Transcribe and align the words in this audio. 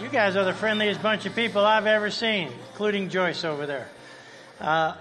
You 0.00 0.08
guys 0.08 0.34
are 0.34 0.46
the 0.46 0.54
friendliest 0.54 1.02
bunch 1.02 1.26
of 1.26 1.36
people 1.36 1.62
I've 1.62 1.84
ever 1.84 2.10
seen, 2.10 2.50
including 2.70 3.10
Joyce 3.10 3.44
over 3.44 3.66
there. 3.66 3.86
Uh, 4.58 4.94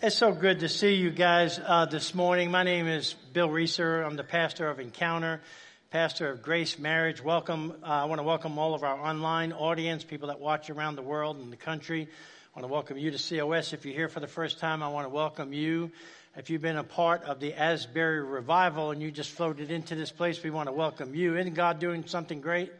it's 0.00 0.16
so 0.16 0.32
good 0.32 0.60
to 0.60 0.68
see 0.70 0.94
you 0.94 1.10
guys 1.10 1.60
uh, 1.62 1.84
this 1.84 2.14
morning. 2.14 2.50
My 2.50 2.62
name 2.62 2.86
is 2.86 3.12
Bill 3.34 3.50
Reeser. 3.50 4.00
I'm 4.00 4.16
the 4.16 4.24
pastor 4.24 4.70
of 4.70 4.80
Encounter, 4.80 5.42
pastor 5.90 6.30
of 6.30 6.42
Grace 6.42 6.78
Marriage. 6.78 7.22
Welcome. 7.22 7.74
Uh, 7.82 7.86
I 7.86 8.04
want 8.06 8.18
to 8.18 8.22
welcome 8.22 8.56
all 8.56 8.72
of 8.74 8.82
our 8.82 8.98
online 8.98 9.52
audience, 9.52 10.04
people 10.04 10.28
that 10.28 10.40
watch 10.40 10.70
around 10.70 10.96
the 10.96 11.02
world 11.02 11.36
and 11.36 11.52
the 11.52 11.58
country. 11.58 12.08
I 12.08 12.58
want 12.58 12.66
to 12.66 12.72
welcome 12.72 12.96
you 12.96 13.10
to 13.10 13.18
COS. 13.18 13.74
If 13.74 13.84
you're 13.84 13.94
here 13.94 14.08
for 14.08 14.20
the 14.20 14.26
first 14.26 14.58
time, 14.58 14.82
I 14.82 14.88
want 14.88 15.04
to 15.04 15.10
welcome 15.10 15.52
you. 15.52 15.90
If 16.34 16.48
you've 16.48 16.62
been 16.62 16.78
a 16.78 16.82
part 16.82 17.24
of 17.24 17.40
the 17.40 17.52
Asbury 17.52 18.22
revival 18.22 18.90
and 18.90 19.02
you 19.02 19.10
just 19.10 19.32
floated 19.32 19.70
into 19.70 19.94
this 19.96 20.10
place, 20.10 20.42
we 20.42 20.48
want 20.48 20.70
to 20.70 20.72
welcome 20.72 21.14
you. 21.14 21.36
Isn't 21.36 21.52
God 21.52 21.78
doing 21.78 22.06
something 22.06 22.40
great? 22.40 22.72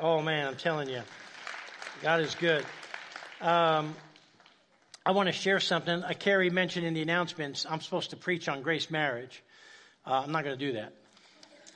Oh 0.00 0.22
man, 0.22 0.46
I'm 0.46 0.54
telling 0.54 0.88
you, 0.88 1.02
God 2.02 2.20
is 2.20 2.36
good. 2.36 2.64
Um, 3.40 3.96
I 5.04 5.10
want 5.10 5.26
to 5.26 5.32
share 5.32 5.58
something. 5.58 6.04
Uh, 6.04 6.12
Carrie 6.16 6.50
mentioned 6.50 6.86
in 6.86 6.94
the 6.94 7.02
announcements, 7.02 7.66
I'm 7.68 7.80
supposed 7.80 8.10
to 8.10 8.16
preach 8.16 8.48
on 8.48 8.62
grace 8.62 8.92
marriage. 8.92 9.42
Uh, 10.06 10.22
I'm 10.24 10.30
not 10.30 10.44
going 10.44 10.56
to 10.56 10.66
do 10.66 10.74
that. 10.74 10.92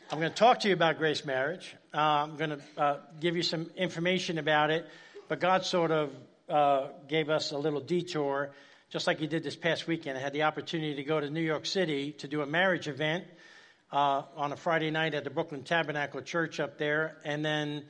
I'm 0.08 0.20
going 0.20 0.30
to 0.30 0.36
talk 0.36 0.60
to 0.60 0.68
you 0.68 0.74
about 0.74 0.98
grace 0.98 1.24
marriage. 1.24 1.74
Uh, 1.92 1.98
I'm 1.98 2.36
going 2.36 2.50
to 2.50 2.60
uh, 2.78 2.96
give 3.18 3.34
you 3.34 3.42
some 3.42 3.68
information 3.76 4.38
about 4.38 4.70
it, 4.70 4.86
but 5.28 5.40
God 5.40 5.64
sort 5.64 5.90
of 5.90 6.12
uh, 6.48 6.90
gave 7.08 7.28
us 7.28 7.50
a 7.50 7.58
little 7.58 7.80
detour 7.80 8.52
just 8.88 9.08
like 9.08 9.18
he 9.18 9.26
did 9.26 9.42
this 9.42 9.56
past 9.56 9.88
weekend. 9.88 10.16
I 10.16 10.20
had 10.20 10.32
the 10.32 10.44
opportunity 10.44 10.94
to 10.94 11.02
go 11.02 11.18
to 11.18 11.28
New 11.28 11.40
York 11.40 11.66
City 11.66 12.12
to 12.18 12.28
do 12.28 12.40
a 12.40 12.46
marriage 12.46 12.86
event 12.86 13.24
uh, 13.90 14.22
on 14.36 14.52
a 14.52 14.56
Friday 14.56 14.92
night 14.92 15.14
at 15.14 15.24
the 15.24 15.30
Brooklyn 15.30 15.64
Tabernacle 15.64 16.22
Church 16.22 16.60
up 16.60 16.78
there. 16.78 17.16
And 17.24 17.44
then 17.44 17.84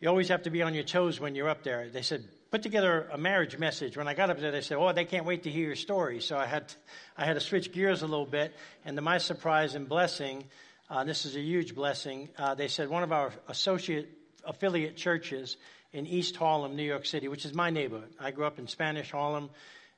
you 0.00 0.08
always 0.08 0.28
have 0.28 0.42
to 0.44 0.50
be 0.50 0.62
on 0.62 0.74
your 0.74 0.84
toes 0.84 1.20
when 1.20 1.34
you're 1.34 1.48
up 1.48 1.62
there. 1.62 1.88
They 1.90 2.02
said, 2.02 2.24
put 2.50 2.62
together 2.62 3.06
a 3.12 3.18
marriage 3.18 3.58
message. 3.58 3.96
When 3.96 4.08
I 4.08 4.14
got 4.14 4.30
up 4.30 4.40
there, 4.40 4.50
they 4.50 4.62
said, 4.62 4.78
oh, 4.78 4.92
they 4.92 5.04
can't 5.04 5.26
wait 5.26 5.42
to 5.42 5.50
hear 5.50 5.66
your 5.66 5.76
story. 5.76 6.20
So 6.20 6.38
I 6.38 6.46
had, 6.46 6.72
I 7.16 7.26
had 7.26 7.34
to 7.34 7.40
switch 7.40 7.70
gears 7.70 8.02
a 8.02 8.06
little 8.06 8.26
bit. 8.26 8.54
And 8.84 8.96
to 8.96 9.02
my 9.02 9.18
surprise 9.18 9.74
and 9.74 9.88
blessing, 9.88 10.44
uh, 10.88 11.04
this 11.04 11.26
is 11.26 11.36
a 11.36 11.40
huge 11.40 11.74
blessing, 11.74 12.30
uh, 12.36 12.54
they 12.54 12.66
said 12.66 12.88
one 12.88 13.02
of 13.02 13.12
our 13.12 13.32
associate 13.48 14.08
affiliate 14.44 14.96
churches 14.96 15.56
in 15.92 16.06
East 16.06 16.34
Harlem, 16.34 16.76
New 16.76 16.82
York 16.82 17.04
City, 17.04 17.28
which 17.28 17.44
is 17.44 17.54
my 17.54 17.70
neighborhood. 17.70 18.10
I 18.18 18.30
grew 18.30 18.46
up 18.46 18.58
in 18.58 18.66
Spanish 18.66 19.10
Harlem 19.10 19.50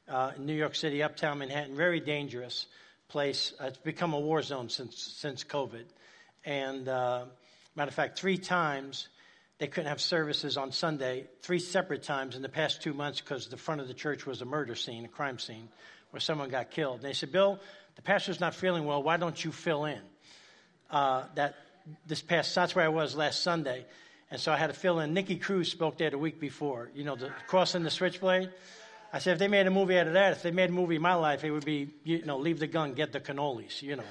uh, 0.08 0.32
in 0.36 0.46
New 0.46 0.54
York 0.54 0.74
City, 0.74 1.02
uptown 1.02 1.38
Manhattan, 1.38 1.76
very 1.76 2.00
dangerous 2.00 2.66
place. 3.08 3.54
Uh, 3.60 3.66
it's 3.66 3.78
become 3.78 4.14
a 4.14 4.20
war 4.20 4.42
zone 4.42 4.68
since 4.68 4.98
since 4.98 5.44
COVID. 5.44 5.84
And 6.44 6.88
uh, 6.88 7.24
matter 7.76 7.88
of 7.88 7.94
fact, 7.94 8.18
three 8.18 8.36
times 8.36 9.08
they 9.62 9.68
couldn't 9.68 9.90
have 9.90 10.00
services 10.00 10.56
on 10.56 10.72
Sunday, 10.72 11.24
three 11.40 11.60
separate 11.60 12.02
times 12.02 12.34
in 12.34 12.42
the 12.42 12.48
past 12.48 12.82
two 12.82 12.92
months 12.92 13.20
because 13.20 13.46
the 13.46 13.56
front 13.56 13.80
of 13.80 13.86
the 13.86 13.94
church 13.94 14.26
was 14.26 14.42
a 14.42 14.44
murder 14.44 14.74
scene, 14.74 15.04
a 15.04 15.08
crime 15.08 15.38
scene, 15.38 15.68
where 16.10 16.18
someone 16.18 16.48
got 16.48 16.72
killed. 16.72 16.96
And 16.96 17.04
they 17.04 17.12
said, 17.12 17.30
Bill, 17.30 17.60
the 17.94 18.02
pastor's 18.02 18.40
not 18.40 18.56
feeling 18.56 18.86
well. 18.86 19.04
Why 19.04 19.18
don't 19.18 19.44
you 19.44 19.52
fill 19.52 19.84
in? 19.84 20.00
Uh, 20.90 21.26
that 21.36 21.54
this 22.08 22.20
past 22.20 22.52
that's 22.52 22.74
where 22.74 22.84
I 22.84 22.88
was 22.88 23.14
last 23.14 23.44
Sunday. 23.44 23.86
And 24.32 24.40
so 24.40 24.50
I 24.50 24.56
had 24.56 24.66
to 24.66 24.74
fill 24.74 24.98
in. 24.98 25.14
Nicky 25.14 25.36
Cruz 25.36 25.70
spoke 25.70 25.96
there 25.96 26.10
the 26.10 26.18
week 26.18 26.40
before, 26.40 26.90
you 26.92 27.04
know, 27.04 27.14
the 27.14 27.30
cross 27.46 27.76
and 27.76 27.86
the 27.86 27.90
switchblade. 27.90 28.50
I 29.12 29.20
said, 29.20 29.34
if 29.34 29.38
they 29.38 29.46
made 29.46 29.68
a 29.68 29.70
movie 29.70 29.96
out 29.96 30.08
of 30.08 30.14
that, 30.14 30.32
if 30.32 30.42
they 30.42 30.50
made 30.50 30.70
a 30.70 30.72
movie 30.72 30.96
in 30.96 31.02
my 31.02 31.14
life, 31.14 31.44
it 31.44 31.52
would 31.52 31.64
be, 31.64 31.94
you 32.02 32.24
know, 32.24 32.38
leave 32.38 32.58
the 32.58 32.66
gun, 32.66 32.94
get 32.94 33.12
the 33.12 33.20
cannolis, 33.20 33.80
you 33.80 33.94
know. 33.94 34.02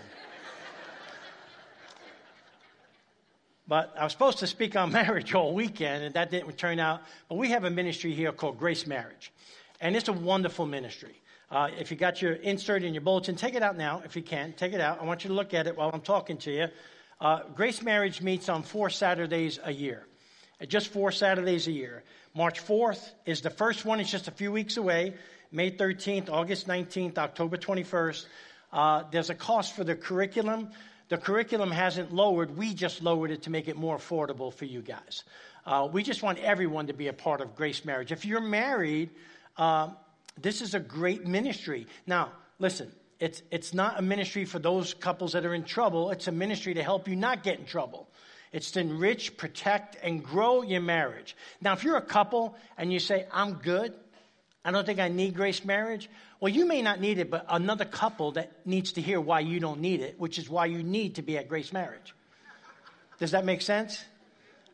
But 3.67 3.93
I 3.97 4.03
was 4.03 4.11
supposed 4.11 4.39
to 4.39 4.47
speak 4.47 4.75
on 4.75 4.91
marriage 5.01 5.33
all 5.33 5.53
weekend, 5.53 6.03
and 6.03 6.15
that 6.15 6.31
didn't 6.31 6.57
turn 6.57 6.79
out. 6.79 7.01
But 7.29 7.35
we 7.35 7.49
have 7.49 7.63
a 7.63 7.69
ministry 7.69 8.13
here 8.13 8.31
called 8.31 8.57
Grace 8.57 8.87
Marriage, 8.87 9.31
and 9.79 9.95
it's 9.95 10.09
a 10.09 10.13
wonderful 10.13 10.65
ministry. 10.65 11.21
Uh, 11.49 11.69
if 11.77 11.91
you 11.91 11.97
got 11.97 12.21
your 12.21 12.33
insert 12.33 12.83
in 12.83 12.93
your 12.93 13.01
bulletin, 13.01 13.35
take 13.35 13.55
it 13.55 13.63
out 13.63 13.77
now 13.77 14.01
if 14.05 14.15
you 14.15 14.21
can. 14.21 14.53
Take 14.53 14.73
it 14.73 14.81
out. 14.81 15.01
I 15.01 15.05
want 15.05 15.23
you 15.23 15.27
to 15.29 15.33
look 15.33 15.53
at 15.53 15.67
it 15.67 15.75
while 15.75 15.89
I'm 15.93 16.01
talking 16.01 16.37
to 16.37 16.51
you. 16.51 16.67
Uh, 17.19 17.41
Grace 17.55 17.81
Marriage 17.81 18.21
meets 18.21 18.49
on 18.49 18.63
four 18.63 18.89
Saturdays 18.89 19.59
a 19.63 19.71
year, 19.71 20.07
just 20.67 20.87
four 20.87 21.11
Saturdays 21.11 21.67
a 21.67 21.71
year. 21.71 22.03
March 22.33 22.65
4th 22.65 23.11
is 23.25 23.41
the 23.41 23.49
first 23.49 23.83
one. 23.83 23.99
It's 23.99 24.09
just 24.09 24.29
a 24.29 24.31
few 24.31 24.53
weeks 24.53 24.77
away. 24.77 25.13
May 25.51 25.69
13th, 25.69 26.29
August 26.29 26.65
19th, 26.65 27.17
October 27.17 27.57
21st. 27.57 28.25
Uh, 28.71 29.03
there's 29.11 29.29
a 29.29 29.35
cost 29.35 29.75
for 29.75 29.83
the 29.83 29.95
curriculum. 29.95 30.69
The 31.11 31.17
curriculum 31.17 31.71
hasn't 31.71 32.13
lowered. 32.13 32.55
We 32.55 32.73
just 32.73 33.03
lowered 33.03 33.31
it 33.31 33.41
to 33.41 33.49
make 33.49 33.67
it 33.67 33.75
more 33.75 33.97
affordable 33.97 34.53
for 34.53 34.63
you 34.63 34.81
guys. 34.81 35.25
Uh, 35.65 35.89
we 35.91 36.03
just 36.03 36.23
want 36.23 36.39
everyone 36.39 36.87
to 36.87 36.93
be 36.93 37.09
a 37.09 37.13
part 37.13 37.41
of 37.41 37.53
Grace 37.53 37.83
Marriage. 37.83 38.13
If 38.13 38.23
you're 38.23 38.39
married, 38.39 39.09
uh, 39.57 39.89
this 40.41 40.61
is 40.61 40.73
a 40.73 40.79
great 40.79 41.27
ministry. 41.27 41.85
Now, 42.07 42.31
listen, 42.59 42.93
it's, 43.19 43.41
it's 43.51 43.73
not 43.73 43.99
a 43.99 44.01
ministry 44.01 44.45
for 44.45 44.59
those 44.59 44.93
couples 44.93 45.33
that 45.33 45.45
are 45.45 45.53
in 45.53 45.65
trouble. 45.65 46.11
It's 46.11 46.29
a 46.29 46.31
ministry 46.31 46.75
to 46.75 46.81
help 46.81 47.09
you 47.09 47.17
not 47.17 47.43
get 47.43 47.59
in 47.59 47.65
trouble. 47.65 48.07
It's 48.53 48.71
to 48.71 48.79
enrich, 48.79 49.35
protect, 49.35 49.97
and 50.01 50.23
grow 50.23 50.61
your 50.61 50.79
marriage. 50.79 51.35
Now, 51.59 51.73
if 51.73 51.83
you're 51.83 51.97
a 51.97 52.01
couple 52.01 52.55
and 52.77 52.93
you 52.93 52.99
say, 52.99 53.25
I'm 53.33 53.55
good, 53.55 53.93
I 54.63 54.71
don't 54.71 54.85
think 54.85 54.99
I 54.99 55.07
need 55.07 55.35
grace 55.35 55.65
marriage, 55.65 56.09
well, 56.39 56.51
you 56.51 56.67
may 56.67 56.81
not 56.81 56.99
need 56.99 57.17
it, 57.17 57.31
but 57.31 57.45
another 57.49 57.85
couple 57.85 58.33
that 58.33 58.51
needs 58.65 58.93
to 58.93 59.01
hear 59.01 59.19
why 59.19 59.39
you 59.39 59.59
don't 59.59 59.79
need 59.79 60.01
it, 60.01 60.19
which 60.19 60.37
is 60.37 60.49
why 60.49 60.67
you 60.67 60.83
need 60.83 61.15
to 61.15 61.21
be 61.21 61.37
at 61.37 61.49
grace 61.49 61.73
marriage. 61.73 62.13
Does 63.19 63.31
that 63.31 63.45
make 63.45 63.61
sense? 63.61 64.03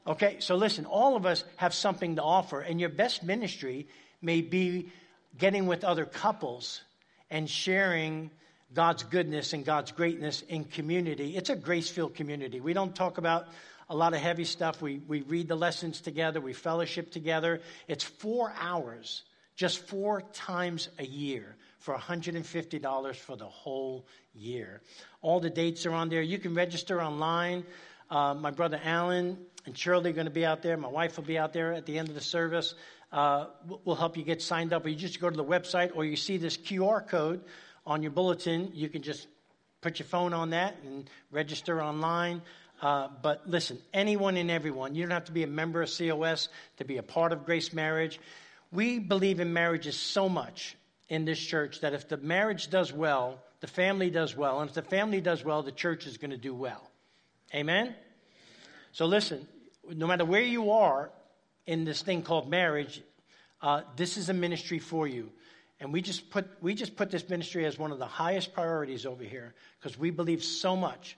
Okay, 0.06 0.38
so 0.40 0.56
listen, 0.56 0.86
all 0.86 1.16
of 1.16 1.26
us 1.26 1.44
have 1.58 1.74
something 1.74 2.16
to 2.16 2.24
offer, 2.24 2.62
and 2.62 2.80
your 2.80 2.90
best 2.90 3.24
ministry 3.24 3.88
may 4.22 4.42
be 4.42 4.90
getting 5.38 5.68
with 5.68 5.84
other 5.84 6.06
couples 6.06 6.82
and 7.30 7.50
sharing 7.50 8.32
God's 8.74 9.04
goodness 9.04 9.54
and 9.54 9.66
God's 9.66 9.92
greatness 9.92 10.42
in 10.42 10.66
community. 10.66 11.36
It's 11.36 11.50
a 11.50 11.56
grace 11.56 11.90
filled 11.90 12.16
community. 12.16 12.60
We 12.60 12.74
don't 12.74 12.96
talk 12.96 13.18
about 13.18 13.48
a 13.90 13.96
lot 13.96 14.14
of 14.14 14.20
heavy 14.20 14.44
stuff. 14.44 14.82
We, 14.82 15.00
we 15.08 15.22
read 15.22 15.48
the 15.48 15.56
lessons 15.56 16.02
together, 16.02 16.42
we 16.42 16.54
fellowship 16.54 17.12
together. 17.12 17.62
It's 17.88 18.04
four 18.04 18.54
hours, 18.60 19.24
just 19.58 19.80
four 19.88 20.22
times 20.34 20.88
a 21.00 21.06
year 21.06 21.58
for 21.80 21.96
$150 21.96 23.16
for 23.16 23.36
the 23.36 23.46
whole 23.46 24.06
year. 24.34 24.82
All 25.22 25.40
the 25.40 25.50
dates 25.50 25.86
are 25.86 25.94
on 25.94 26.10
there. 26.10 26.22
You 26.22 26.38
can 26.38 26.54
register 26.54 27.02
online. 27.02 27.66
Uh, 28.10 28.36
my 28.36 28.52
brother 28.52 28.80
Alan 28.84 29.38
and 29.66 29.78
Shirley 29.78 30.12
are 30.12 30.14
going 30.14 30.28
to 30.28 30.32
be 30.32 30.46
out 30.46 30.62
there. 30.62 30.78
My 30.78 30.88
wife 30.88 31.18
will 31.18 31.26
be 31.26 31.38
out 31.38 31.54
there 31.54 31.74
at 31.74 31.86
the 31.86 31.98
end 31.98 32.08
of 32.08 32.16
the 32.16 32.22
service. 32.22 32.76
Uh, 33.12 33.48
we'll 33.84 33.96
help 33.96 34.16
you 34.16 34.24
get 34.24 34.42
signed 34.42 34.74
up. 34.74 34.86
Or 34.86 34.90
you 34.90 34.96
just 34.96 35.20
go 35.20 35.30
to 35.30 35.36
the 35.36 35.44
website 35.44 35.92
or 35.96 36.06
you 36.06 36.16
see 36.16 36.38
this 36.38 36.56
QR 36.56 37.06
code 37.06 37.42
on 37.86 38.04
your 38.04 38.12
bulletin. 38.12 38.72
You 38.74 38.90
can 38.90 39.02
just 39.02 39.28
put 39.82 39.98
your 39.98 40.08
phone 40.08 40.34
on 40.34 40.52
that 40.52 40.76
and 40.86 41.10
register 41.32 41.82
online. 41.82 42.44
Uh, 42.80 43.08
but 43.24 43.50
listen, 43.50 43.80
anyone 43.92 44.38
and 44.38 44.52
everyone, 44.52 44.94
you 44.94 45.02
don't 45.02 45.12
have 45.12 45.26
to 45.26 45.32
be 45.32 45.42
a 45.42 45.48
member 45.48 45.82
of 45.82 45.90
COS 45.90 46.50
to 46.78 46.86
be 46.86 46.98
a 46.98 47.04
part 47.04 47.32
of 47.32 47.44
Grace 47.44 47.74
Marriage. 47.74 48.20
We 48.72 49.00
believe 49.00 49.40
in 49.40 49.54
marriages 49.54 49.96
so 49.98 50.28
much 50.28 50.76
in 51.10 51.26
this 51.26 51.40
church 51.40 51.82
that 51.82 51.94
if 51.94 52.08
the 52.10 52.18
marriage 52.18 52.70
does 52.70 52.92
well, 52.92 53.40
the 53.60 53.68
family 53.68 54.10
does 54.10 54.36
well. 54.36 54.60
And 54.60 54.70
if 54.70 54.76
the 54.76 54.82
family 54.82 55.22
does 55.22 55.44
well, 55.44 55.64
the 55.64 55.72
church 55.72 56.06
is 56.06 56.18
going 56.18 56.32
to 56.32 56.38
do 56.38 56.54
well. 56.54 56.90
Amen? 57.54 57.96
So 58.92 59.06
listen, 59.06 59.48
no 59.90 60.08
matter 60.08 60.26
where 60.26 60.42
you 60.42 60.72
are 60.72 61.10
in 61.66 61.86
this 61.86 62.02
thing 62.02 62.22
called 62.24 62.50
marriage, 62.50 63.02
uh, 63.62 63.82
this 63.96 64.18
is 64.18 64.30
a 64.30 64.34
ministry 64.34 64.80
for 64.80 65.08
you. 65.08 65.32
And 65.80 65.94
we 65.94 66.02
just 66.02 66.30
put, 66.30 66.48
we 66.62 66.74
just 66.74 66.96
put 66.96 67.12
this 67.12 67.28
ministry 67.30 67.66
as 67.66 67.78
one 67.78 67.92
of 67.92 68.00
the 68.00 68.06
highest 68.06 68.54
priorities 68.54 69.06
over 69.06 69.24
here 69.24 69.54
because 69.80 69.98
we 69.98 70.10
believe 70.10 70.44
so 70.44 70.76
much 70.76 71.18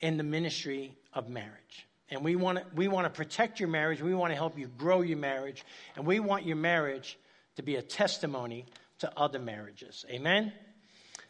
in 0.00 0.16
the 0.16 0.24
ministry 0.24 0.96
of 1.12 1.28
marriage. 1.28 1.86
And 2.10 2.22
we 2.22 2.36
want 2.36 2.58
to, 2.58 2.64
we 2.74 2.88
want 2.88 3.04
to 3.06 3.10
protect 3.10 3.58
your 3.58 3.68
marriage. 3.68 4.00
We 4.00 4.14
want 4.14 4.32
to 4.32 4.36
help 4.36 4.58
you 4.58 4.68
grow 4.78 5.00
your 5.00 5.18
marriage. 5.18 5.64
And 5.96 6.06
we 6.06 6.20
want 6.20 6.46
your 6.46 6.56
marriage 6.56 7.18
to 7.56 7.62
be 7.62 7.76
a 7.76 7.82
testimony 7.82 8.66
to 9.00 9.12
other 9.18 9.38
marriages. 9.38 10.04
Amen? 10.10 10.52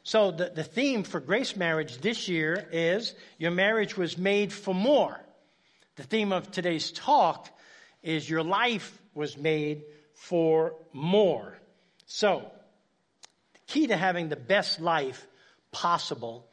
So 0.03 0.31
the, 0.31 0.51
the 0.55 0.63
theme 0.63 1.03
for 1.03 1.19
Grace 1.19 1.57
Marriage 1.57 1.99
this 1.99 2.29
year 2.29 2.69
is 2.71 3.15
Your 3.39 3.51
Marriage 3.51 3.97
Was 3.97 4.17
Made 4.17 4.53
for 4.53 4.75
More. 4.75 5.19
The 5.97 6.05
theme 6.05 6.33
of 6.33 6.51
today's 6.51 6.93
talk 6.93 7.49
is 8.03 8.29
Your 8.29 8.45
Life 8.45 9.01
Was 9.15 9.37
Made 9.37 9.83
for 10.15 10.75
More. 10.93 11.59
So, 12.07 12.49
the 13.55 13.59
key 13.67 13.87
to 13.89 13.97
having 13.97 14.29
the 14.29 14.37
best 14.37 14.81
life 14.81 15.27
possible 15.73 16.46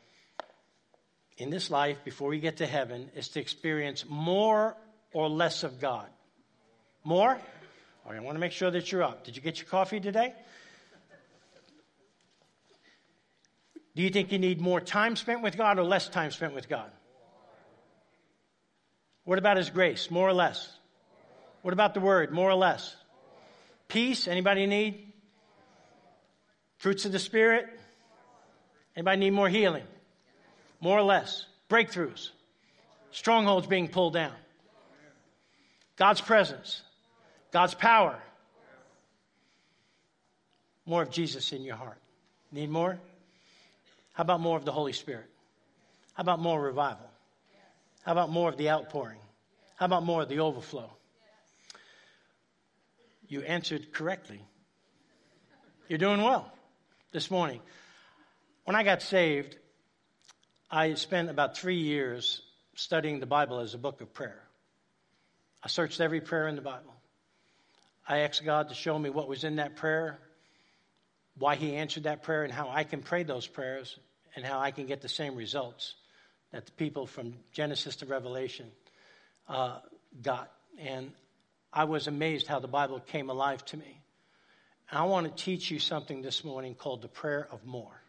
in 1.43 1.49
this 1.49 1.69
life 1.69 2.03
before 2.05 2.29
we 2.29 2.39
get 2.39 2.57
to 2.57 2.65
heaven 2.65 3.11
is 3.15 3.27
to 3.27 3.39
experience 3.41 4.05
more 4.07 4.75
or 5.11 5.29
less 5.29 5.63
of 5.63 5.79
God. 5.81 6.07
More? 7.03 7.31
All 7.31 8.11
right, 8.11 8.17
I 8.17 8.21
want 8.21 8.35
to 8.35 8.39
make 8.39 8.53
sure 8.53 8.71
that 8.71 8.91
you're 8.91 9.03
up. 9.03 9.25
Did 9.25 9.35
you 9.35 9.41
get 9.41 9.59
your 9.59 9.67
coffee 9.67 9.99
today? 9.99 10.33
Do 13.93 14.01
you 14.01 14.09
think 14.09 14.31
you 14.31 14.39
need 14.39 14.61
more 14.61 14.79
time 14.79 15.17
spent 15.17 15.43
with 15.43 15.57
God 15.57 15.77
or 15.77 15.83
less 15.83 16.07
time 16.07 16.31
spent 16.31 16.55
with 16.55 16.69
God? 16.69 16.89
What 19.25 19.37
about 19.37 19.57
His 19.57 19.69
grace? 19.69 20.09
More 20.09 20.27
or 20.27 20.33
less? 20.33 20.67
What 21.61 21.73
about 21.73 21.93
the 21.93 21.99
word? 21.99 22.31
More 22.31 22.49
or 22.49 22.55
less? 22.55 22.95
Peace? 23.89 24.27
Anybody 24.29 24.65
need? 24.65 25.11
Fruits 26.77 27.03
of 27.05 27.11
the 27.11 27.19
Spirit? 27.19 27.67
Anybody 28.95 29.17
need 29.17 29.31
more 29.31 29.49
healing? 29.49 29.83
More 30.83 30.99
or 30.99 31.03
less? 31.03 31.45
Breakthroughs? 31.69 32.31
Strongholds 33.11 33.67
being 33.67 33.87
pulled 33.87 34.15
down? 34.15 34.33
God's 35.95 36.19
presence? 36.19 36.81
God's 37.53 37.73
power? 37.73 38.19
More 40.85 41.01
of 41.01 41.09
Jesus 41.09 41.53
in 41.53 41.63
your 41.63 41.77
heart. 41.77 41.99
Need 42.51 42.69
more? 42.69 42.99
How 44.11 44.23
about 44.23 44.41
more 44.41 44.57
of 44.57 44.65
the 44.65 44.73
Holy 44.73 44.91
Spirit? 44.91 45.29
How 46.15 46.21
about 46.21 46.41
more 46.41 46.61
revival? 46.61 47.09
How 48.01 48.11
about 48.11 48.29
more 48.29 48.49
of 48.49 48.57
the 48.57 48.69
outpouring? 48.69 49.19
How 49.77 49.85
about 49.85 50.03
more 50.03 50.23
of 50.23 50.27
the 50.27 50.41
overflow? 50.41 50.91
You 53.29 53.39
answered 53.43 53.93
correctly. 53.93 54.41
You're 55.87 55.97
doing 55.97 56.21
well 56.21 56.51
this 57.13 57.31
morning. 57.31 57.61
When 58.65 58.75
I 58.75 58.83
got 58.83 59.01
saved, 59.01 59.55
I 60.75 60.95
spent 60.95 61.29
about 61.29 61.55
three 61.55 61.77
years 61.77 62.41
studying 62.73 63.19
the 63.19 63.27
Bible 63.27 63.59
as 63.59 63.75
a 63.75 63.77
book 63.77 64.01
of 64.01 64.11
prayer. 64.11 64.41
I 65.61 65.67
searched 65.67 66.01
every 66.01 66.19
prayer 66.19 66.47
in 66.47 66.55
the 66.55 66.63
Bible. 66.63 66.95
I 68.07 68.21
asked 68.21 68.43
God 68.43 68.69
to 68.69 68.73
show 68.73 68.97
me 68.97 69.11
what 69.11 69.27
was 69.27 69.43
in 69.43 69.57
that 69.57 69.75
prayer, 69.75 70.17
why 71.37 71.57
He 71.57 71.75
answered 71.75 72.05
that 72.05 72.23
prayer, 72.23 72.43
and 72.43 72.51
how 72.51 72.71
I 72.71 72.85
can 72.85 73.03
pray 73.03 73.21
those 73.21 73.45
prayers, 73.45 73.99
and 74.35 74.43
how 74.43 74.61
I 74.61 74.71
can 74.71 74.87
get 74.87 74.99
the 74.99 75.07
same 75.07 75.35
results 75.35 75.93
that 76.51 76.65
the 76.65 76.71
people 76.71 77.05
from 77.05 77.35
Genesis 77.51 77.97
to 77.97 78.07
Revelation 78.07 78.65
uh, 79.47 79.77
got. 80.23 80.51
And 80.79 81.11
I 81.71 81.83
was 81.83 82.07
amazed 82.07 82.47
how 82.47 82.57
the 82.57 82.67
Bible 82.67 82.99
came 82.99 83.29
alive 83.29 83.63
to 83.65 83.77
me. 83.77 84.01
I 84.91 85.03
want 85.03 85.27
to 85.27 85.43
teach 85.43 85.69
you 85.69 85.77
something 85.77 86.23
this 86.23 86.43
morning 86.43 86.73
called 86.73 87.03
the 87.03 87.09
prayer 87.09 87.47
of 87.51 87.63
more. 87.63 88.02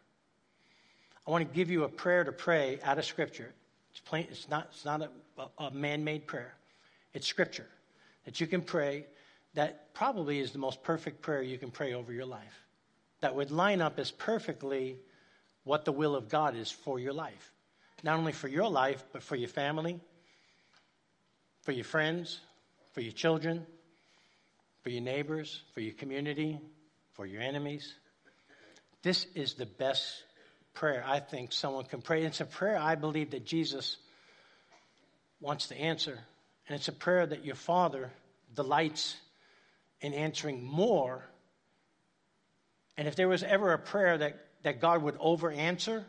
I 1.27 1.31
want 1.31 1.49
to 1.49 1.55
give 1.55 1.71
you 1.71 1.85
a 1.85 1.89
prayer 1.89 2.25
to 2.25 2.33
pray 2.33 2.79
out 2.83 2.99
of 2.99 3.05
Scripture. 3.05 3.53
It's, 3.93 4.01
plain, 4.01 4.27
it's 4.31 4.49
not, 4.49 4.69
it's 4.73 4.85
not 4.85 5.03
a, 5.03 5.49
a 5.59 5.71
man 5.71 6.05
made 6.05 6.27
prayer, 6.27 6.55
it's 7.13 7.27
Scripture 7.27 7.67
that 8.25 8.41
you 8.41 8.47
can 8.47 8.63
pray 8.63 9.07
that 9.55 9.95
probably 9.95 10.41
is 10.41 10.53
the 10.53 10.59
most 10.59 10.83
perfect 10.83 11.23
prayer 11.23 11.43
you 11.43 11.59
can 11.59 11.71
pray 11.71 11.95
over 11.95 12.13
your 12.13 12.27
life. 12.27 12.65
That 13.21 13.35
would 13.35 13.51
line 13.51 13.81
up 13.81 13.99
as 13.99 14.11
perfectly 14.11 14.97
what 15.63 15.85
the 15.85 15.93
will 15.93 16.17
of 16.17 16.29
God 16.29 16.57
is 16.57 16.71
for 16.71 16.99
your 16.99 17.13
life. 17.13 17.53
Not 18.03 18.19
only 18.19 18.33
for 18.33 18.49
your 18.49 18.69
life, 18.69 19.03
but 19.13 19.23
for 19.23 19.37
your 19.37 19.49
family, 19.49 20.01
for 21.63 21.73
your 21.73 21.85
friends, 21.85 22.41
for 22.93 23.01
your 23.01 23.13
children, 23.13 23.65
for 24.83 24.91
your 24.91 25.03
neighbors, 25.03 25.63
for 25.73 25.81
your 25.81 25.95
community, 25.95 26.61
for 27.13 27.25
your 27.25 27.41
enemies. 27.41 27.95
This 29.03 29.27
is 29.35 29.55
the 29.55 29.67
best 29.67 30.25
prayer 30.75 31.05
I 31.07 31.21
think 31.21 31.53
someone 31.53 31.85
can 31.85 32.03
pray. 32.03 32.25
It's 32.25 32.41
a 32.41 32.45
prayer 32.45 32.77
I 32.77 32.95
believe 32.95 33.31
that 33.31 33.47
Jesus 33.47 33.97
wants 35.41 35.69
to 35.69 35.77
answer. 35.77 36.19
And 36.69 36.77
it's 36.77 36.89
a 36.89 36.93
prayer 36.93 37.27
that 37.27 37.45
your 37.45 37.55
Father 37.55 38.11
delights 38.55 39.17
in 40.01 40.13
answering 40.15 40.63
more. 40.63 41.25
And 42.97 43.09
if 43.09 43.17
there 43.17 43.29
was 43.29 43.43
ever 43.43 43.73
a 43.73 43.79
prayer 43.79 44.19
that 44.19 44.45
that 44.65 44.81
God 44.81 45.03
would 45.03 45.17
over 45.21 45.51
answer, 45.51 46.05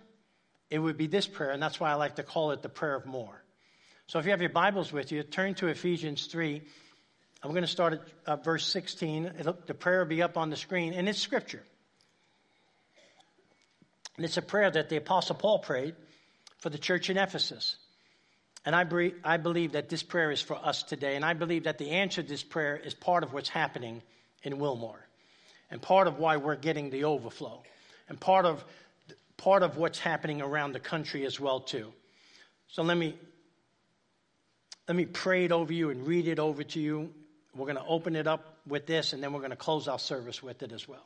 it 0.69 0.79
would 0.79 0.97
be 0.97 1.07
this 1.07 1.27
prayer, 1.27 1.51
and 1.51 1.61
that's 1.61 1.79
why 1.79 1.91
I 1.91 1.95
like 1.95 2.15
to 2.15 2.23
call 2.23 2.51
it 2.51 2.63
the 2.63 2.69
prayer 2.69 2.95
of 2.95 3.05
more. 3.05 3.43
So 4.07 4.17
if 4.17 4.25
you 4.25 4.31
have 4.31 4.41
your 4.41 4.49
Bibles 4.49 4.91
with 4.91 5.11
you, 5.11 5.21
turn 5.23 5.53
to 5.55 5.67
Ephesians 5.67 6.25
3. 6.25 6.61
I'm 7.43 7.51
going 7.51 7.63
to 7.63 7.67
start 7.67 7.93
at 7.93 8.01
uh, 8.25 8.35
verse 8.37 8.65
16. 8.65 9.33
It'll, 9.39 9.57
the 9.67 9.73
prayer 9.73 9.99
will 9.99 10.07
be 10.07 10.21
up 10.21 10.37
on 10.37 10.49
the 10.49 10.55
screen, 10.55 10.93
and 10.93 11.07
it's 11.07 11.19
scripture. 11.19 11.63
And 14.15 14.25
it's 14.25 14.37
a 14.37 14.41
prayer 14.41 14.71
that 14.71 14.89
the 14.89 14.97
Apostle 14.97 15.35
Paul 15.35 15.59
prayed 15.59 15.95
for 16.59 16.69
the 16.69 16.77
church 16.77 17.09
in 17.09 17.17
Ephesus. 17.17 17.75
And 18.65 18.75
I, 18.75 18.85
I 19.23 19.37
believe 19.37 19.73
that 19.73 19.89
this 19.89 20.01
prayer 20.01 20.31
is 20.31 20.41
for 20.41 20.55
us 20.55 20.83
today, 20.83 21.15
and 21.15 21.23
I 21.23 21.33
believe 21.33 21.65
that 21.65 21.77
the 21.77 21.91
answer 21.91 22.23
to 22.23 22.27
this 22.27 22.43
prayer 22.43 22.75
is 22.75 22.93
part 22.93 23.23
of 23.23 23.31
what's 23.31 23.49
happening 23.49 24.01
in 24.41 24.57
Wilmore, 24.57 25.05
and 25.69 25.81
part 25.81 26.07
of 26.07 26.17
why 26.17 26.37
we're 26.37 26.55
getting 26.55 26.89
the 26.89 27.03
overflow 27.03 27.61
and 28.09 28.19
part 28.19 28.45
of, 28.45 28.63
part 29.37 29.63
of 29.63 29.77
what's 29.77 29.99
happening 29.99 30.41
around 30.41 30.73
the 30.73 30.79
country 30.79 31.25
as 31.25 31.39
well 31.39 31.59
too. 31.59 31.91
So 32.67 32.83
let 32.83 32.97
me, 32.97 33.15
let 34.87 34.95
me 34.95 35.05
pray 35.05 35.45
it 35.45 35.51
over 35.51 35.73
you 35.73 35.89
and 35.89 36.05
read 36.07 36.27
it 36.27 36.39
over 36.39 36.63
to 36.63 36.79
you. 36.79 37.13
We're 37.55 37.65
going 37.65 37.77
to 37.77 37.85
open 37.85 38.15
it 38.15 38.27
up 38.27 38.57
with 38.67 38.85
this, 38.85 39.13
and 39.13 39.21
then 39.21 39.33
we're 39.33 39.39
going 39.39 39.51
to 39.51 39.55
close 39.55 39.87
our 39.87 39.99
service 39.99 40.41
with 40.41 40.63
it 40.63 40.71
as 40.71 40.87
well. 40.87 41.05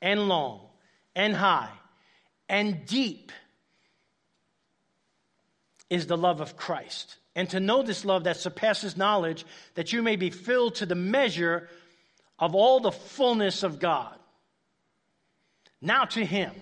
and 0.00 0.28
long 0.28 0.60
and 1.14 1.34
high 1.34 1.70
and 2.48 2.86
deep 2.86 3.32
is 5.88 6.06
the 6.06 6.16
love 6.16 6.40
of 6.40 6.56
Christ. 6.56 7.16
And 7.34 7.50
to 7.50 7.60
know 7.60 7.82
this 7.82 8.04
love 8.04 8.24
that 8.24 8.38
surpasses 8.38 8.96
knowledge, 8.96 9.44
that 9.74 9.92
you 9.92 10.02
may 10.02 10.16
be 10.16 10.30
filled 10.30 10.76
to 10.76 10.86
the 10.86 10.94
measure 10.94 11.68
of 12.38 12.54
all 12.54 12.80
the 12.80 12.92
fullness 12.92 13.62
of 13.62 13.78
God. 13.78 14.14
Now 15.80 16.04
to 16.06 16.24
Him 16.24 16.52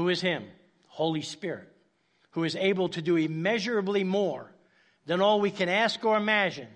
who 0.00 0.08
is 0.08 0.20
Him? 0.20 0.44
Holy 0.86 1.22
Spirit, 1.22 1.68
who 2.30 2.44
is 2.44 2.56
able 2.56 2.88
to 2.90 3.02
do 3.02 3.16
immeasurably 3.16 4.04
more 4.04 4.50
than 5.06 5.20
all 5.20 5.40
we 5.40 5.50
can 5.50 5.68
ask 5.68 6.02
or 6.04 6.16
imagine. 6.16 6.68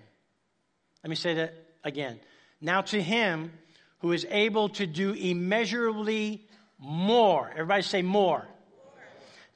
Let 1.03 1.09
me 1.09 1.15
say 1.15 1.33
that 1.35 1.53
again. 1.83 2.19
Now 2.61 2.81
to 2.81 3.01
Him 3.01 3.51
who 3.99 4.11
is 4.11 4.25
able 4.29 4.69
to 4.69 4.85
do 4.85 5.13
immeasurably 5.13 6.45
more. 6.79 7.49
Everybody 7.51 7.81
say 7.81 8.01
more. 8.01 8.39
more. 8.39 8.47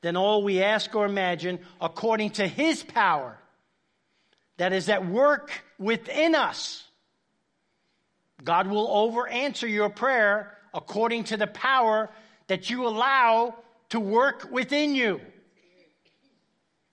Than 0.01 0.15
all 0.15 0.43
we 0.43 0.61
ask 0.63 0.93
or 0.95 1.05
imagine, 1.05 1.59
according 1.81 2.31
to 2.31 2.47
His 2.47 2.83
power 2.83 3.37
that 4.57 4.73
is 4.73 4.89
at 4.89 5.07
work 5.07 5.51
within 5.77 6.35
us. 6.35 6.83
God 8.43 8.67
will 8.67 8.87
over 8.89 9.27
answer 9.27 9.67
your 9.67 9.89
prayer 9.89 10.55
according 10.73 11.25
to 11.25 11.37
the 11.37 11.47
power 11.47 12.09
that 12.47 12.69
you 12.69 12.87
allow 12.87 13.55
to 13.89 13.99
work 13.99 14.49
within 14.51 14.95
you. 14.95 15.19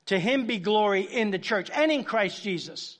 To 0.07 0.19
him 0.19 0.47
be 0.47 0.59
glory 0.59 1.03
in 1.03 1.31
the 1.31 1.39
church 1.39 1.69
and 1.73 1.91
in 1.91 2.05
Christ 2.05 2.43
Jesus 2.43 2.99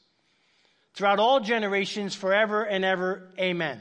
throughout 0.95 1.21
all 1.21 1.41
generations, 1.41 2.15
forever 2.15 2.65
and 2.65 2.85
ever. 2.85 3.29
Amen. 3.39 3.81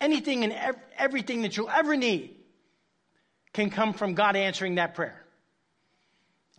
Anything 0.00 0.44
and 0.44 0.52
ev- 0.52 0.76
everything 0.96 1.42
that 1.42 1.56
you'll 1.56 1.70
ever 1.70 1.96
need 1.96 2.36
can 3.52 3.70
come 3.70 3.92
from 3.92 4.14
God 4.14 4.36
answering 4.36 4.76
that 4.76 4.94
prayer. 4.94 5.24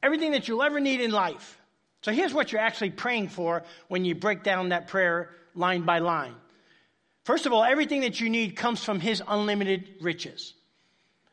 Everything 0.04 0.32
that 0.32 0.48
you'll 0.48 0.64
ever 0.64 0.80
need 0.80 1.02
in 1.02 1.12
life. 1.12 1.60
So 2.02 2.12
here's 2.12 2.34
what 2.34 2.52
you're 2.52 2.62
actually 2.62 2.92
praying 2.92 3.30
for 3.30 3.64
when 3.88 4.06
you 4.06 4.16
break 4.16 4.44
down 4.44 4.70
that 4.70 4.88
prayer 4.88 5.30
line 5.56 5.84
by 5.84 6.00
line. 6.00 6.36
First 7.24 7.46
of 7.46 7.54
all, 7.54 7.64
everything 7.64 8.02
that 8.02 8.20
you 8.20 8.30
need 8.30 8.56
comes 8.56 8.84
from 8.84 9.00
His 9.00 9.22
unlimited 9.28 9.88
riches. 10.02 10.54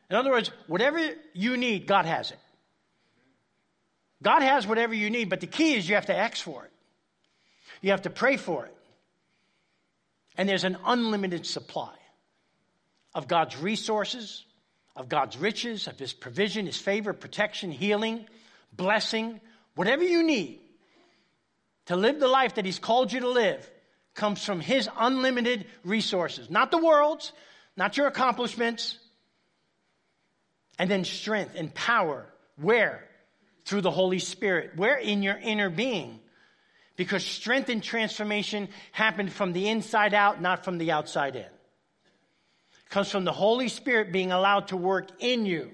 In 0.09 0.15
other 0.15 0.29
words, 0.29 0.51
whatever 0.67 0.99
you 1.33 1.57
need, 1.57 1.87
God 1.87 2.05
has 2.05 2.31
it. 2.31 2.39
God 4.21 4.41
has 4.41 4.65
whatever 4.65 4.93
you 4.93 5.09
need, 5.09 5.29
but 5.29 5.41
the 5.41 5.47
key 5.47 5.75
is 5.75 5.87
you 5.87 5.95
have 5.95 6.07
to 6.07 6.15
ask 6.15 6.43
for 6.43 6.65
it. 6.65 6.71
You 7.81 7.91
have 7.91 8.03
to 8.03 8.09
pray 8.09 8.37
for 8.37 8.65
it. 8.65 8.73
And 10.37 10.47
there's 10.47 10.63
an 10.63 10.77
unlimited 10.85 11.45
supply 11.45 11.96
of 13.17 13.27
God's 13.27 13.57
resources, 13.57 14.45
of 14.95 15.09
God's 15.09 15.37
riches, 15.37 15.87
of 15.87 15.97
His 15.97 16.13
provision, 16.13 16.67
His 16.67 16.77
favor, 16.77 17.13
protection, 17.13 17.71
healing, 17.71 18.27
blessing, 18.71 19.41
whatever 19.73 20.03
you 20.03 20.21
need 20.21 20.59
to 21.87 21.95
live 21.95 22.19
the 22.19 22.27
life 22.27 22.55
that 22.55 22.65
He's 22.65 22.77
called 22.77 23.11
you 23.11 23.21
to 23.21 23.29
live 23.29 23.67
comes 24.13 24.45
from 24.45 24.59
His 24.59 24.87
unlimited 24.95 25.65
resources, 25.83 26.51
not 26.51 26.69
the 26.69 26.77
world's, 26.77 27.33
not 27.75 27.97
your 27.97 28.05
accomplishments. 28.05 28.99
And 30.77 30.91
then 30.91 31.03
strength 31.03 31.55
and 31.55 31.73
power. 31.73 32.27
Where? 32.61 33.03
Through 33.65 33.81
the 33.81 33.89
Holy 33.89 34.19
Spirit. 34.19 34.73
Where? 34.75 34.97
In 34.97 35.23
your 35.23 35.37
inner 35.37 35.71
being. 35.71 36.19
Because 36.97 37.25
strength 37.25 37.69
and 37.69 37.81
transformation 37.81 38.69
happen 38.91 39.29
from 39.29 39.53
the 39.53 39.69
inside 39.69 40.13
out, 40.13 40.39
not 40.39 40.63
from 40.63 40.77
the 40.77 40.91
outside 40.91 41.35
in. 41.35 41.56
Comes 42.89 43.11
from 43.11 43.25
the 43.25 43.33
Holy 43.33 43.69
Spirit 43.69 44.11
being 44.11 44.31
allowed 44.31 44.69
to 44.69 44.77
work 44.77 45.09
in 45.19 45.45
you. 45.45 45.71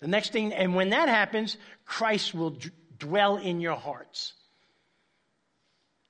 The 0.00 0.08
next 0.08 0.32
thing, 0.32 0.52
and 0.52 0.74
when 0.74 0.90
that 0.90 1.08
happens, 1.08 1.56
Christ 1.84 2.34
will 2.34 2.50
d- 2.50 2.70
dwell 2.98 3.36
in 3.36 3.60
your 3.60 3.76
hearts. 3.76 4.32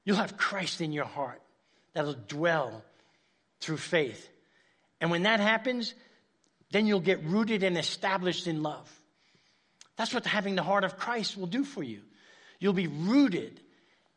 You'll 0.04 0.16
have 0.16 0.36
Christ 0.36 0.80
in 0.80 0.92
your 0.92 1.04
heart 1.04 1.42
that'll 1.92 2.14
dwell 2.14 2.84
through 3.60 3.78
faith. 3.78 4.28
And 5.00 5.10
when 5.10 5.24
that 5.24 5.40
happens, 5.40 5.94
then 6.70 6.86
you'll 6.86 7.00
get 7.00 7.24
rooted 7.24 7.62
and 7.62 7.76
established 7.76 8.46
in 8.46 8.62
love. 8.62 8.88
That's 9.96 10.14
what 10.14 10.24
having 10.24 10.54
the 10.54 10.62
heart 10.62 10.84
of 10.84 10.96
Christ 10.96 11.36
will 11.36 11.46
do 11.46 11.64
for 11.64 11.82
you. 11.82 12.02
You'll 12.58 12.72
be 12.72 12.86
rooted 12.86 13.60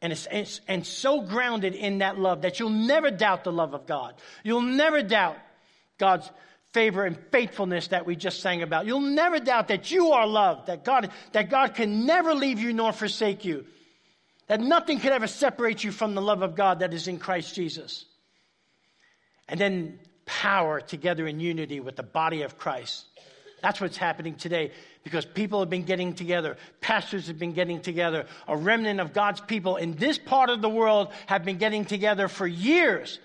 and, 0.01 0.13
and, 0.29 0.59
and 0.67 0.85
so 0.85 1.21
grounded 1.21 1.73
in 1.73 1.99
that 1.99 2.19
love 2.19 2.43
that 2.43 2.59
you'll 2.59 2.69
never 2.69 3.09
doubt 3.09 3.43
the 3.43 3.51
love 3.51 3.73
of 3.73 3.87
God. 3.87 4.15
You'll 4.43 4.61
never 4.61 5.01
doubt 5.01 5.37
God's 5.97 6.29
favor 6.73 7.05
and 7.05 7.17
faithfulness 7.31 7.89
that 7.89 8.05
we 8.05 8.15
just 8.15 8.41
sang 8.41 8.63
about. 8.63 8.85
You'll 8.85 9.01
never 9.01 9.39
doubt 9.39 9.67
that 9.67 9.91
you 9.91 10.11
are 10.11 10.25
loved, 10.25 10.67
that 10.67 10.83
God, 10.83 11.11
that 11.33 11.49
God 11.49 11.75
can 11.75 12.05
never 12.05 12.33
leave 12.33 12.59
you 12.59 12.73
nor 12.73 12.91
forsake 12.91 13.45
you, 13.45 13.65
that 14.47 14.59
nothing 14.59 14.99
could 14.99 15.11
ever 15.11 15.27
separate 15.27 15.83
you 15.83 15.91
from 15.91 16.15
the 16.15 16.21
love 16.21 16.41
of 16.41 16.55
God 16.55 16.79
that 16.79 16.93
is 16.93 17.07
in 17.07 17.19
Christ 17.19 17.53
Jesus. 17.53 18.05
And 19.47 19.59
then 19.59 19.99
power 20.25 20.81
together 20.81 21.27
in 21.27 21.39
unity 21.39 21.79
with 21.79 21.95
the 21.95 22.03
body 22.03 22.41
of 22.41 22.57
Christ. 22.57 23.05
That's 23.61 23.79
what's 23.79 23.97
happening 23.97 24.35
today 24.35 24.71
because 25.05 25.25
people 25.25 25.61
have 25.61 25.69
been 25.69 25.83
getting 25.83 26.15
together. 26.15 26.57
Pastors 26.81 27.27
have 27.27 27.39
been 27.39 27.53
getting 27.53 27.81
together. 27.81 28.25
A 28.47 28.57
remnant 28.57 28.99
of 28.99 29.13
God's 29.13 29.39
people 29.39 29.77
in 29.77 29.95
this 29.95 30.17
part 30.17 30.49
of 30.49 30.61
the 30.61 30.69
world 30.69 31.13
have 31.27 31.45
been 31.45 31.57
getting 31.57 31.85
together 31.85 32.27
for 32.27 32.45
years, 32.45 33.19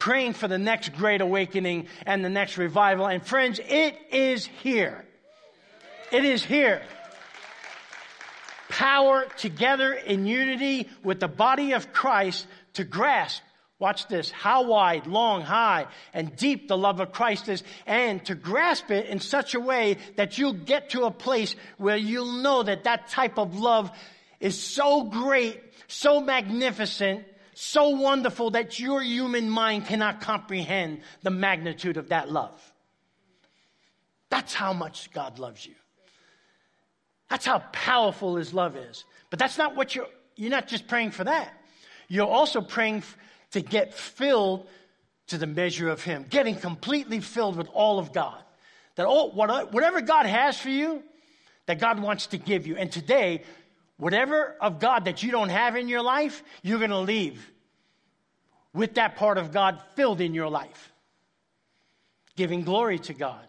praying 0.00 0.32
for 0.32 0.48
the 0.48 0.58
next 0.58 0.94
great 0.94 1.20
awakening 1.20 1.86
and 2.04 2.24
the 2.24 2.28
next 2.28 2.58
revival. 2.58 3.06
And 3.06 3.24
friends, 3.24 3.60
it 3.60 3.96
is 4.10 4.46
here. 4.46 5.04
It 6.10 6.24
is 6.24 6.42
here. 6.42 6.82
Power 8.68 9.26
together 9.36 9.92
in 9.92 10.26
unity 10.26 10.88
with 11.04 11.20
the 11.20 11.28
body 11.28 11.72
of 11.72 11.92
Christ 11.92 12.48
to 12.72 12.82
grasp 12.82 13.42
Watch 13.80 14.08
this. 14.08 14.30
How 14.30 14.64
wide, 14.64 15.06
long, 15.06 15.40
high, 15.40 15.86
and 16.12 16.36
deep 16.36 16.68
the 16.68 16.76
love 16.76 17.00
of 17.00 17.12
Christ 17.12 17.48
is, 17.48 17.64
and 17.86 18.22
to 18.26 18.34
grasp 18.34 18.90
it 18.90 19.06
in 19.06 19.20
such 19.20 19.54
a 19.54 19.60
way 19.60 19.96
that 20.16 20.36
you'll 20.36 20.52
get 20.52 20.90
to 20.90 21.04
a 21.04 21.10
place 21.10 21.56
where 21.78 21.96
you'll 21.96 22.42
know 22.42 22.62
that 22.62 22.84
that 22.84 23.08
type 23.08 23.38
of 23.38 23.58
love 23.58 23.90
is 24.38 24.62
so 24.62 25.04
great, 25.04 25.58
so 25.88 26.20
magnificent, 26.20 27.24
so 27.60 27.90
wonderful 27.90 28.52
that 28.52 28.80
your 28.80 29.02
human 29.02 29.50
mind 29.50 29.84
cannot 29.84 30.22
comprehend 30.22 31.02
the 31.22 31.30
magnitude 31.30 31.98
of 31.98 32.08
that 32.08 32.30
love. 32.32 32.58
That's 34.30 34.54
how 34.54 34.72
much 34.72 35.12
God 35.12 35.38
loves 35.38 35.66
you. 35.66 35.74
That's 37.28 37.44
how 37.44 37.58
powerful 37.72 38.36
His 38.36 38.54
love 38.54 38.76
is. 38.76 39.04
But 39.28 39.38
that's 39.38 39.58
not 39.58 39.76
what 39.76 39.94
you're, 39.94 40.06
you're 40.36 40.50
not 40.50 40.68
just 40.68 40.88
praying 40.88 41.10
for 41.10 41.24
that. 41.24 41.52
You're 42.08 42.26
also 42.26 42.62
praying 42.62 43.02
to 43.50 43.60
get 43.60 43.92
filled 43.92 44.66
to 45.26 45.36
the 45.36 45.46
measure 45.46 45.90
of 45.90 46.02
Him, 46.02 46.24
getting 46.30 46.56
completely 46.56 47.20
filled 47.20 47.56
with 47.56 47.68
all 47.74 47.98
of 47.98 48.12
God. 48.12 48.42
That 48.94 49.04
all, 49.04 49.32
whatever 49.32 50.00
God 50.00 50.24
has 50.24 50.58
for 50.58 50.70
you, 50.70 51.02
that 51.66 51.78
God 51.78 52.00
wants 52.00 52.28
to 52.28 52.38
give 52.38 52.66
you. 52.66 52.76
And 52.76 52.90
today, 52.90 53.44
whatever 54.00 54.56
of 54.60 54.80
God 54.80 55.04
that 55.04 55.22
you 55.22 55.30
don't 55.30 55.50
have 55.50 55.76
in 55.76 55.88
your 55.88 56.02
life, 56.02 56.42
you're 56.62 56.78
going 56.78 56.90
to 56.90 56.98
leave 56.98 57.50
with 58.72 58.94
that 58.94 59.16
part 59.16 59.38
of 59.38 59.52
God 59.52 59.80
filled 59.94 60.20
in 60.20 60.34
your 60.34 60.48
life, 60.48 60.92
giving 62.36 62.62
glory 62.62 62.98
to 63.00 63.14
God. 63.14 63.46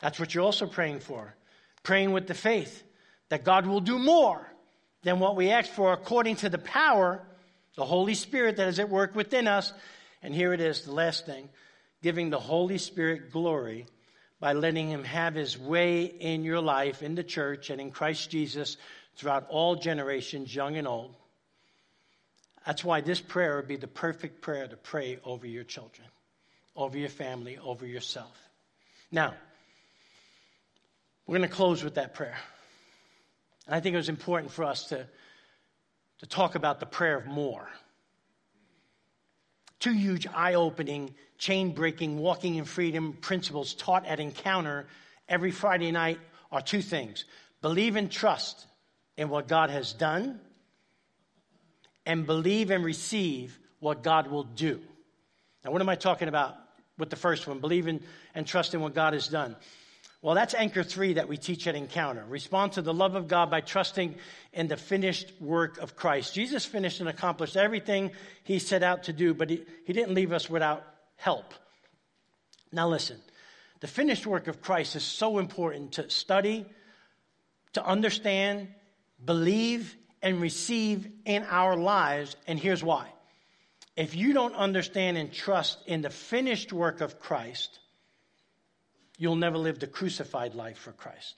That's 0.00 0.20
what 0.20 0.34
you're 0.34 0.44
also 0.44 0.66
praying 0.66 1.00
for. 1.00 1.34
Praying 1.82 2.12
with 2.12 2.26
the 2.26 2.34
faith 2.34 2.84
that 3.30 3.44
God 3.44 3.66
will 3.66 3.80
do 3.80 3.98
more 3.98 4.46
than 5.02 5.18
what 5.18 5.36
we 5.36 5.50
ask 5.50 5.70
for 5.70 5.92
according 5.92 6.36
to 6.36 6.48
the 6.48 6.58
power 6.58 7.22
the 7.78 7.84
Holy 7.84 8.14
Spirit 8.14 8.56
that 8.56 8.66
is 8.66 8.80
at 8.80 8.90
work 8.90 9.14
within 9.14 9.46
us. 9.46 9.72
And 10.20 10.34
here 10.34 10.52
it 10.52 10.60
is, 10.60 10.82
the 10.82 10.92
last 10.92 11.24
thing 11.24 11.48
giving 12.02 12.30
the 12.30 12.38
Holy 12.38 12.78
Spirit 12.78 13.32
glory 13.32 13.86
by 14.40 14.52
letting 14.52 14.88
Him 14.88 15.04
have 15.04 15.34
His 15.34 15.56
way 15.58 16.04
in 16.04 16.44
your 16.44 16.60
life, 16.60 17.02
in 17.02 17.14
the 17.14 17.24
church, 17.24 17.70
and 17.70 17.80
in 17.80 17.90
Christ 17.90 18.30
Jesus 18.30 18.76
throughout 19.18 19.46
all 19.50 19.76
generations, 19.76 20.54
young 20.54 20.76
and 20.76 20.88
old. 20.88 21.14
That's 22.66 22.82
why 22.82 23.02
this 23.02 23.20
prayer 23.20 23.56
would 23.56 23.68
be 23.68 23.76
the 23.76 23.86
perfect 23.86 24.40
prayer 24.40 24.66
to 24.66 24.76
pray 24.76 25.18
over 25.24 25.46
your 25.46 25.64
children, 25.64 26.08
over 26.74 26.96
your 26.96 27.10
family, 27.10 27.58
over 27.58 27.86
yourself. 27.86 28.36
Now, 29.12 29.34
we're 31.26 31.36
going 31.36 31.48
to 31.48 31.54
close 31.54 31.84
with 31.84 31.96
that 31.96 32.14
prayer. 32.14 32.38
And 33.66 33.74
I 33.74 33.80
think 33.80 33.92
it 33.94 33.98
was 33.98 34.08
important 34.08 34.50
for 34.50 34.64
us 34.64 34.84
to 34.88 35.06
to 36.18 36.26
talk 36.26 36.54
about 36.54 36.80
the 36.80 36.86
prayer 36.86 37.16
of 37.16 37.26
more. 37.26 37.68
Two 39.78 39.92
huge 39.92 40.26
eye 40.26 40.54
opening, 40.54 41.14
chain 41.38 41.72
breaking, 41.72 42.18
walking 42.18 42.56
in 42.56 42.64
freedom 42.64 43.12
principles 43.12 43.74
taught 43.74 44.04
at 44.06 44.18
Encounter 44.18 44.86
every 45.28 45.52
Friday 45.52 45.92
night 45.92 46.18
are 46.50 46.60
two 46.60 46.82
things 46.82 47.24
believe 47.60 47.96
and 47.96 48.10
trust 48.10 48.66
in 49.18 49.28
what 49.28 49.48
God 49.48 49.68
has 49.68 49.92
done, 49.92 50.40
and 52.06 52.24
believe 52.24 52.70
and 52.70 52.82
receive 52.82 53.58
what 53.80 54.02
God 54.02 54.28
will 54.28 54.44
do. 54.44 54.80
Now, 55.62 55.72
what 55.72 55.82
am 55.82 55.88
I 55.90 55.96
talking 55.96 56.28
about 56.28 56.54
with 56.96 57.10
the 57.10 57.16
first 57.16 57.46
one? 57.46 57.58
Believe 57.58 57.86
in 57.86 58.00
and 58.34 58.46
trust 58.46 58.72
in 58.72 58.80
what 58.80 58.94
God 58.94 59.12
has 59.12 59.28
done. 59.28 59.56
Well, 60.22 60.34
that's 60.34 60.54
anchor 60.54 60.82
three 60.82 61.14
that 61.14 61.28
we 61.28 61.36
teach 61.36 61.66
at 61.66 61.74
Encounter. 61.74 62.24
Respond 62.26 62.72
to 62.72 62.82
the 62.82 62.94
love 62.94 63.14
of 63.14 63.28
God 63.28 63.50
by 63.50 63.60
trusting 63.60 64.14
in 64.52 64.68
the 64.68 64.76
finished 64.76 65.32
work 65.40 65.78
of 65.78 65.94
Christ. 65.94 66.34
Jesus 66.34 66.64
finished 66.64 67.00
and 67.00 67.08
accomplished 67.08 67.56
everything 67.56 68.12
he 68.44 68.58
set 68.58 68.82
out 68.82 69.04
to 69.04 69.12
do, 69.12 69.34
but 69.34 69.50
he, 69.50 69.64
he 69.84 69.92
didn't 69.92 70.14
leave 70.14 70.32
us 70.32 70.48
without 70.48 70.84
help. 71.16 71.54
Now, 72.72 72.88
listen 72.88 73.20
the 73.80 73.86
finished 73.86 74.26
work 74.26 74.48
of 74.48 74.60
Christ 74.60 74.96
is 74.96 75.04
so 75.04 75.38
important 75.38 75.92
to 75.92 76.10
study, 76.10 76.66
to 77.74 77.84
understand, 77.84 78.68
believe, 79.24 79.96
and 80.22 80.40
receive 80.40 81.08
in 81.24 81.44
our 81.44 81.76
lives. 81.76 82.36
And 82.46 82.58
here's 82.58 82.82
why. 82.82 83.08
If 83.96 84.14
you 84.14 84.32
don't 84.32 84.54
understand 84.54 85.16
and 85.16 85.32
trust 85.32 85.78
in 85.86 86.02
the 86.02 86.10
finished 86.10 86.72
work 86.72 87.00
of 87.00 87.18
Christ, 87.18 87.80
you'll 89.16 89.36
never 89.36 89.58
live 89.58 89.80
the 89.80 89.86
crucified 89.86 90.54
life 90.54 90.78
for 90.78 90.92
Christ. 90.92 91.34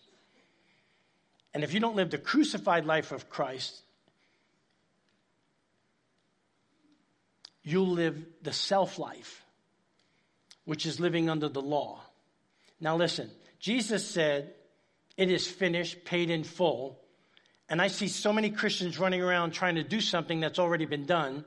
And 1.52 1.64
if 1.64 1.74
you 1.74 1.80
don't 1.80 1.96
live 1.96 2.10
the 2.10 2.18
crucified 2.18 2.84
life 2.84 3.12
of 3.12 3.28
Christ, 3.28 3.82
you'll 7.62 7.88
live 7.88 8.24
the 8.42 8.52
self 8.52 8.98
life, 8.98 9.42
which 10.64 10.86
is 10.86 11.00
living 11.00 11.28
under 11.28 11.48
the 11.48 11.62
law. 11.62 12.02
Now, 12.78 12.96
listen, 12.96 13.30
Jesus 13.58 14.06
said, 14.06 14.52
It 15.16 15.30
is 15.30 15.46
finished, 15.46 16.04
paid 16.04 16.30
in 16.30 16.44
full. 16.44 16.99
And 17.70 17.80
I 17.80 17.86
see 17.86 18.08
so 18.08 18.32
many 18.32 18.50
Christians 18.50 18.98
running 18.98 19.22
around 19.22 19.52
trying 19.52 19.76
to 19.76 19.84
do 19.84 20.00
something 20.00 20.40
that's 20.40 20.58
already 20.58 20.86
been 20.86 21.06
done, 21.06 21.44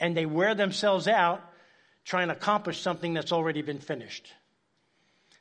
and 0.00 0.16
they 0.16 0.26
wear 0.26 0.56
themselves 0.56 1.06
out 1.06 1.40
trying 2.04 2.26
to 2.26 2.34
accomplish 2.34 2.80
something 2.80 3.14
that's 3.14 3.30
already 3.30 3.62
been 3.62 3.78
finished. 3.78 4.32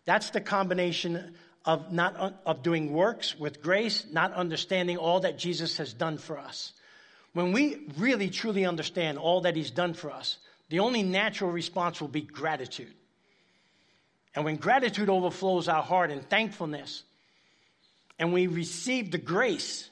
That's 0.06 0.30
the 0.30 0.42
combination 0.42 1.34
of 1.66 1.92
not 1.92 2.40
of 2.46 2.62
doing 2.62 2.94
works 2.94 3.38
with 3.38 3.64
grace, 3.64 4.06
not 4.12 4.32
understanding 4.34 4.98
all 4.98 5.22
that 5.22 5.40
Jesus 5.40 5.78
has 5.78 5.92
done 5.92 6.20
for 6.20 6.38
us. 6.38 6.74
When 7.34 7.52
we 7.52 7.88
really 7.98 8.30
truly 8.30 8.66
understand 8.66 9.18
all 9.18 9.42
that 9.42 9.56
he's 9.56 9.72
done 9.72 9.96
for 9.96 10.12
us, 10.12 10.38
the 10.70 10.80
only 10.80 11.02
natural 11.02 11.50
response 11.52 12.00
will 12.00 12.08
be 12.08 12.22
gratitude. 12.22 12.94
And 14.36 14.46
when 14.46 14.58
gratitude 14.58 15.10
overflows 15.10 15.68
our 15.68 15.84
heart 15.84 16.12
in 16.12 16.22
thankfulness, 16.22 17.04
and 18.22 18.32
we 18.32 18.46
receive 18.46 19.10
the 19.10 19.18
grace 19.18 19.90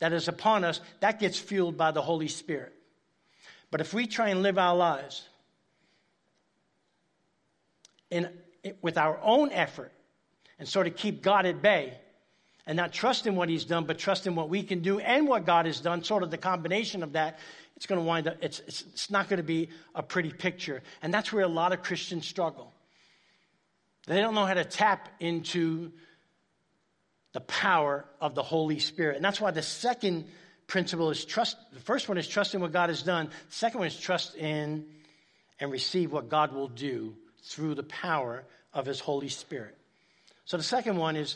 that 0.00 0.12
is 0.12 0.26
upon 0.26 0.64
us, 0.64 0.80
that 0.98 1.20
gets 1.20 1.38
fueled 1.38 1.76
by 1.76 1.92
the 1.92 2.02
Holy 2.02 2.26
Spirit. 2.26 2.72
But 3.70 3.80
if 3.80 3.94
we 3.94 4.08
try 4.08 4.30
and 4.30 4.42
live 4.42 4.58
our 4.58 4.76
lives 4.76 5.26
in 8.10 8.28
with 8.82 8.98
our 8.98 9.20
own 9.22 9.52
effort 9.52 9.92
and 10.58 10.68
sort 10.68 10.88
of 10.88 10.96
keep 10.96 11.22
God 11.22 11.46
at 11.46 11.62
bay 11.62 11.96
and 12.66 12.76
not 12.76 12.92
trust 12.92 13.28
in 13.28 13.36
what 13.36 13.48
he's 13.48 13.64
done, 13.64 13.84
but 13.84 13.96
trust 13.96 14.26
in 14.26 14.34
what 14.34 14.48
we 14.48 14.64
can 14.64 14.80
do 14.80 14.98
and 14.98 15.28
what 15.28 15.46
God 15.46 15.66
has 15.66 15.80
done, 15.80 16.02
sort 16.02 16.24
of 16.24 16.32
the 16.32 16.38
combination 16.38 17.04
of 17.04 17.12
that, 17.12 17.38
it's 17.76 17.86
going 17.86 18.00
to 18.00 18.04
wind 18.04 18.26
up, 18.26 18.38
it's, 18.40 18.58
it's, 18.66 18.82
it's 18.92 19.10
not 19.10 19.28
going 19.28 19.36
to 19.36 19.44
be 19.44 19.68
a 19.94 20.02
pretty 20.02 20.32
picture. 20.32 20.82
And 21.00 21.14
that's 21.14 21.32
where 21.32 21.44
a 21.44 21.48
lot 21.48 21.72
of 21.72 21.80
Christians 21.80 22.26
struggle. 22.26 22.72
They 24.08 24.20
don't 24.20 24.34
know 24.34 24.46
how 24.46 24.54
to 24.54 24.64
tap 24.64 25.10
into 25.20 25.92
the 27.36 27.40
power 27.42 28.06
of 28.18 28.34
the 28.34 28.42
Holy 28.42 28.78
Spirit. 28.78 29.16
And 29.16 29.22
that's 29.22 29.38
why 29.38 29.50
the 29.50 29.60
second 29.60 30.24
principle 30.66 31.10
is 31.10 31.22
trust. 31.22 31.58
The 31.74 31.80
first 31.80 32.08
one 32.08 32.16
is 32.16 32.26
trust 32.26 32.54
in 32.54 32.62
what 32.62 32.72
God 32.72 32.88
has 32.88 33.02
done. 33.02 33.26
The 33.26 33.54
second 33.54 33.80
one 33.80 33.88
is 33.88 34.00
trust 34.00 34.34
in 34.36 34.86
and 35.60 35.70
receive 35.70 36.10
what 36.10 36.30
God 36.30 36.54
will 36.54 36.68
do 36.68 37.14
through 37.42 37.74
the 37.74 37.82
power 37.82 38.44
of 38.72 38.86
his 38.86 39.00
Holy 39.00 39.28
Spirit. 39.28 39.76
So 40.46 40.56
the 40.56 40.62
second 40.62 40.96
one 40.96 41.14
is 41.14 41.34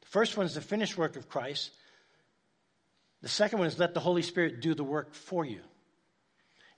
the 0.00 0.06
first 0.06 0.38
one 0.38 0.46
is 0.46 0.54
the 0.54 0.62
finished 0.62 0.96
work 0.96 1.16
of 1.16 1.28
Christ. 1.28 1.70
The 3.20 3.28
second 3.28 3.58
one 3.58 3.68
is 3.68 3.78
let 3.78 3.92
the 3.92 4.00
Holy 4.00 4.22
Spirit 4.22 4.62
do 4.62 4.74
the 4.74 4.84
work 4.84 5.12
for 5.12 5.44
you. 5.44 5.60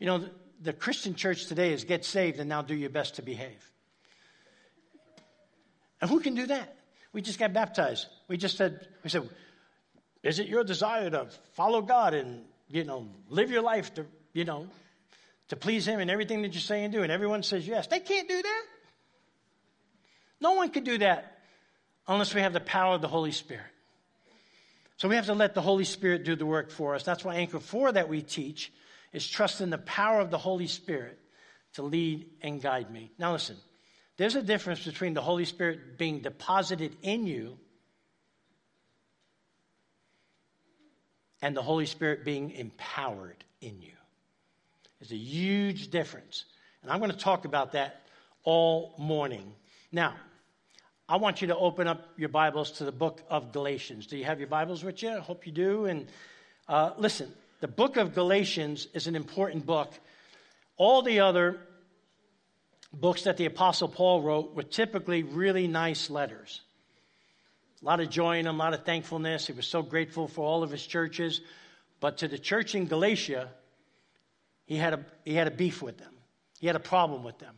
You 0.00 0.06
know, 0.06 0.18
the, 0.18 0.30
the 0.60 0.72
Christian 0.72 1.14
church 1.14 1.46
today 1.46 1.72
is 1.72 1.84
get 1.84 2.04
saved 2.04 2.40
and 2.40 2.48
now 2.48 2.62
do 2.62 2.74
your 2.74 2.90
best 2.90 3.14
to 3.14 3.22
behave. 3.22 3.70
And 6.00 6.10
who 6.10 6.18
can 6.18 6.34
do 6.34 6.46
that? 6.46 6.76
We 7.12 7.22
just 7.22 7.38
got 7.38 7.52
baptized. 7.52 8.08
We 8.28 8.36
just 8.36 8.56
said, 8.56 8.86
we 9.02 9.10
said, 9.10 9.28
is 10.22 10.38
it 10.38 10.48
your 10.48 10.64
desire 10.64 11.10
to 11.10 11.26
follow 11.52 11.82
God 11.82 12.14
and, 12.14 12.44
you 12.68 12.84
know, 12.84 13.08
live 13.28 13.50
your 13.50 13.62
life 13.62 13.92
to, 13.94 14.06
you 14.32 14.44
know, 14.44 14.66
to 15.48 15.56
please 15.56 15.86
Him 15.86 16.00
in 16.00 16.08
everything 16.08 16.42
that 16.42 16.54
you 16.54 16.60
say 16.60 16.84
and 16.84 16.92
do? 16.92 17.02
And 17.02 17.12
everyone 17.12 17.42
says 17.42 17.66
yes. 17.66 17.86
They 17.86 18.00
can't 18.00 18.28
do 18.28 18.40
that. 18.42 18.62
No 20.40 20.52
one 20.54 20.70
can 20.70 20.84
do 20.84 20.98
that 20.98 21.38
unless 22.08 22.34
we 22.34 22.40
have 22.40 22.52
the 22.52 22.60
power 22.60 22.94
of 22.94 23.02
the 23.02 23.08
Holy 23.08 23.32
Spirit. 23.32 23.66
So 24.96 25.08
we 25.08 25.16
have 25.16 25.26
to 25.26 25.34
let 25.34 25.54
the 25.54 25.62
Holy 25.62 25.84
Spirit 25.84 26.24
do 26.24 26.36
the 26.36 26.46
work 26.46 26.70
for 26.70 26.94
us. 26.94 27.02
That's 27.02 27.24
why 27.24 27.36
Anchor 27.36 27.60
4 27.60 27.92
that 27.92 28.08
we 28.08 28.22
teach 28.22 28.72
is 29.12 29.28
trust 29.28 29.60
in 29.60 29.70
the 29.70 29.78
power 29.78 30.20
of 30.20 30.30
the 30.30 30.38
Holy 30.38 30.66
Spirit 30.66 31.18
to 31.74 31.82
lead 31.82 32.26
and 32.42 32.62
guide 32.62 32.90
me. 32.90 33.10
Now 33.18 33.32
listen, 33.32 33.56
there's 34.16 34.36
a 34.36 34.42
difference 34.42 34.84
between 34.84 35.14
the 35.14 35.20
Holy 35.20 35.44
Spirit 35.44 35.98
being 35.98 36.20
deposited 36.20 36.96
in 37.02 37.26
you 37.26 37.58
and 41.44 41.54
the 41.54 41.62
Holy 41.62 41.84
Spirit 41.84 42.24
being 42.24 42.52
empowered 42.52 43.44
in 43.60 43.82
you. 43.82 43.92
There's 44.98 45.12
a 45.12 45.16
huge 45.16 45.90
difference. 45.90 46.46
And 46.80 46.90
I'm 46.90 47.00
going 47.00 47.10
to 47.10 47.18
talk 47.18 47.44
about 47.44 47.72
that 47.72 48.00
all 48.44 48.94
morning. 48.96 49.52
Now, 49.92 50.14
I 51.06 51.18
want 51.18 51.42
you 51.42 51.48
to 51.48 51.56
open 51.56 51.86
up 51.86 52.08
your 52.16 52.30
Bibles 52.30 52.70
to 52.78 52.86
the 52.86 52.92
book 52.92 53.20
of 53.28 53.52
Galatians. 53.52 54.06
Do 54.06 54.16
you 54.16 54.24
have 54.24 54.38
your 54.38 54.48
Bibles 54.48 54.82
with 54.82 55.02
you? 55.02 55.10
I 55.10 55.18
hope 55.18 55.44
you 55.44 55.52
do. 55.52 55.84
And 55.84 56.06
uh, 56.66 56.92
listen, 56.96 57.30
the 57.60 57.68
book 57.68 57.98
of 57.98 58.14
Galatians 58.14 58.88
is 58.94 59.06
an 59.06 59.14
important 59.14 59.66
book. 59.66 59.92
All 60.78 61.02
the 61.02 61.20
other 61.20 61.58
books 62.90 63.24
that 63.24 63.36
the 63.36 63.44
Apostle 63.44 63.88
Paul 63.88 64.22
wrote 64.22 64.54
were 64.54 64.62
typically 64.62 65.24
really 65.24 65.68
nice 65.68 66.08
letters. 66.08 66.62
A 67.84 67.86
lot 67.86 68.00
of 68.00 68.08
joy 68.08 68.38
in 68.38 68.46
him, 68.46 68.54
a 68.54 68.58
lot 68.58 68.72
of 68.72 68.86
thankfulness. 68.86 69.46
He 69.46 69.52
was 69.52 69.66
so 69.66 69.82
grateful 69.82 70.26
for 70.26 70.42
all 70.42 70.62
of 70.62 70.70
his 70.70 70.86
churches. 70.86 71.42
But 72.00 72.18
to 72.18 72.28
the 72.28 72.38
church 72.38 72.74
in 72.74 72.86
Galatia, 72.86 73.50
he 74.64 74.76
had 74.76 74.94
a, 74.94 75.04
he 75.26 75.34
had 75.34 75.48
a 75.48 75.50
beef 75.50 75.82
with 75.82 75.98
them. 75.98 76.14
He 76.58 76.66
had 76.66 76.76
a 76.76 76.80
problem 76.80 77.24
with 77.24 77.38
them. 77.40 77.54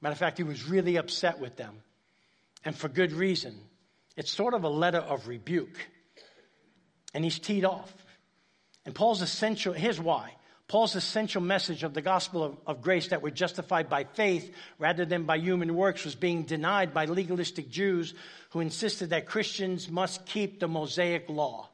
Matter 0.00 0.12
of 0.12 0.18
fact, 0.18 0.36
he 0.36 0.44
was 0.44 0.68
really 0.68 0.94
upset 0.96 1.40
with 1.40 1.56
them. 1.56 1.82
And 2.64 2.76
for 2.76 2.88
good 2.88 3.10
reason. 3.10 3.58
It's 4.16 4.30
sort 4.30 4.54
of 4.54 4.62
a 4.62 4.68
letter 4.68 4.98
of 4.98 5.26
rebuke. 5.26 5.76
And 7.12 7.24
he's 7.24 7.40
teed 7.40 7.64
off. 7.64 7.92
And 8.84 8.94
Paul's 8.94 9.20
essential, 9.20 9.72
here's 9.72 10.00
why. 10.00 10.32
Paul's 10.68 10.96
essential 10.96 11.40
message 11.40 11.84
of 11.84 11.94
the 11.94 12.02
gospel 12.02 12.42
of, 12.42 12.56
of, 12.66 12.82
grace 12.82 13.08
that 13.08 13.22
we're 13.22 13.30
justified 13.30 13.88
by 13.88 14.02
faith 14.02 14.52
rather 14.78 15.04
than 15.04 15.22
by 15.22 15.36
human 15.36 15.76
works 15.76 16.04
was 16.04 16.16
being 16.16 16.42
denied 16.42 16.92
by 16.92 17.04
legalistic 17.04 17.70
Jews 17.70 18.14
who 18.50 18.60
insisted 18.60 19.10
that 19.10 19.26
Christians 19.26 19.88
must 19.88 20.26
keep 20.26 20.58
the 20.58 20.66
Mosaic 20.66 21.28
law. 21.28 21.68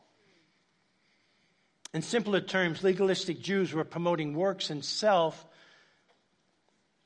In 1.95 2.03
simpler 2.03 2.41
terms, 2.41 2.83
legalistic 2.83 3.41
Jews 3.41 3.73
were 3.73 3.85
promoting 3.85 4.35
works 4.35 4.69
and 4.69 4.85
self 4.85 5.43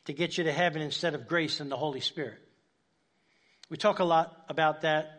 to 0.06 0.12
get 0.12 0.38
you 0.38 0.44
to 0.44 0.52
heaven 0.52 0.82
instead 0.82 1.14
of 1.14 1.28
grace 1.28 1.60
and 1.60 1.70
the 1.70 1.76
Holy 1.76 2.00
Spirit. 2.00 2.38
We 3.68 3.76
talk 3.76 4.00
a 4.00 4.04
lot 4.04 4.44
about 4.48 4.82
that 4.82 5.15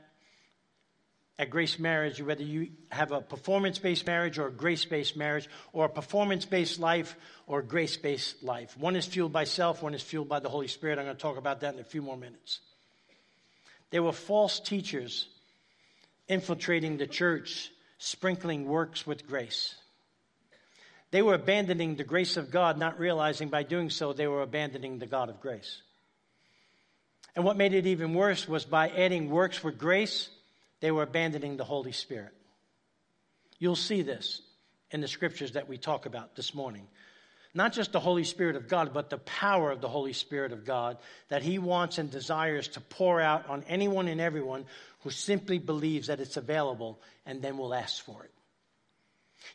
at 1.40 1.50
Grace 1.50 1.78
Marriage, 1.78 2.22
whether 2.22 2.44
you 2.44 2.70
have 2.90 3.12
a 3.12 3.22
performance 3.22 3.78
based 3.78 4.08
marriage 4.08 4.40
or 4.40 4.48
a 4.48 4.52
grace 4.52 4.86
based 4.86 5.16
marriage, 5.16 5.48
or 5.72 5.86
a 5.86 5.90
performance 5.90 6.46
based 6.46 6.80
life 6.80 7.16
or 7.46 7.60
a 7.60 7.64
grace 7.64 7.96
based 7.98 8.44
life. 8.44 8.78
One 8.78 8.96
is 8.96 9.06
fueled 9.06 9.34
by 9.34 9.44
self, 9.44 9.84
one 9.84 9.94
is 9.94 10.02
fueled 10.02 10.30
by 10.30 10.40
the 10.40 10.50
Holy 10.50 10.68
Spirit. 10.68 10.98
I'm 10.98 11.06
going 11.06 11.16
to 11.16 11.22
talk 11.22 11.38
about 11.38 11.62
that 11.62 11.76
in 11.76 11.80
a 11.80 11.84
few 11.84 12.02
more 12.02 12.18
minutes. 12.18 12.60
There 13.92 14.04
were 14.04 14.12
false 14.12 14.60
teachers 14.60 15.28
infiltrating 16.28 16.98
the 16.98 17.08
church, 17.08 17.72
sprinkling 18.00 18.66
works 18.66 19.06
with 19.06 19.28
grace. 19.28 19.76
They 21.12 21.22
were 21.22 21.36
abandoning 21.36 21.96
the 21.96 22.04
grace 22.04 22.36
of 22.36 22.52
God, 22.52 22.78
not 22.78 23.00
realizing 23.00 23.48
by 23.48 23.64
doing 23.64 23.90
so 23.90 24.12
they 24.12 24.28
were 24.28 24.42
abandoning 24.42 25.00
the 25.00 25.06
God 25.06 25.30
of 25.30 25.40
grace. 25.40 25.82
And 27.34 27.46
what 27.46 27.56
made 27.56 27.74
it 27.74 27.86
even 27.86 28.14
worse 28.14 28.48
was 28.48 28.66
by 28.66 28.90
adding 28.90 29.30
works 29.30 29.64
with 29.64 29.78
grace, 29.78 30.30
they 30.80 30.92
were 30.92 31.04
abandoning 31.04 31.58
the 31.58 31.64
Holy 31.64 31.92
Spirit. 31.92 32.34
You'll 33.60 33.76
see 33.76 34.02
this 34.02 34.42
in 34.92 35.02
the 35.02 35.08
scriptures 35.08 35.54
that 35.54 35.68
we 35.68 35.78
talk 35.78 36.06
about 36.06 36.36
this 36.36 36.54
morning. 36.54 36.88
Not 37.54 37.74
just 37.74 37.92
the 37.92 38.00
Holy 38.00 38.24
Spirit 38.24 38.56
of 38.56 38.68
God, 38.68 38.94
but 38.94 39.10
the 39.10 39.18
power 39.18 39.72
of 39.72 39.82
the 39.82 39.88
Holy 39.88 40.14
Spirit 40.14 40.52
of 40.52 40.64
God 40.64 40.98
that 41.30 41.42
He 41.42 41.58
wants 41.58 41.98
and 41.98 42.12
desires 42.12 42.68
to 42.70 42.82
pour 42.82 43.20
out 43.20 43.50
on 43.50 43.64
anyone 43.68 44.08
and 44.08 44.22
everyone 44.22 44.66
who 45.02 45.10
simply 45.10 45.58
believes 45.58 46.08
that 46.08 46.20
it's 46.20 46.38
available 46.38 47.02
and 47.26 47.42
then 47.42 47.58
will 47.58 47.74
ask 47.74 48.04
for 48.04 48.24
it. 48.24 48.32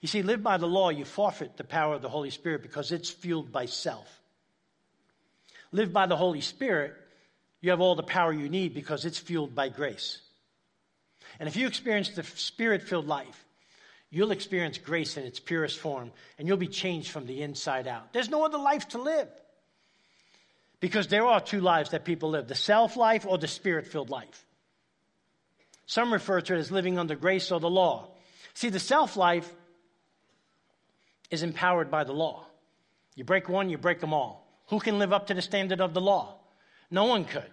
You 0.00 0.08
see, 0.08 0.22
live 0.22 0.42
by 0.42 0.56
the 0.56 0.66
law, 0.66 0.88
you 0.88 1.04
forfeit 1.04 1.56
the 1.56 1.64
power 1.64 1.94
of 1.94 2.02
the 2.02 2.08
Holy 2.08 2.30
Spirit 2.30 2.62
because 2.62 2.92
it's 2.92 3.10
fueled 3.10 3.52
by 3.52 3.66
self. 3.66 4.20
Live 5.70 5.92
by 5.92 6.06
the 6.06 6.16
Holy 6.16 6.40
Spirit, 6.40 6.94
you 7.60 7.70
have 7.70 7.80
all 7.80 7.94
the 7.94 8.02
power 8.02 8.32
you 8.32 8.48
need 8.48 8.74
because 8.74 9.04
it's 9.04 9.18
fueled 9.18 9.54
by 9.54 9.68
grace. 9.68 10.20
And 11.38 11.48
if 11.48 11.56
you 11.56 11.66
experience 11.66 12.10
the 12.10 12.22
spirit 12.22 12.82
filled 12.82 13.06
life, 13.06 13.44
you'll 14.10 14.30
experience 14.30 14.78
grace 14.78 15.16
in 15.16 15.24
its 15.24 15.40
purest 15.40 15.78
form 15.78 16.12
and 16.38 16.46
you'll 16.46 16.56
be 16.56 16.68
changed 16.68 17.10
from 17.10 17.26
the 17.26 17.42
inside 17.42 17.88
out. 17.88 18.12
There's 18.12 18.30
no 18.30 18.44
other 18.44 18.58
life 18.58 18.88
to 18.88 19.02
live. 19.02 19.28
Because 20.80 21.06
there 21.06 21.26
are 21.26 21.40
two 21.40 21.60
lives 21.60 21.90
that 21.90 22.04
people 22.04 22.30
live 22.30 22.48
the 22.48 22.56
self 22.56 22.96
life 22.96 23.24
or 23.26 23.38
the 23.38 23.48
spirit 23.48 23.86
filled 23.86 24.10
life. 24.10 24.44
Some 25.86 26.12
refer 26.12 26.40
to 26.40 26.54
it 26.54 26.58
as 26.58 26.72
living 26.72 26.98
under 26.98 27.14
grace 27.14 27.52
or 27.52 27.60
the 27.60 27.70
law. 27.70 28.08
See, 28.54 28.68
the 28.68 28.80
self 28.80 29.16
life 29.16 29.50
is 31.30 31.42
empowered 31.42 31.90
by 31.90 32.04
the 32.04 32.12
law. 32.12 32.46
You 33.14 33.24
break 33.24 33.48
one, 33.48 33.70
you 33.70 33.78
break 33.78 34.00
them 34.00 34.12
all. 34.12 34.46
Who 34.68 34.80
can 34.80 34.98
live 34.98 35.12
up 35.12 35.28
to 35.28 35.34
the 35.34 35.42
standard 35.42 35.80
of 35.80 35.94
the 35.94 36.00
law? 36.00 36.38
No 36.90 37.04
one 37.04 37.24
could. 37.24 37.50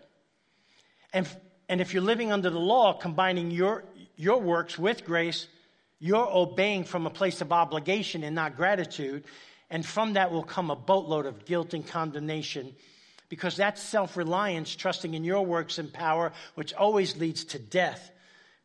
And 1.13 1.27
and 1.69 1.79
if 1.79 1.93
you're 1.93 2.03
living 2.03 2.31
under 2.31 2.49
the 2.49 2.59
law, 2.59 2.93
combining 2.93 3.51
your, 3.51 3.83
your 4.15 4.41
works 4.41 4.77
with 4.77 5.05
grace, 5.05 5.47
you're 5.99 6.27
obeying 6.29 6.83
from 6.83 7.05
a 7.05 7.11
place 7.11 7.41
of 7.41 7.53
obligation 7.53 8.23
and 8.23 8.35
not 8.35 8.57
gratitude. 8.57 9.23
And 9.69 9.85
from 9.85 10.13
that 10.13 10.31
will 10.31 10.43
come 10.43 10.71
a 10.71 10.75
boatload 10.75 11.27
of 11.27 11.45
guilt 11.45 11.75
and 11.75 11.85
condemnation 11.87 12.73
because 13.29 13.55
that's 13.55 13.81
self 13.81 14.17
reliance, 14.17 14.75
trusting 14.75 15.13
in 15.13 15.23
your 15.23 15.45
works 15.45 15.77
and 15.77 15.93
power, 15.93 16.33
which 16.55 16.73
always 16.73 17.15
leads 17.17 17.45
to 17.45 17.59
death. 17.59 18.11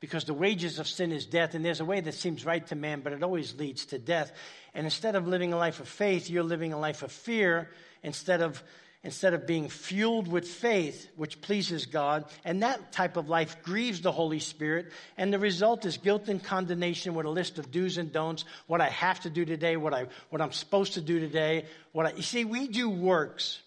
Because 0.01 0.25
the 0.25 0.35
wages 0.35 0.79
of 0.79 0.88
sin 0.88 1.12
is 1.12 1.25
death, 1.25 1.55
and 1.55 1.64
there's 1.64 1.81
a 1.81 1.85
way 1.85 2.01
that 2.01 2.14
seems 2.14 2.45
right 2.45 2.67
to 2.67 2.75
man, 2.75 3.01
but 3.01 3.12
it 3.12 3.23
always 3.23 3.55
leads 3.57 3.87
to 3.87 3.99
death. 3.99 4.33
And 4.75 4.87
instead 4.87 5.14
of 5.14 5.27
living 5.27 5.53
a 5.53 5.59
life 5.59 5.81
of 5.81 5.88
faith, 5.88 6.29
you're 6.29 6.43
living 6.43 6.73
a 6.73 6.79
life 6.79 7.03
of 7.03 7.12
fear 7.12 7.71
instead 8.03 8.43
of 8.43 8.62
instead 9.05 9.35
of 9.35 9.47
being 9.47 9.69
fueled 9.69 10.27
with 10.27 10.49
faith, 10.49 11.09
which 11.17 11.40
pleases 11.43 11.87
God. 11.87 12.25
And 12.45 12.62
that 12.62 12.90
type 12.90 13.17
of 13.17 13.29
life 13.29 13.62
grieves 13.62 14.01
the 14.01 14.11
Holy 14.11 14.40
Spirit. 14.40 14.90
And 15.19 15.33
the 15.33 15.38
result 15.38 15.85
is 15.85 15.99
guilt 15.99 16.29
and 16.29 16.43
condemnation 16.43 17.14
with 17.14 17.27
a 17.27 17.31
list 17.31 17.59
of 17.59 17.71
do's 17.71 17.99
and 17.99 18.11
don'ts, 18.11 18.45
what 18.67 18.81
I 18.81 18.88
have 18.88 19.21
to 19.21 19.31
do 19.31 19.45
today, 19.45 19.77
what, 19.77 19.93
I, 19.93 20.07
what 20.31 20.40
I'm 20.40 20.53
supposed 20.53 20.95
to 20.95 21.03
do 21.03 21.21
today. 21.21 21.67
What 21.93 22.07
I, 22.07 22.12
you 22.12 22.23
see, 22.23 22.45
we 22.47 22.67
do 22.67 22.88
works. 22.88 23.61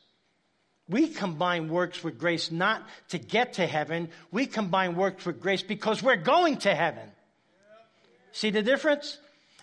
We 0.90 1.08
combine 1.08 1.70
works 1.70 2.04
with 2.04 2.18
grace 2.18 2.52
not 2.52 2.82
to 3.10 3.20
get 3.20 3.54
to 3.54 3.68
heaven. 3.68 4.10
We 4.32 4.48
combine 4.48 4.96
works 4.96 5.26
with 5.26 5.42
grace 5.42 5.62
because 5.62 6.02
we're 6.02 6.16
going 6.16 6.58
to 6.60 6.74
heaven. 6.74 7.12
See 8.32 8.50
the 8.50 8.64
difference? 8.64 9.20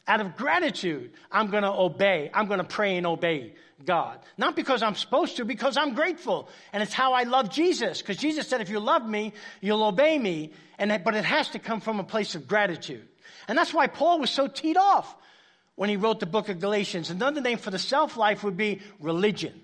Out 0.07 0.21
of 0.21 0.37
gratitude, 0.37 1.13
I'm 1.33 1.51
going 1.51 1.63
to 1.63 1.73
obey. 1.73 2.31
I'm 2.35 2.47
going 2.47 2.59
to 2.59 2.65
pray 2.65 2.97
and 2.97 3.07
obey 3.07 3.55
God. 3.85 4.19
Not 4.37 4.55
because 4.55 4.83
I'm 4.83 4.95
supposed 4.95 5.39
to, 5.39 5.45
because 5.45 5.77
I'm 5.77 5.95
grateful. 5.95 6.49
And 6.73 6.83
it's 6.83 6.93
how 6.93 7.15
I 7.15 7.23
love 7.23 7.51
Jesus. 7.51 8.03
Because 8.03 8.19
Jesus 8.19 8.47
said, 8.47 8.61
if 8.61 8.69
you 8.69 8.81
love 8.81 9.09
me, 9.09 9.33
you'll 9.63 9.83
obey 9.83 10.19
me. 10.19 10.53
And, 10.79 11.03
but 11.05 11.15
it 11.15 11.25
has 11.25 11.49
to 11.51 11.59
come 11.59 11.81
from 11.81 12.01
a 12.01 12.05
place 12.05 12.35
of 12.35 12.47
gratitude. 12.47 13.07
And 13.49 13.57
that's 13.57 13.73
why 13.73 13.87
Paul 13.87 14.21
was 14.21 14.31
so 14.31 14.47
teed 14.47 14.77
off 14.77 15.15
when 15.77 15.89
he 15.89 15.97
wrote 15.97 16.21
the 16.21 16.27
book 16.27 16.49
of 16.49 16.61
Galatians. 16.61 17.11
Another 17.11 17.41
name 17.41 17.59
for 17.59 17.71
the 17.71 17.79
self 17.79 18.17
life 18.17 18.45
would 18.45 18.57
be 18.57 18.81
religion. 19.01 19.61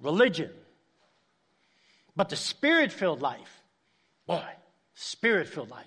Religion. 0.00 0.50
But 2.16 2.28
the 2.28 2.36
spirit 2.36 2.90
filled 2.92 3.22
life, 3.22 3.62
boy, 4.26 4.44
spirit 4.94 5.48
filled 5.48 5.70
life, 5.70 5.86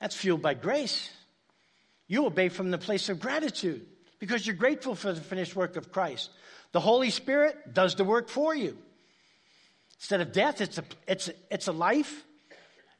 that's 0.00 0.16
fueled 0.16 0.42
by 0.42 0.54
grace. 0.54 1.10
You 2.12 2.26
obey 2.26 2.50
from 2.50 2.70
the 2.70 2.76
place 2.76 3.08
of 3.08 3.20
gratitude 3.20 3.86
because 4.18 4.46
you're 4.46 4.54
grateful 4.54 4.94
for 4.94 5.14
the 5.14 5.20
finished 5.22 5.56
work 5.56 5.76
of 5.76 5.90
Christ. 5.90 6.28
The 6.72 6.78
Holy 6.78 7.08
Spirit 7.08 7.72
does 7.72 7.94
the 7.94 8.04
work 8.04 8.28
for 8.28 8.54
you. 8.54 8.76
Instead 9.96 10.20
of 10.20 10.30
death, 10.30 10.60
it's 10.60 10.76
a, 10.76 10.84
it's, 11.08 11.28
a, 11.28 11.32
it's 11.50 11.68
a 11.68 11.72
life. 11.72 12.22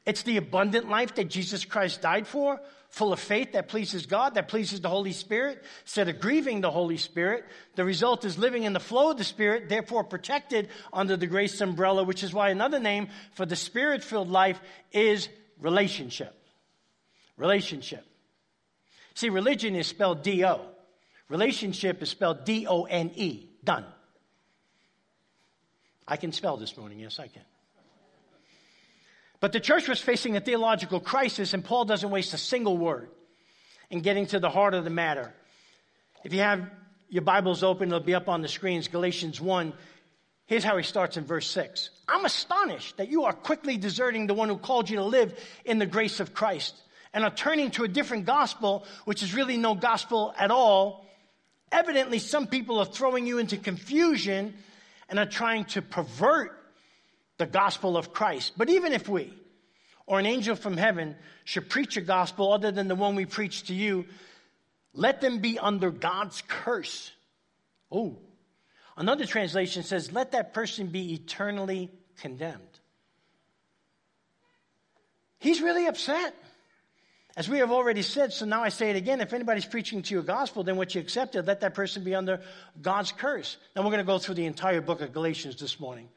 It's 0.07 0.23
the 0.23 0.37
abundant 0.37 0.89
life 0.89 1.13
that 1.13 1.25
Jesus 1.25 1.63
Christ 1.63 2.01
died 2.01 2.25
for, 2.25 2.59
full 2.89 3.13
of 3.13 3.19
faith 3.19 3.51
that 3.51 3.67
pleases 3.67 4.07
God, 4.07 4.33
that 4.33 4.47
pleases 4.47 4.81
the 4.81 4.89
Holy 4.89 5.11
Spirit. 5.11 5.63
Instead 5.83 6.09
of 6.09 6.19
grieving 6.19 6.61
the 6.61 6.71
Holy 6.71 6.97
Spirit, 6.97 7.45
the 7.75 7.85
result 7.85 8.25
is 8.25 8.39
living 8.39 8.63
in 8.63 8.73
the 8.73 8.79
flow 8.79 9.11
of 9.11 9.19
the 9.19 9.23
Spirit, 9.23 9.69
therefore 9.69 10.03
protected 10.03 10.69
under 10.91 11.15
the 11.15 11.27
grace 11.27 11.61
umbrella, 11.61 12.03
which 12.03 12.23
is 12.23 12.33
why 12.33 12.49
another 12.49 12.79
name 12.79 13.09
for 13.35 13.45
the 13.45 13.55
Spirit 13.55 14.03
filled 14.03 14.31
life 14.31 14.59
is 14.91 15.29
relationship. 15.59 16.35
Relationship. 17.37 18.07
See, 19.15 19.29
religion 19.29 19.75
is 19.75 19.87
spelled 19.87 20.23
D 20.23 20.43
O. 20.45 20.61
Relationship 21.29 22.01
is 22.01 22.09
spelled 22.09 22.45
D 22.45 22.67
O 22.67 22.83
N 22.83 23.11
E. 23.15 23.49
Done. 23.63 23.85
I 26.07 26.17
can 26.17 26.31
spell 26.31 26.57
this 26.57 26.75
morning. 26.77 26.99
Yes, 26.99 27.19
I 27.19 27.27
can. 27.27 27.43
But 29.39 29.51
the 29.51 29.59
church 29.59 29.87
was 29.87 29.99
facing 29.99 30.37
a 30.37 30.39
theological 30.39 30.99
crisis, 30.99 31.53
and 31.53 31.63
Paul 31.63 31.85
doesn't 31.85 32.09
waste 32.09 32.33
a 32.33 32.37
single 32.37 32.77
word 32.77 33.09
in 33.89 34.01
getting 34.01 34.25
to 34.27 34.39
the 34.39 34.49
heart 34.49 34.73
of 34.73 34.83
the 34.83 34.89
matter. 34.89 35.33
If 36.23 36.33
you 36.33 36.39
have 36.39 36.69
your 37.09 37.23
Bibles 37.23 37.61
open, 37.61 37.89
it'll 37.89 37.99
be 37.99 38.15
up 38.15 38.29
on 38.29 38.41
the 38.41 38.47
screens. 38.47 38.87
Galatians 38.87 39.39
1. 39.39 39.73
Here's 40.45 40.63
how 40.63 40.77
he 40.77 40.83
starts 40.83 41.17
in 41.17 41.25
verse 41.25 41.47
6. 41.47 41.89
I'm 42.07 42.25
astonished 42.25 42.97
that 42.97 43.09
you 43.09 43.25
are 43.25 43.33
quickly 43.33 43.77
deserting 43.77 44.27
the 44.27 44.33
one 44.33 44.49
who 44.49 44.57
called 44.57 44.89
you 44.89 44.97
to 44.97 45.03
live 45.03 45.37
in 45.63 45.77
the 45.79 45.85
grace 45.85 46.19
of 46.19 46.33
Christ 46.33 46.75
and 47.13 47.23
are 47.23 47.31
turning 47.31 47.71
to 47.71 47.83
a 47.83 47.87
different 47.87 48.25
gospel, 48.25 48.85
which 49.05 49.21
is 49.21 49.33
really 49.33 49.57
no 49.57 49.75
gospel 49.75 50.33
at 50.37 50.51
all. 50.51 51.05
Evidently, 51.71 52.19
some 52.19 52.47
people 52.47 52.79
are 52.79 52.85
throwing 52.85 53.27
you 53.27 53.37
into 53.37 53.57
confusion 53.57 54.53
and 55.09 55.19
are 55.19 55.25
trying 55.25 55.65
to 55.65 55.81
pervert 55.81 56.59
the 57.37 57.45
gospel 57.45 57.97
of 57.97 58.13
Christ. 58.13 58.53
But 58.57 58.69
even 58.69 58.93
if 58.93 59.07
we 59.07 59.33
or 60.05 60.19
an 60.19 60.25
angel 60.25 60.55
from 60.55 60.77
heaven 60.77 61.15
should 61.45 61.69
preach 61.69 61.97
a 61.97 62.01
gospel 62.01 62.51
other 62.51 62.71
than 62.71 62.87
the 62.87 62.95
one 62.95 63.15
we 63.15 63.25
preach 63.25 63.63
to 63.67 63.73
you, 63.73 64.05
let 64.93 65.21
them 65.21 65.39
be 65.39 65.57
under 65.57 65.91
God's 65.91 66.43
curse. 66.47 67.11
Oh, 67.91 68.17
another 68.97 69.25
translation 69.25 69.83
says, 69.83 70.11
let 70.11 70.31
that 70.31 70.53
person 70.53 70.87
be 70.87 71.13
eternally 71.13 71.91
condemned. 72.17 72.61
He's 75.39 75.61
really 75.61 75.87
upset. 75.87 76.35
As 77.35 77.49
we 77.49 77.57
have 77.59 77.71
already 77.71 78.03
said, 78.03 78.31
so 78.31 78.45
now 78.45 78.63
I 78.63 78.69
say 78.69 78.91
it 78.91 78.95
again 78.95 79.19
if 79.19 79.33
anybody's 79.33 79.65
preaching 79.65 80.03
to 80.03 80.13
you 80.13 80.19
a 80.19 80.23
gospel, 80.23 80.63
then 80.63 80.77
what 80.77 80.93
you 80.93 81.01
accepted, 81.01 81.47
let 81.47 81.61
that 81.61 81.73
person 81.73 82.03
be 82.03 82.13
under 82.13 82.41
God's 82.81 83.11
curse. 83.11 83.57
Now 83.75 83.81
we're 83.81 83.89
going 83.89 83.99
to 83.99 84.03
go 84.03 84.19
through 84.19 84.35
the 84.35 84.45
entire 84.45 84.81
book 84.81 85.01
of 85.01 85.13
Galatians 85.13 85.55
this 85.55 85.79
morning. 85.79 86.09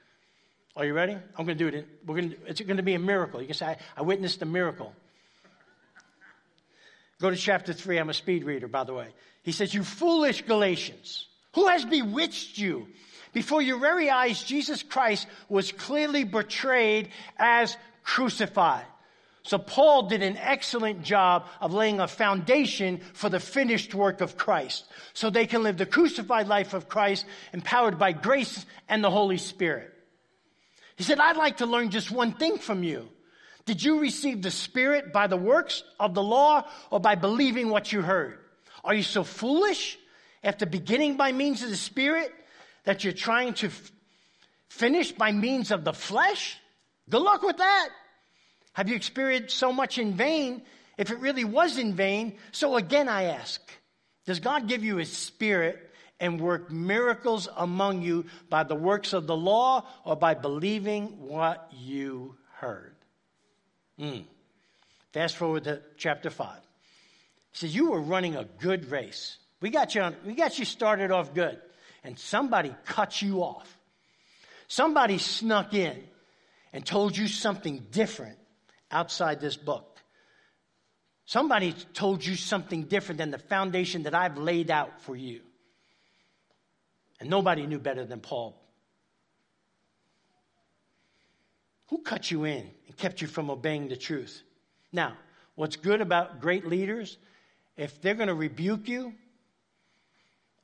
Are 0.77 0.85
you 0.85 0.93
ready? 0.93 1.15
I'm 1.15 1.47
going 1.47 1.57
to 1.57 1.71
do 1.71 1.75
it. 1.75 1.89
We're 2.05 2.17
going 2.17 2.31
to, 2.31 2.37
it's 2.47 2.61
going 2.61 2.77
to 2.77 2.83
be 2.83 2.95
a 2.95 2.99
miracle. 2.99 3.41
You 3.41 3.47
can 3.47 3.57
say, 3.57 3.67
I, 3.67 3.77
I 3.97 4.03
witnessed 4.03 4.43
a 4.43 4.47
miracle. 4.47 4.93
Go 7.19 7.31
to 7.31 7.37
chapter 7.37 7.73
3. 7.73 7.97
I'm 7.97 8.11
a 8.11 8.15
speed 8.15 8.45
reader, 8.45 8.69
by 8.69 8.85
the 8.85 8.93
way. 8.93 9.09
He 9.43 9.53
says, 9.53 9.73
You 9.73 9.83
foolish 9.85 10.43
Galatians, 10.43 11.29
who 11.55 11.67
has 11.69 11.87
bewitched 11.87 12.59
you? 12.59 12.89
Before 13.33 13.63
your 13.63 13.79
very 13.79 14.11
eyes, 14.11 14.43
Jesus 14.43 14.83
Christ 14.83 15.27
was 15.49 15.73
clearly 15.73 16.25
betrayed 16.25 17.09
as 17.39 17.75
crucified. 18.03 18.85
So 19.47 19.59
Paul 19.59 20.09
did 20.09 20.25
an 20.25 20.37
excellent 20.39 21.05
job 21.05 21.47
of 21.61 21.73
laying 21.73 22.01
a 22.01 22.09
foundation 22.09 23.01
for 23.15 23.29
the 23.29 23.39
finished 23.39 23.95
work 23.95 24.21
of 24.21 24.37
Christ. 24.37 24.85
So 25.15 25.31
they 25.31 25.47
can 25.47 25.63
live 25.63 25.77
the 25.77 25.87
crucified 25.87 26.49
life 26.49 26.75
of 26.75 26.89
Christ 26.89 27.25
empowered 27.53 27.97
by 27.97 28.11
grace 28.11 28.67
and 28.89 29.05
the 29.05 29.11
Holy 29.11 29.39
Spirit. 29.39 29.95
He 30.97 31.05
said, 31.05 31.21
I'd 31.21 31.37
like 31.37 31.59
to 31.59 31.67
learn 31.67 31.91
just 31.91 32.11
one 32.11 32.33
thing 32.33 32.59
from 32.59 32.83
you. 32.83 33.09
Did 33.67 33.85
you 33.85 34.01
receive 34.01 34.43
the 34.43 34.51
Spirit 34.51 35.13
by 35.13 35.29
the 35.29 35.37
works 35.37 35.85
of 36.01 36.15
the 36.15 36.25
law 36.25 36.65
or 36.91 36.99
by 36.99 37.15
believing 37.15 37.69
what 37.69 37.93
you 37.93 38.03
heard? 38.03 38.39
Are 38.83 38.95
you 38.95 39.05
so 39.05 39.23
foolish 39.23 39.97
after 40.43 40.67
beginning 40.67 41.17
by 41.17 41.31
means 41.31 41.63
of 41.63 41.71
the 41.71 41.77
Spirit 41.77 42.33
that 42.83 43.05
you're 43.05 43.13
trying 43.13 43.55
to 43.55 43.69
f- 43.69 43.93
finish 44.69 45.13
by 45.13 45.31
means 45.31 45.71
of 45.71 45.85
the 45.85 45.93
flesh? 45.93 46.59
Good 47.09 47.23
luck 47.23 47.43
with 47.43 47.59
that. 47.59 47.91
Have 48.77 48.91
you 48.91 48.95
experienced 48.95 49.57
so 49.57 49.73
much 49.73 49.97
in 49.97 50.13
vain 50.13 50.61
if 50.99 51.11
it 51.11 51.19
really 51.21 51.45
was 51.45 51.79
in 51.79 51.95
vain? 51.95 52.37
So 52.53 52.77
again, 52.77 53.09
I 53.09 53.23
ask, 53.23 53.59
does 54.27 54.39
God 54.39 54.69
give 54.69 54.85
you 54.85 54.97
his 54.97 55.11
spirit 55.11 55.91
and 56.21 56.39
work 56.39 56.71
miracles 56.71 57.49
among 57.57 58.03
you 58.03 58.27
by 58.51 58.65
the 58.65 58.75
works 58.75 59.15
of 59.15 59.27
the 59.27 59.35
law 59.35 59.87
or 60.05 60.15
by 60.15 60.35
believing 60.35 61.27
what 61.27 61.73
you 61.75 62.37
heard? 62.57 62.95
Mm. 63.99 64.25
Fast 65.15 65.39
forward 65.39 65.65
to 65.65 65.81
chapter 65.97 66.29
5. 66.29 66.59
He 67.53 67.59
says, 67.59 67.75
You 67.75 67.93
were 67.93 68.01
running 68.03 68.37
a 68.37 68.45
good 68.45 68.91
race. 68.91 69.39
We 69.63 69.71
got 69.71 69.95
you, 69.95 70.03
on, 70.03 70.17
we 70.27 70.35
got 70.35 70.59
you 70.59 70.67
started 70.67 71.11
off 71.11 71.33
good, 71.33 71.59
and 72.05 72.19
somebody 72.19 72.75
cut 72.85 73.23
you 73.23 73.43
off. 73.43 73.75
Somebody 74.69 75.17
snuck 75.17 75.73
in 75.73 75.97
and 76.75 76.85
told 76.85 77.17
you 77.17 77.27
something 77.27 77.87
different 77.91 78.37
outside 78.97 79.41
this 79.41 79.57
book. 79.57 79.99
Somebody 81.27 81.73
told 81.93 82.25
you 82.25 82.35
something 82.35 82.85
different 82.85 83.19
than 83.19 83.31
the 83.31 83.39
foundation 83.39 84.05
that 84.05 84.15
I've 84.15 84.39
laid 84.39 84.71
out 84.71 85.03
for 85.03 85.15
you. 85.15 85.43
And 87.21 87.29
nobody 87.29 87.67
knew 87.67 87.79
better 87.79 88.05
than 88.07 88.21
Paul. 88.21 88.57
Who 91.89 91.99
cut 91.99 92.31
you 92.31 92.45
in 92.45 92.71
and 92.87 92.97
kept 92.97 93.21
you 93.21 93.29
from 93.29 93.51
obeying 93.51 93.89
the 93.89 93.97
truth? 93.97 94.43
Now, 94.93 95.17
what's 95.57 95.77
good 95.77 96.01
about 96.01 96.41
great 96.41 96.67
leaders, 96.67 97.19
if 97.77 98.01
they're 98.01 98.15
going 98.15 98.29
to 98.29 98.35
rebuke 98.35 98.89
you, 98.89 99.13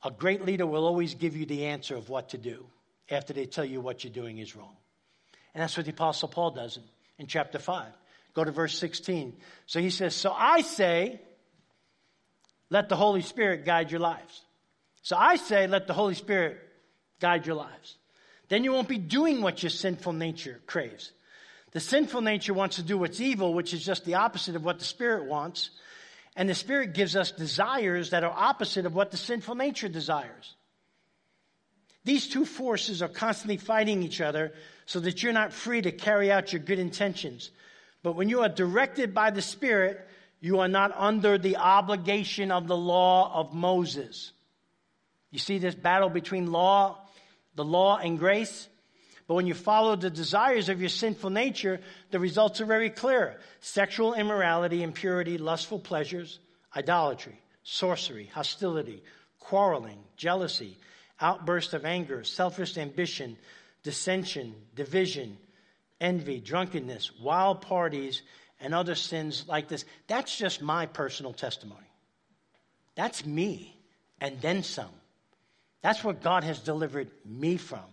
a 0.03 0.11
great 0.11 0.43
leader 0.43 0.65
will 0.65 0.85
always 0.85 1.13
give 1.13 1.35
you 1.35 1.45
the 1.45 1.65
answer 1.65 1.95
of 1.95 2.09
what 2.09 2.29
to 2.29 2.37
do 2.37 2.65
after 3.09 3.31
they 3.33 3.45
tell 3.45 3.65
you 3.65 3.79
what 3.79 4.03
you're 4.03 4.13
doing 4.13 4.39
is 4.39 4.55
wrong. 4.55 4.75
And 5.53 5.61
that's 5.61 5.77
what 5.77 5.85
the 5.85 5.91
Apostle 5.91 6.29
Paul 6.29 6.51
does 6.51 6.77
in, 6.77 6.83
in 7.19 7.27
chapter 7.27 7.59
5. 7.59 7.85
Go 8.33 8.43
to 8.43 8.51
verse 8.51 8.77
16. 8.77 9.35
So 9.65 9.79
he 9.79 9.89
says, 9.89 10.15
So 10.15 10.31
I 10.31 10.61
say, 10.61 11.21
let 12.69 12.89
the 12.89 12.95
Holy 12.95 13.21
Spirit 13.21 13.65
guide 13.65 13.91
your 13.91 13.99
lives. 13.99 14.41
So 15.03 15.15
I 15.15 15.35
say, 15.35 15.67
let 15.67 15.85
the 15.85 15.93
Holy 15.93 16.15
Spirit 16.15 16.57
guide 17.19 17.45
your 17.45 17.55
lives. 17.55 17.97
Then 18.49 18.63
you 18.63 18.71
won't 18.71 18.87
be 18.87 18.97
doing 18.97 19.41
what 19.41 19.61
your 19.61 19.69
sinful 19.69 20.13
nature 20.13 20.59
craves. 20.65 21.11
The 21.71 21.79
sinful 21.79 22.21
nature 22.21 22.53
wants 22.53 22.77
to 22.77 22.83
do 22.83 22.97
what's 22.97 23.19
evil, 23.19 23.53
which 23.53 23.73
is 23.73 23.85
just 23.85 24.05
the 24.05 24.15
opposite 24.15 24.55
of 24.55 24.63
what 24.63 24.79
the 24.79 24.85
Spirit 24.85 25.25
wants. 25.25 25.69
And 26.35 26.49
the 26.49 26.55
Spirit 26.55 26.93
gives 26.93 27.15
us 27.15 27.31
desires 27.31 28.11
that 28.11 28.23
are 28.23 28.33
opposite 28.35 28.85
of 28.85 28.95
what 28.95 29.11
the 29.11 29.17
sinful 29.17 29.55
nature 29.55 29.89
desires. 29.89 30.55
These 32.05 32.29
two 32.29 32.45
forces 32.45 33.01
are 33.01 33.07
constantly 33.07 33.57
fighting 33.57 34.03
each 34.03 34.19
other 34.19 34.53
so 34.85 34.99
that 34.99 35.23
you're 35.23 35.33
not 35.33 35.53
free 35.53 35.81
to 35.81 35.91
carry 35.91 36.31
out 36.31 36.53
your 36.53 36.61
good 36.61 36.79
intentions. 36.79 37.49
But 38.03 38.15
when 38.15 38.29
you 38.29 38.41
are 38.41 38.49
directed 38.49 39.13
by 39.13 39.31
the 39.31 39.41
Spirit, 39.41 40.07
you 40.41 40.59
are 40.59 40.67
not 40.67 40.93
under 40.95 41.37
the 41.37 41.55
obligation 41.57 42.51
of 42.51 42.67
the 42.67 42.77
law 42.77 43.33
of 43.33 43.53
Moses. 43.53 44.33
You 45.31 45.39
see 45.39 45.57
this 45.57 45.73
battle 45.73 46.09
between 46.09 46.51
law, 46.51 46.99
the 47.55 47.63
law 47.63 47.97
and 47.97 48.19
grace? 48.19 48.67
But 49.25 49.35
when 49.35 49.47
you 49.47 49.53
follow 49.53 49.95
the 49.95 50.09
desires 50.09 50.67
of 50.67 50.81
your 50.81 50.89
sinful 50.89 51.29
nature, 51.29 51.79
the 52.11 52.19
results 52.19 52.59
are 52.59 52.65
very 52.65 52.89
clear. 52.89 53.39
Sexual 53.61 54.15
immorality, 54.15 54.83
impurity, 54.83 55.37
lustful 55.37 55.79
pleasures, 55.79 56.39
idolatry, 56.75 57.39
sorcery, 57.63 58.25
hostility, 58.25 59.01
quarreling, 59.39 60.03
jealousy, 60.17 60.77
outburst 61.21 61.73
of 61.73 61.85
anger, 61.85 62.23
selfish 62.25 62.77
ambition, 62.77 63.37
dissension, 63.81 64.53
division, 64.75 65.37
envy, 66.03 66.39
drunkenness, 66.39 67.11
wild 67.19 67.61
parties, 67.61 68.21
and 68.59 68.75
other 68.75 68.93
sins 68.93 69.45
like 69.47 69.69
this. 69.69 69.85
That's 70.07 70.37
just 70.37 70.61
my 70.61 70.85
personal 70.85 71.33
testimony. 71.33 71.87
That's 72.95 73.25
me, 73.25 73.75
and 74.21 74.39
then 74.41 74.61
some. 74.61 74.91
That's 75.81 76.03
what 76.03 76.21
God 76.21 76.43
has 76.43 76.59
delivered 76.59 77.09
me 77.25 77.57
from. 77.57 77.83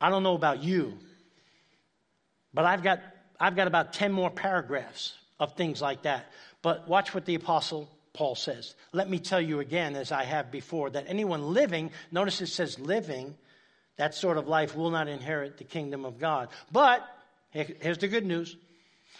I 0.00 0.10
don't 0.10 0.22
know 0.22 0.34
about 0.34 0.62
you, 0.62 0.98
but 2.54 2.64
I've 2.64 2.82
got, 2.82 3.00
I've 3.40 3.56
got 3.56 3.66
about 3.66 3.92
10 3.92 4.12
more 4.12 4.30
paragraphs 4.30 5.14
of 5.40 5.54
things 5.54 5.82
like 5.82 6.02
that. 6.02 6.30
But 6.62 6.86
watch 6.86 7.14
what 7.14 7.24
the 7.24 7.34
Apostle 7.34 7.90
Paul 8.12 8.34
says. 8.34 8.74
Let 8.92 9.10
me 9.10 9.18
tell 9.18 9.40
you 9.40 9.60
again, 9.60 9.96
as 9.96 10.12
I 10.12 10.24
have 10.24 10.50
before, 10.50 10.90
that 10.90 11.04
anyone 11.08 11.52
living, 11.52 11.90
notice 12.10 12.40
it 12.40 12.46
says 12.46 12.78
living, 12.78 13.36
that 13.96 14.14
sort 14.14 14.36
of 14.36 14.46
life 14.46 14.76
will 14.76 14.90
not 14.90 15.08
inherit 15.08 15.58
the 15.58 15.64
kingdom 15.64 16.04
of 16.04 16.18
God. 16.18 16.48
But 16.70 17.06
here's 17.50 17.98
the 17.98 18.08
good 18.08 18.26
news. 18.26 18.56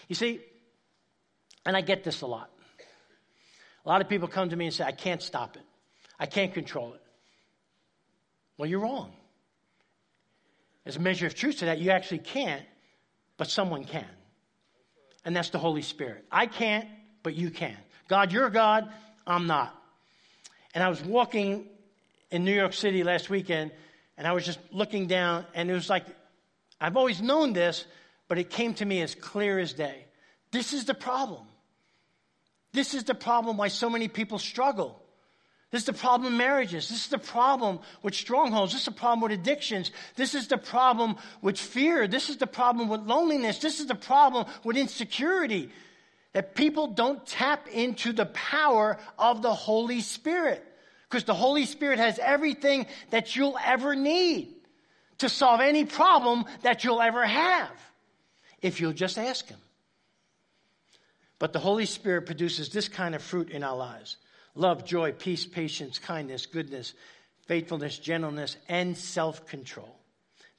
You 0.07 0.15
see, 0.15 0.41
and 1.65 1.75
I 1.75 1.81
get 1.81 2.03
this 2.03 2.21
a 2.21 2.27
lot. 2.27 2.49
A 3.85 3.89
lot 3.89 4.01
of 4.01 4.09
people 4.09 4.27
come 4.27 4.49
to 4.49 4.55
me 4.55 4.65
and 4.65 4.73
say, 4.73 4.83
I 4.83 4.91
can't 4.91 5.21
stop 5.21 5.55
it. 5.55 5.63
I 6.19 6.25
can't 6.25 6.53
control 6.53 6.93
it. 6.93 7.01
Well, 8.57 8.69
you're 8.69 8.79
wrong. 8.79 9.13
As 10.85 10.95
a 10.95 10.99
measure 10.99 11.27
of 11.27 11.35
truth 11.35 11.59
to 11.59 11.65
that, 11.65 11.79
you 11.79 11.91
actually 11.91 12.19
can't, 12.19 12.63
but 13.37 13.49
someone 13.49 13.83
can. 13.83 14.07
And 15.25 15.35
that's 15.35 15.49
the 15.49 15.59
Holy 15.59 15.81
Spirit. 15.81 16.25
I 16.31 16.47
can't, 16.47 16.87
but 17.23 17.35
you 17.35 17.51
can. 17.51 17.75
God, 18.07 18.31
you're 18.31 18.49
God, 18.49 18.91
I'm 19.25 19.47
not. 19.47 19.75
And 20.73 20.83
I 20.83 20.89
was 20.89 21.03
walking 21.03 21.67
in 22.31 22.45
New 22.45 22.53
York 22.53 22.73
City 22.73 23.03
last 23.03 23.29
weekend, 23.29 23.71
and 24.17 24.27
I 24.27 24.33
was 24.33 24.45
just 24.45 24.59
looking 24.71 25.07
down, 25.07 25.45
and 25.53 25.69
it 25.69 25.73
was 25.73 25.89
like, 25.89 26.05
I've 26.81 26.97
always 26.97 27.21
known 27.21 27.53
this, 27.53 27.85
but 28.27 28.37
it 28.37 28.49
came 28.49 28.73
to 28.75 28.85
me 28.85 29.01
as 29.01 29.15
clear 29.15 29.59
as 29.59 29.73
day. 29.73 30.05
This 30.51 30.73
is 30.73 30.85
the 30.85 30.93
problem. 30.93 31.45
This 32.73 32.93
is 32.93 33.03
the 33.03 33.15
problem 33.15 33.57
why 33.57 33.69
so 33.69 33.89
many 33.89 34.07
people 34.07 34.39
struggle. 34.39 35.01
This 35.71 35.81
is 35.81 35.85
the 35.87 35.93
problem 35.93 36.31
in 36.31 36.37
marriages. 36.37 36.87
This 36.87 37.03
is 37.03 37.09
the 37.09 37.17
problem 37.17 37.79
with 38.01 38.15
strongholds. 38.15 38.71
This 38.71 38.81
is 38.81 38.85
the 38.85 38.91
problem 38.91 39.21
with 39.21 39.37
addictions. 39.37 39.91
This 40.15 40.33
is 40.33 40.47
the 40.47 40.57
problem 40.57 41.17
with 41.41 41.57
fear. 41.57 42.07
This 42.07 42.29
is 42.29 42.37
the 42.37 42.47
problem 42.47 42.87
with 42.87 43.01
loneliness. 43.01 43.59
This 43.59 43.79
is 43.79 43.87
the 43.87 43.95
problem 43.95 44.45
with 44.63 44.77
insecurity. 44.77 45.69
That 46.33 46.55
people 46.55 46.87
don't 46.87 47.25
tap 47.25 47.67
into 47.67 48.13
the 48.13 48.27
power 48.27 48.97
of 49.17 49.41
the 49.41 49.53
Holy 49.53 50.01
Spirit. 50.01 50.63
Because 51.09 51.23
the 51.23 51.33
Holy 51.33 51.65
Spirit 51.65 51.99
has 51.99 52.19
everything 52.19 52.85
that 53.11 53.35
you'll 53.35 53.57
ever 53.63 53.95
need 53.95 54.53
to 55.19 55.29
solve 55.29 55.61
any 55.61 55.85
problem 55.85 56.45
that 56.63 56.83
you'll 56.83 57.01
ever 57.01 57.25
have 57.25 57.71
if 58.61 58.81
you'll 58.81 58.93
just 58.93 59.17
ask 59.17 59.47
Him. 59.47 59.59
But 61.39 61.53
the 61.53 61.59
Holy 61.59 61.85
Spirit 61.85 62.25
produces 62.25 62.69
this 62.69 62.87
kind 62.87 63.15
of 63.15 63.21
fruit 63.21 63.49
in 63.49 63.63
our 63.63 63.77
lives 63.77 64.17
love, 64.55 64.85
joy, 64.85 65.11
peace, 65.11 65.45
patience, 65.45 65.99
kindness, 65.99 66.45
goodness, 66.45 66.93
faithfulness, 67.47 67.99
gentleness, 67.99 68.57
and 68.67 68.97
self 68.97 69.45
control. 69.47 69.96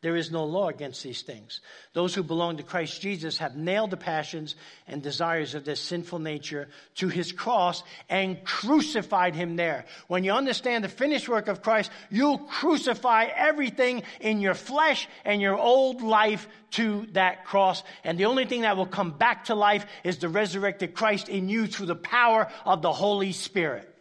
There 0.01 0.15
is 0.15 0.31
no 0.31 0.45
law 0.45 0.69
against 0.69 1.03
these 1.03 1.23
things. 1.23 1.61
Those 1.93 2.15
who 2.15 2.23
belong 2.23 2.59
to 2.59 2.63
Christ 2.63 3.01
Jesus 3.01 3.39
have 3.39 3.57
nailed 3.57 3.91
the 3.91 3.97
passions 3.97 4.55
and 4.87 5.03
desires 5.03 5.57
of 5.57 5.65
their 5.65 5.75
sinful 5.75 6.21
nature 6.21 6.69
to 6.97 7.09
his 7.09 7.33
cross 7.33 7.83
and 8.09 8.45
crucified 8.45 9.35
him 9.35 9.57
there. 9.57 9.87
When 10.07 10.23
you 10.23 10.31
understand 10.31 10.85
the 10.85 10.89
finished 10.89 11.29
work 11.29 11.49
of 11.49 11.63
Christ, 11.63 11.91
you'll 12.11 12.39
crucify 12.39 13.25
everything 13.25 14.05
in 14.21 14.41
your 14.41 14.55
flesh 14.55 15.09
and 15.25 15.43
your 15.43 15.59
old 15.59 16.01
life 16.01 16.47
to 16.73 17.09
that 17.15 17.45
cross. 17.45 17.83
And 18.05 18.19
the 18.19 18.27
only 18.27 18.45
thing 18.45 18.61
that 18.61 18.77
will 18.77 18.87
come 18.87 19.11
back 19.11 19.47
to 19.47 19.57
life 19.57 19.85
is 20.05 20.19
the 20.19 20.29
resurrected 20.29 20.95
Christ 20.95 21.29
in 21.29 21.49
you 21.49 21.67
through 21.67 21.87
the 21.87 21.97
power 21.97 22.47
of 22.65 22.83
the 22.83 22.93
Holy 22.93 23.33
Spirit. 23.33 23.93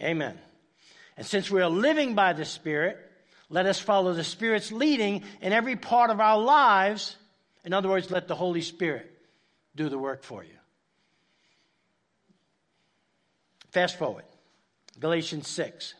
Amen. 0.00 0.38
And 1.18 1.26
since 1.26 1.50
we 1.50 1.60
are 1.60 1.68
living 1.68 2.14
by 2.14 2.32
the 2.32 2.46
Spirit, 2.46 3.09
let 3.50 3.66
us 3.66 3.80
follow 3.80 4.14
the 4.14 4.24
Spirit's 4.24 4.70
leading 4.70 5.24
in 5.42 5.52
every 5.52 5.76
part 5.76 6.10
of 6.10 6.20
our 6.20 6.38
lives. 6.38 7.16
In 7.64 7.72
other 7.72 7.88
words, 7.88 8.10
let 8.10 8.28
the 8.28 8.36
Holy 8.36 8.62
Spirit 8.62 9.10
do 9.74 9.88
the 9.88 9.98
work 9.98 10.22
for 10.22 10.44
you. 10.44 10.54
Fast 13.72 13.98
forward. 13.98 14.24
Galatians 14.98 15.48
6. 15.48 15.94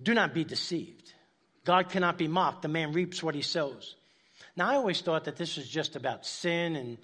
Do 0.00 0.14
not 0.14 0.32
be 0.32 0.44
deceived. 0.44 1.12
God 1.64 1.90
cannot 1.90 2.16
be 2.16 2.28
mocked. 2.28 2.62
The 2.62 2.68
man 2.68 2.92
reaps 2.92 3.22
what 3.22 3.34
he 3.34 3.42
sows. 3.42 3.96
Now, 4.56 4.70
I 4.70 4.76
always 4.76 5.00
thought 5.00 5.24
that 5.24 5.36
this 5.36 5.56
was 5.56 5.68
just 5.68 5.96
about 5.96 6.24
sin 6.24 6.76
and 6.76 6.98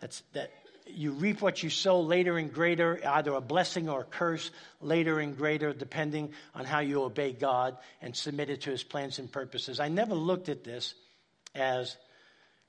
that's, 0.00 0.22
that 0.32 0.50
you 0.88 1.12
reap 1.12 1.42
what 1.42 1.62
you 1.62 1.70
sow 1.70 2.00
later 2.00 2.38
and 2.38 2.52
greater, 2.52 3.00
either 3.06 3.34
a 3.34 3.40
blessing 3.40 3.88
or 3.88 4.02
a 4.02 4.04
curse, 4.04 4.50
later 4.80 5.18
and 5.18 5.36
greater, 5.36 5.72
depending 5.72 6.32
on 6.54 6.64
how 6.64 6.80
you 6.80 7.02
obey 7.02 7.32
God 7.32 7.76
and 8.00 8.14
submit 8.14 8.50
it 8.50 8.62
to 8.62 8.70
his 8.70 8.82
plans 8.82 9.18
and 9.18 9.30
purposes. 9.30 9.80
I 9.80 9.88
never 9.88 10.14
looked 10.14 10.48
at 10.48 10.64
this 10.64 10.94
as 11.54 11.96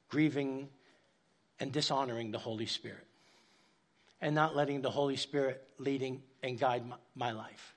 grieving 0.10 0.70
and 1.60 1.72
dishonoring 1.72 2.32
the 2.32 2.40
Holy 2.40 2.66
Spirit 2.66 3.06
and 4.22 4.34
not 4.34 4.56
letting 4.56 4.82
the 4.82 4.90
Holy 4.90 5.18
Spirit 5.18 5.64
leading 5.78 6.24
and 6.42 6.60
guide 6.60 6.88
my, 6.88 6.96
my 7.16 7.32
life. 7.32 7.76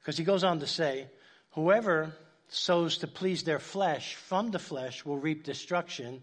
Because 0.00 0.18
he 0.18 0.24
goes 0.24 0.42
on 0.42 0.60
to 0.60 0.66
say, 0.66 1.06
whoever 1.52 2.12
sows 2.48 2.98
to 2.98 3.06
please 3.06 3.44
their 3.44 3.58
flesh 3.58 4.14
from 4.14 4.50
the 4.50 4.58
flesh 4.58 5.04
will 5.04 5.18
reap 5.18 5.44
destruction 5.44 6.22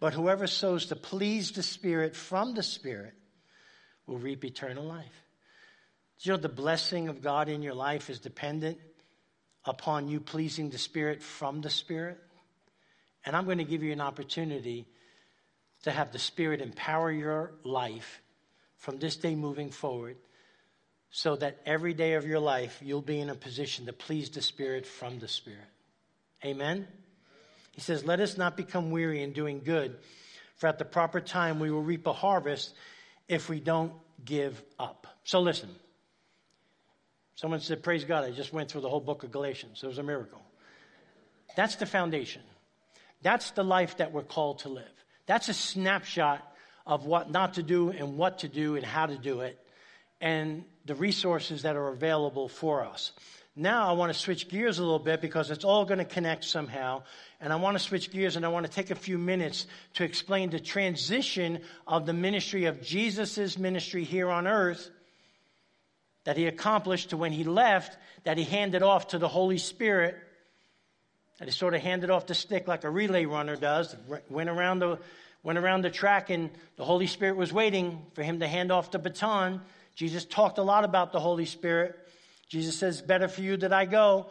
but 0.00 0.14
whoever 0.14 0.46
sows 0.46 0.86
to 0.86 0.96
please 0.96 1.52
the 1.52 1.62
Spirit 1.62 2.14
from 2.14 2.54
the 2.54 2.62
Spirit 2.62 3.14
will 4.06 4.18
reap 4.18 4.44
eternal 4.44 4.84
life. 4.84 5.24
Do 6.18 6.30
you 6.30 6.36
know 6.36 6.42
the 6.42 6.48
blessing 6.48 7.08
of 7.08 7.22
God 7.22 7.48
in 7.48 7.62
your 7.62 7.74
life 7.74 8.08
is 8.10 8.18
dependent 8.18 8.78
upon 9.64 10.08
you 10.08 10.20
pleasing 10.20 10.70
the 10.70 10.78
Spirit 10.78 11.22
from 11.22 11.60
the 11.60 11.70
Spirit? 11.70 12.18
And 13.24 13.34
I'm 13.34 13.44
going 13.44 13.58
to 13.58 13.64
give 13.64 13.82
you 13.82 13.92
an 13.92 14.00
opportunity 14.00 14.86
to 15.82 15.90
have 15.90 16.12
the 16.12 16.18
Spirit 16.18 16.60
empower 16.60 17.10
your 17.10 17.52
life 17.64 18.22
from 18.76 18.98
this 18.98 19.16
day 19.16 19.34
moving 19.34 19.70
forward 19.70 20.16
so 21.10 21.36
that 21.36 21.58
every 21.64 21.94
day 21.94 22.14
of 22.14 22.26
your 22.26 22.40
life 22.40 22.80
you'll 22.82 23.02
be 23.02 23.20
in 23.20 23.30
a 23.30 23.34
position 23.34 23.86
to 23.86 23.92
please 23.92 24.30
the 24.30 24.42
Spirit 24.42 24.86
from 24.86 25.18
the 25.18 25.28
Spirit. 25.28 25.68
Amen? 26.44 26.86
He 27.76 27.82
says, 27.82 28.04
Let 28.04 28.20
us 28.20 28.36
not 28.36 28.56
become 28.56 28.90
weary 28.90 29.22
in 29.22 29.32
doing 29.32 29.60
good, 29.62 29.96
for 30.56 30.66
at 30.66 30.78
the 30.78 30.84
proper 30.84 31.20
time 31.20 31.60
we 31.60 31.70
will 31.70 31.82
reap 31.82 32.06
a 32.06 32.12
harvest 32.12 32.74
if 33.28 33.50
we 33.50 33.60
don't 33.60 33.92
give 34.24 34.60
up. 34.78 35.06
So 35.24 35.40
listen. 35.40 35.68
Someone 37.34 37.60
said, 37.60 37.82
Praise 37.82 38.04
God, 38.04 38.24
I 38.24 38.30
just 38.30 38.54
went 38.54 38.70
through 38.70 38.80
the 38.80 38.88
whole 38.88 39.00
book 39.00 39.22
of 39.22 39.30
Galatians. 39.30 39.82
It 39.84 39.86
was 39.86 39.98
a 39.98 40.02
miracle. 40.02 40.40
That's 41.54 41.76
the 41.76 41.84
foundation. 41.84 42.40
That's 43.20 43.50
the 43.50 43.62
life 43.62 43.98
that 43.98 44.10
we're 44.10 44.22
called 44.22 44.60
to 44.60 44.70
live. 44.70 44.84
That's 45.26 45.50
a 45.50 45.54
snapshot 45.54 46.42
of 46.86 47.04
what 47.04 47.30
not 47.30 47.54
to 47.54 47.62
do 47.62 47.90
and 47.90 48.16
what 48.16 48.38
to 48.38 48.48
do 48.48 48.76
and 48.76 48.84
how 48.84 49.04
to 49.04 49.18
do 49.18 49.40
it 49.40 49.58
and 50.20 50.64
the 50.86 50.94
resources 50.94 51.62
that 51.62 51.76
are 51.76 51.88
available 51.88 52.48
for 52.48 52.86
us. 52.86 53.12
Now 53.58 53.88
I 53.88 53.92
want 53.92 54.12
to 54.12 54.18
switch 54.18 54.50
gears 54.50 54.78
a 54.78 54.82
little 54.82 54.98
bit 54.98 55.22
because 55.22 55.50
it's 55.50 55.64
all 55.64 55.86
going 55.86 55.98
to 55.98 56.04
connect 56.04 56.44
somehow. 56.44 57.04
And 57.40 57.54
I 57.54 57.56
want 57.56 57.78
to 57.78 57.82
switch 57.82 58.10
gears 58.10 58.36
and 58.36 58.44
I 58.44 58.48
want 58.48 58.66
to 58.66 58.72
take 58.72 58.90
a 58.90 58.94
few 58.94 59.16
minutes 59.16 59.66
to 59.94 60.04
explain 60.04 60.50
the 60.50 60.60
transition 60.60 61.60
of 61.86 62.04
the 62.04 62.12
ministry 62.12 62.66
of 62.66 62.82
Jesus' 62.82 63.56
ministry 63.56 64.04
here 64.04 64.28
on 64.28 64.46
earth 64.46 64.90
that 66.24 66.36
he 66.36 66.46
accomplished 66.46 67.10
to 67.10 67.16
when 67.16 67.32
he 67.32 67.44
left, 67.44 67.96
that 68.24 68.36
he 68.36 68.44
handed 68.44 68.82
off 68.82 69.08
to 69.08 69.18
the 69.18 69.28
Holy 69.28 69.58
Spirit, 69.58 70.16
that 71.38 71.46
he 71.46 71.52
sort 71.52 71.72
of 71.72 71.80
handed 71.80 72.10
off 72.10 72.26
the 72.26 72.34
stick 72.34 72.68
like 72.68 72.84
a 72.84 72.90
relay 72.90 73.24
runner 73.24 73.56
does, 73.56 73.96
went 74.28 74.50
around 74.50 74.80
the, 74.80 74.98
went 75.42 75.58
around 75.58 75.82
the 75.82 75.90
track 75.90 76.28
and 76.28 76.50
the 76.76 76.84
Holy 76.84 77.06
Spirit 77.06 77.36
was 77.36 77.54
waiting 77.54 78.04
for 78.12 78.22
him 78.22 78.40
to 78.40 78.48
hand 78.48 78.70
off 78.70 78.90
the 78.90 78.98
baton. 78.98 79.62
Jesus 79.94 80.26
talked 80.26 80.58
a 80.58 80.62
lot 80.62 80.84
about 80.84 81.12
the 81.12 81.20
Holy 81.20 81.46
Spirit. 81.46 81.98
Jesus 82.48 82.76
says, 82.78 83.02
Better 83.02 83.28
for 83.28 83.40
you 83.40 83.56
that 83.58 83.72
I 83.72 83.84
go. 83.84 84.30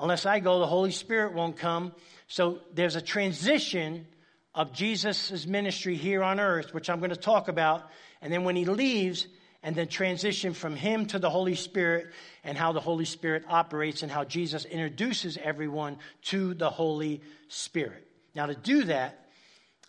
Unless 0.00 0.26
I 0.26 0.40
go, 0.40 0.58
the 0.58 0.66
Holy 0.66 0.90
Spirit 0.90 1.32
won't 1.32 1.56
come. 1.56 1.92
So 2.26 2.60
there's 2.74 2.96
a 2.96 3.02
transition 3.02 4.06
of 4.54 4.72
Jesus' 4.72 5.46
ministry 5.46 5.94
here 5.94 6.22
on 6.22 6.40
earth, 6.40 6.74
which 6.74 6.90
I'm 6.90 6.98
going 6.98 7.10
to 7.10 7.16
talk 7.16 7.48
about. 7.48 7.88
And 8.20 8.32
then 8.32 8.44
when 8.44 8.56
he 8.56 8.64
leaves, 8.64 9.26
and 9.62 9.76
then 9.76 9.86
transition 9.86 10.54
from 10.54 10.74
him 10.74 11.06
to 11.06 11.18
the 11.18 11.30
Holy 11.30 11.54
Spirit 11.54 12.08
and 12.42 12.58
how 12.58 12.72
the 12.72 12.80
Holy 12.80 13.04
Spirit 13.04 13.44
operates 13.48 14.02
and 14.02 14.10
how 14.10 14.24
Jesus 14.24 14.64
introduces 14.64 15.38
everyone 15.38 15.98
to 16.22 16.54
the 16.54 16.68
Holy 16.68 17.22
Spirit. 17.48 18.06
Now, 18.34 18.46
to 18.46 18.54
do 18.54 18.84
that, 18.84 19.26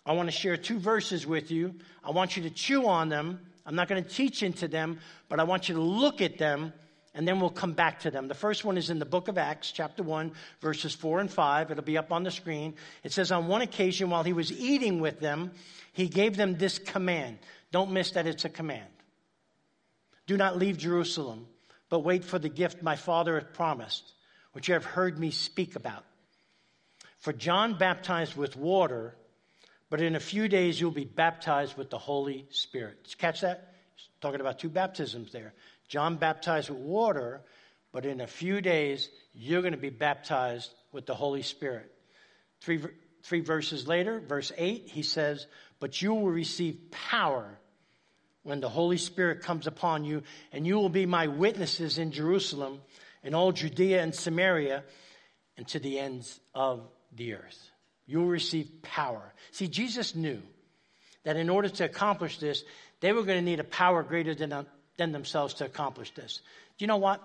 I 0.06 0.12
want 0.12 0.28
to 0.28 0.36
share 0.36 0.56
two 0.56 0.78
verses 0.78 1.26
with 1.26 1.50
you. 1.50 1.74
I 2.04 2.10
want 2.10 2.36
you 2.36 2.44
to 2.44 2.50
chew 2.50 2.86
on 2.86 3.08
them. 3.08 3.40
I'm 3.66 3.74
not 3.74 3.88
going 3.88 4.04
to 4.04 4.08
teach 4.08 4.42
into 4.42 4.68
them, 4.68 5.00
but 5.28 5.40
I 5.40 5.44
want 5.44 5.68
you 5.68 5.74
to 5.74 5.80
look 5.80 6.20
at 6.20 6.38
them 6.38 6.72
and 7.14 7.26
then 7.26 7.38
we'll 7.38 7.50
come 7.50 7.72
back 7.72 8.00
to 8.00 8.10
them. 8.10 8.26
The 8.26 8.34
first 8.34 8.64
one 8.64 8.76
is 8.76 8.90
in 8.90 8.98
the 8.98 9.04
book 9.04 9.28
of 9.28 9.38
Acts, 9.38 9.70
chapter 9.70 10.02
1, 10.02 10.32
verses 10.60 10.94
4 10.94 11.20
and 11.20 11.30
5. 11.30 11.70
It'll 11.70 11.84
be 11.84 11.96
up 11.96 12.12
on 12.12 12.24
the 12.24 12.30
screen. 12.30 12.74
It 13.04 13.12
says, 13.12 13.30
On 13.30 13.46
one 13.46 13.62
occasion, 13.62 14.10
while 14.10 14.24
he 14.24 14.32
was 14.32 14.50
eating 14.50 15.00
with 15.00 15.20
them, 15.20 15.52
he 15.92 16.08
gave 16.08 16.36
them 16.36 16.58
this 16.58 16.78
command. 16.78 17.38
Don't 17.70 17.92
miss 17.92 18.12
that 18.12 18.26
it's 18.26 18.44
a 18.44 18.48
command. 18.48 18.88
Do 20.26 20.36
not 20.36 20.58
leave 20.58 20.76
Jerusalem, 20.76 21.46
but 21.88 22.00
wait 22.00 22.24
for 22.24 22.38
the 22.38 22.48
gift 22.48 22.82
my 22.82 22.96
Father 22.96 23.38
has 23.38 23.48
promised, 23.52 24.12
which 24.52 24.68
you 24.68 24.74
have 24.74 24.84
heard 24.84 25.18
me 25.18 25.30
speak 25.30 25.76
about. 25.76 26.04
For 27.18 27.32
John 27.32 27.78
baptized 27.78 28.34
with 28.34 28.56
water, 28.56 29.14
but 29.88 30.00
in 30.00 30.16
a 30.16 30.20
few 30.20 30.48
days 30.48 30.80
you'll 30.80 30.90
be 30.90 31.04
baptized 31.04 31.76
with 31.76 31.90
the 31.90 31.98
Holy 31.98 32.46
Spirit. 32.50 33.04
Did 33.04 33.12
you 33.12 33.18
catch 33.18 33.42
that? 33.42 33.73
Talking 34.20 34.40
about 34.40 34.58
two 34.58 34.68
baptisms 34.68 35.32
there. 35.32 35.54
John 35.88 36.16
baptized 36.16 36.70
with 36.70 36.78
water, 36.78 37.42
but 37.92 38.06
in 38.06 38.20
a 38.20 38.26
few 38.26 38.60
days, 38.60 39.08
you're 39.32 39.62
going 39.62 39.74
to 39.74 39.78
be 39.78 39.90
baptized 39.90 40.70
with 40.92 41.06
the 41.06 41.14
Holy 41.14 41.42
Spirit. 41.42 41.92
Three, 42.60 42.80
three 43.22 43.40
verses 43.40 43.86
later, 43.86 44.20
verse 44.20 44.50
8, 44.56 44.88
he 44.88 45.02
says, 45.02 45.46
But 45.80 46.00
you 46.00 46.14
will 46.14 46.30
receive 46.30 46.90
power 46.90 47.58
when 48.42 48.60
the 48.60 48.68
Holy 48.68 48.98
Spirit 48.98 49.42
comes 49.42 49.66
upon 49.66 50.04
you, 50.04 50.22
and 50.52 50.66
you 50.66 50.76
will 50.76 50.88
be 50.88 51.06
my 51.06 51.26
witnesses 51.26 51.98
in 51.98 52.12
Jerusalem, 52.12 52.80
in 53.22 53.34
all 53.34 53.52
Judea 53.52 54.02
and 54.02 54.14
Samaria, 54.14 54.84
and 55.56 55.66
to 55.68 55.78
the 55.78 55.98
ends 55.98 56.40
of 56.54 56.86
the 57.14 57.34
earth. 57.34 57.70
You 58.06 58.20
will 58.20 58.28
receive 58.28 58.82
power. 58.82 59.32
See, 59.50 59.68
Jesus 59.68 60.14
knew 60.14 60.42
that 61.24 61.36
in 61.36 61.48
order 61.48 61.70
to 61.70 61.84
accomplish 61.84 62.38
this, 62.38 62.64
they 63.04 63.12
were 63.12 63.22
going 63.22 63.36
to 63.36 63.44
need 63.44 63.60
a 63.60 63.64
power 63.64 64.02
greater 64.02 64.34
than, 64.34 64.50
uh, 64.50 64.64
than 64.96 65.12
themselves 65.12 65.52
to 65.52 65.66
accomplish 65.66 66.10
this. 66.12 66.40
Do 66.78 66.84
you 66.84 66.86
know 66.86 66.96
what? 66.96 67.20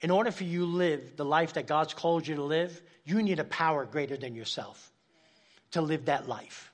In 0.00 0.10
order 0.10 0.30
for 0.30 0.44
you 0.44 0.60
to 0.60 0.64
live 0.64 1.14
the 1.14 1.26
life 1.26 1.52
that 1.52 1.66
God's 1.66 1.92
called 1.92 2.26
you 2.26 2.36
to 2.36 2.42
live, 2.42 2.80
you 3.04 3.22
need 3.22 3.38
a 3.38 3.44
power 3.44 3.84
greater 3.84 4.16
than 4.16 4.34
yourself 4.34 4.90
to 5.72 5.82
live 5.82 6.06
that 6.06 6.26
life. 6.26 6.72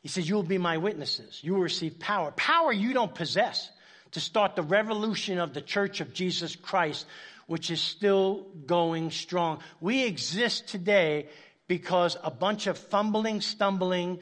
He 0.00 0.08
says, 0.08 0.26
You 0.26 0.36
will 0.36 0.42
be 0.42 0.56
my 0.56 0.78
witnesses. 0.78 1.38
You 1.42 1.52
will 1.52 1.60
receive 1.60 1.98
power. 1.98 2.30
Power 2.30 2.72
you 2.72 2.94
don't 2.94 3.14
possess 3.14 3.70
to 4.12 4.20
start 4.20 4.56
the 4.56 4.62
revolution 4.62 5.38
of 5.38 5.52
the 5.52 5.60
church 5.60 6.00
of 6.00 6.14
Jesus 6.14 6.56
Christ, 6.56 7.04
which 7.46 7.70
is 7.70 7.78
still 7.78 8.46
going 8.64 9.10
strong. 9.10 9.58
We 9.82 10.04
exist 10.04 10.68
today 10.68 11.28
because 11.68 12.16
a 12.24 12.30
bunch 12.30 12.68
of 12.68 12.78
fumbling, 12.78 13.42
stumbling 13.42 14.20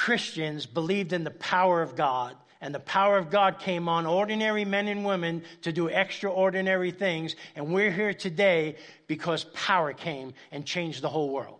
Christians 0.00 0.64
believed 0.64 1.12
in 1.12 1.24
the 1.24 1.30
power 1.30 1.82
of 1.82 1.94
God 1.94 2.34
and 2.62 2.74
the 2.74 2.80
power 2.80 3.18
of 3.18 3.28
God 3.28 3.58
came 3.58 3.86
on 3.86 4.06
ordinary 4.06 4.64
men 4.64 4.88
and 4.88 5.04
women 5.04 5.42
to 5.60 5.72
do 5.72 5.88
extraordinary 5.88 6.90
things. 6.90 7.36
And 7.54 7.70
we're 7.70 7.90
here 7.90 8.14
today 8.14 8.76
because 9.08 9.44
power 9.52 9.92
came 9.92 10.32
and 10.52 10.64
changed 10.64 11.02
the 11.02 11.10
whole 11.10 11.28
world. 11.28 11.58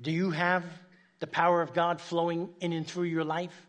Do 0.00 0.10
you 0.10 0.30
have 0.30 0.64
the 1.18 1.26
power 1.26 1.60
of 1.60 1.74
God 1.74 2.00
flowing 2.00 2.48
in 2.62 2.72
and 2.72 2.86
through 2.86 3.08
your 3.08 3.24
life? 3.24 3.66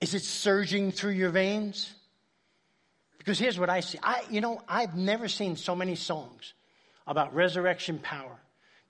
Is 0.00 0.14
it 0.14 0.22
surging 0.22 0.92
through 0.92 1.14
your 1.14 1.30
veins? 1.30 1.92
Because 3.18 3.36
here's 3.36 3.58
what 3.58 3.68
I 3.68 3.80
see. 3.80 3.98
I, 4.00 4.22
you 4.30 4.40
know, 4.40 4.62
I've 4.68 4.94
never 4.94 5.26
seen 5.26 5.56
so 5.56 5.74
many 5.74 5.96
songs 5.96 6.54
about 7.04 7.34
resurrection 7.34 7.98
power, 7.98 8.38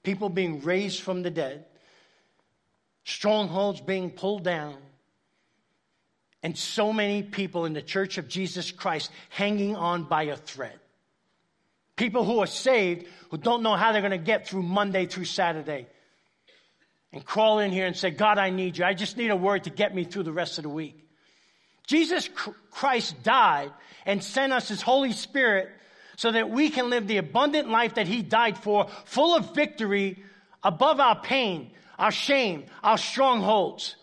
people 0.06 0.28
being 0.28 0.60
raised 0.60 1.02
from 1.02 1.24
the 1.24 1.30
dead, 1.30 1.64
strongholds 3.02 3.80
being 3.80 4.08
pulled 4.08 4.44
down, 4.44 4.76
and 6.44 6.56
so 6.56 6.92
many 6.92 7.24
people 7.24 7.64
in 7.64 7.72
the 7.72 7.82
church 7.82 8.16
of 8.16 8.28
Jesus 8.28 8.70
Christ 8.70 9.10
hanging 9.30 9.74
on 9.74 10.04
by 10.04 10.22
a 10.22 10.36
thread. 10.36 10.78
People 11.96 12.24
who 12.24 12.38
are 12.38 12.46
saved 12.46 13.04
who 13.30 13.36
don't 13.36 13.64
know 13.64 13.74
how 13.74 13.90
they're 13.90 14.00
going 14.00 14.12
to 14.12 14.16
get 14.16 14.46
through 14.46 14.62
Monday 14.62 15.06
through 15.06 15.24
Saturday 15.24 15.88
and 17.12 17.24
crawl 17.24 17.58
in 17.58 17.72
here 17.72 17.86
and 17.86 17.96
say, 17.96 18.10
God, 18.10 18.38
I 18.38 18.50
need 18.50 18.78
you. 18.78 18.84
I 18.84 18.94
just 18.94 19.16
need 19.16 19.32
a 19.32 19.36
word 19.36 19.64
to 19.64 19.70
get 19.70 19.92
me 19.92 20.04
through 20.04 20.22
the 20.22 20.32
rest 20.32 20.58
of 20.58 20.62
the 20.62 20.68
week. 20.68 21.04
Jesus 21.88 22.30
Christ 22.70 23.20
died 23.24 23.72
and 24.04 24.22
sent 24.22 24.52
us 24.52 24.68
his 24.68 24.82
Holy 24.82 25.12
Spirit 25.12 25.68
so 26.16 26.32
that 26.32 26.50
we 26.50 26.70
can 26.70 26.90
live 26.90 27.06
the 27.06 27.18
abundant 27.18 27.68
life 27.68 27.94
that 27.94 28.06
he 28.06 28.22
died 28.22 28.58
for, 28.58 28.88
full 29.04 29.36
of 29.36 29.54
victory 29.54 30.22
above 30.62 30.98
our 30.98 31.20
pain, 31.20 31.70
our 31.98 32.10
shame, 32.10 32.64
our 32.82 32.98
strongholds, 32.98 33.96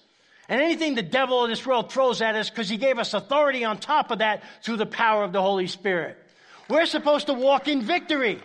and 0.47 0.61
anything 0.61 0.95
the 0.95 1.01
devil 1.01 1.43
of 1.43 1.49
this 1.49 1.65
world 1.65 1.91
throws 1.91 2.21
at 2.21 2.35
us 2.35 2.49
because 2.49 2.69
he 2.69 2.77
gave 2.77 2.99
us 2.99 3.13
authority 3.13 3.65
on 3.65 3.77
top 3.77 4.11
of 4.11 4.19
that 4.19 4.43
through 4.63 4.77
the 4.77 4.85
power 4.85 5.23
of 5.23 5.33
the 5.33 5.41
Holy 5.41 5.67
Spirit. 5.67 6.17
We're 6.69 6.85
supposed 6.85 7.27
to 7.27 7.33
walk 7.33 7.67
in 7.67 7.81
victory. 7.81 8.39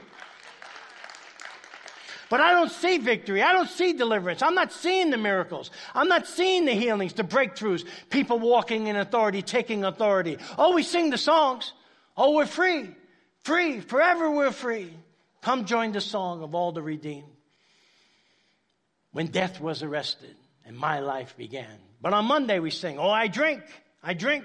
But 2.31 2.41
I 2.41 2.53
don't 2.53 2.71
see 2.71 2.99
victory. 2.99 3.43
I 3.43 3.53
don't 3.53 3.71
see 3.71 3.95
deliverance. 3.95 4.43
I'm 4.43 4.55
not 4.55 4.71
seeing 4.71 5.11
the 5.11 5.17
miracles. 5.17 5.71
I'm 5.95 6.09
not 6.09 6.27
seeing 6.27 6.67
the 6.67 6.73
healings, 6.73 7.15
the 7.15 7.23
breakthroughs, 7.23 7.87
people 8.11 8.39
walking 8.39 8.87
in 8.87 8.97
authority, 8.97 9.41
taking 9.41 9.85
authority. 9.85 10.37
Oh, 10.59 10.75
we 10.75 10.83
sing 10.83 11.09
the 11.11 11.19
songs. 11.19 11.73
Oh, 12.17 12.35
we're 12.35 12.47
free. 12.47 12.91
Free. 13.49 13.81
Forever 13.81 14.31
we're 14.31 14.53
free. 14.53 14.93
Come 15.41 15.65
join 15.65 15.93
the 15.93 16.03
song 16.03 16.43
of 16.43 16.55
all 16.55 16.71
the 16.71 16.83
redeemed 16.83 17.33
when 19.13 19.29
death 19.29 19.59
was 19.59 19.83
arrested 19.83 20.37
and 20.67 20.77
my 20.77 21.01
life 21.01 21.35
began. 21.35 21.79
But 22.03 22.13
on 22.13 22.27
Monday 22.27 22.59
we 22.59 22.71
sing, 22.71 22.99
Oh, 22.99 23.09
I 23.09 23.27
drink, 23.27 23.63
I 24.03 24.13
drink, 24.13 24.45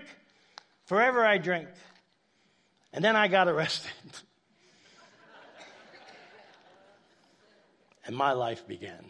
forever 0.86 1.26
I 1.26 1.38
drink. 1.38 1.68
And 2.94 3.04
then 3.04 3.18
I 3.18 3.28
got 3.28 3.50
arrested. 3.50 3.92
and 8.06 8.16
my 8.16 8.32
life 8.32 8.66
began. 8.66 9.04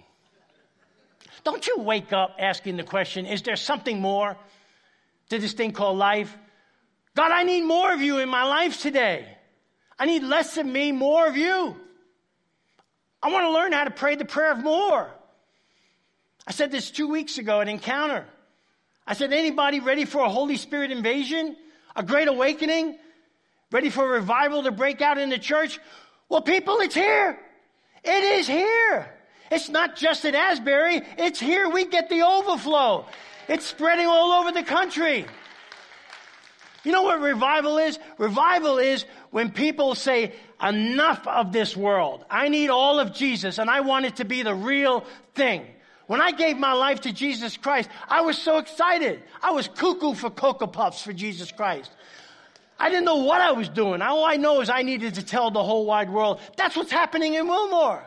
Don't 1.43 1.67
you 1.67 1.77
wake 1.77 2.11
up 2.11 2.37
asking 2.39 2.77
the 2.77 2.83
question, 2.83 3.27
Is 3.27 3.43
there 3.43 3.55
something 3.55 4.01
more 4.01 4.35
to 5.29 5.37
this 5.37 5.53
thing 5.53 5.71
called 5.71 5.99
life? 5.99 6.35
God, 7.15 7.31
I 7.31 7.43
need 7.43 7.61
more 7.61 7.93
of 7.93 8.01
you 8.01 8.17
in 8.17 8.27
my 8.27 8.43
life 8.43 8.81
today. 8.81 9.37
I 9.97 10.05
need 10.05 10.23
less 10.23 10.57
of 10.57 10.65
me, 10.65 10.91
more 10.91 11.27
of 11.27 11.37
you. 11.37 11.75
I 13.21 13.31
want 13.31 13.45
to 13.45 13.51
learn 13.51 13.71
how 13.71 13.85
to 13.85 13.91
pray 13.91 14.15
the 14.15 14.25
prayer 14.25 14.51
of 14.51 14.59
more. 14.59 15.09
I 16.45 16.51
said 16.51 16.71
this 16.71 16.91
two 16.91 17.07
weeks 17.07 17.37
ago 17.37 17.61
at 17.61 17.67
an 17.67 17.75
Encounter. 17.75 18.25
I 19.07 19.13
said, 19.13 19.33
anybody 19.33 19.79
ready 19.79 20.05
for 20.05 20.19
a 20.19 20.29
Holy 20.29 20.57
Spirit 20.57 20.91
invasion? 20.91 21.55
A 21.95 22.03
great 22.03 22.27
awakening? 22.27 22.97
Ready 23.71 23.89
for 23.89 24.05
a 24.05 24.07
revival 24.07 24.63
to 24.63 24.71
break 24.71 25.01
out 25.01 25.17
in 25.17 25.29
the 25.29 25.39
church? 25.39 25.79
Well, 26.29 26.41
people, 26.41 26.79
it's 26.79 26.95
here. 26.95 27.39
It 28.03 28.23
is 28.23 28.47
here. 28.47 29.09
It's 29.51 29.69
not 29.69 29.95
just 29.95 30.25
at 30.25 30.35
Asbury. 30.35 31.01
It's 31.17 31.39
here. 31.39 31.69
We 31.69 31.85
get 31.85 32.09
the 32.09 32.23
overflow. 32.23 33.05
It's 33.47 33.65
spreading 33.65 34.07
all 34.07 34.31
over 34.31 34.51
the 34.51 34.63
country. 34.63 35.25
You 36.83 36.91
know 36.91 37.03
what 37.03 37.21
revival 37.21 37.77
is? 37.77 37.99
Revival 38.17 38.77
is 38.77 39.05
when 39.33 39.49
people 39.49 39.95
say, 39.95 40.31
enough 40.61 41.25
of 41.27 41.51
this 41.51 41.75
world. 41.75 42.23
I 42.29 42.49
need 42.49 42.69
all 42.69 42.99
of 42.99 43.15
Jesus 43.15 43.57
and 43.57 43.67
I 43.67 43.81
want 43.81 44.05
it 44.05 44.17
to 44.17 44.25
be 44.25 44.43
the 44.43 44.53
real 44.53 45.05
thing. 45.33 45.65
When 46.05 46.21
I 46.21 46.31
gave 46.31 46.55
my 46.59 46.73
life 46.73 47.01
to 47.01 47.11
Jesus 47.11 47.57
Christ, 47.57 47.89
I 48.07 48.21
was 48.21 48.37
so 48.37 48.59
excited. 48.59 49.23
I 49.41 49.49
was 49.49 49.67
cuckoo 49.67 50.13
for 50.13 50.29
Cocoa 50.29 50.67
Puffs 50.67 51.01
for 51.01 51.13
Jesus 51.13 51.51
Christ. 51.51 51.89
I 52.77 52.89
didn't 52.89 53.05
know 53.05 53.23
what 53.23 53.41
I 53.41 53.53
was 53.53 53.69
doing. 53.69 54.03
All 54.03 54.23
I 54.23 54.35
know 54.35 54.61
is 54.61 54.69
I 54.69 54.83
needed 54.83 55.15
to 55.15 55.25
tell 55.25 55.49
the 55.49 55.63
whole 55.63 55.87
wide 55.87 56.11
world 56.11 56.39
that's 56.55 56.75
what's 56.75 56.91
happening 56.91 57.33
in 57.33 57.47
Wilmore. 57.47 58.05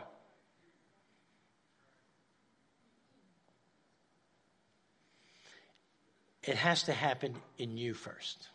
It 6.41 6.55
has 6.55 6.83
to 6.83 6.93
happen 6.93 7.35
in 7.57 7.77
you 7.77 7.93
first. 7.93 8.47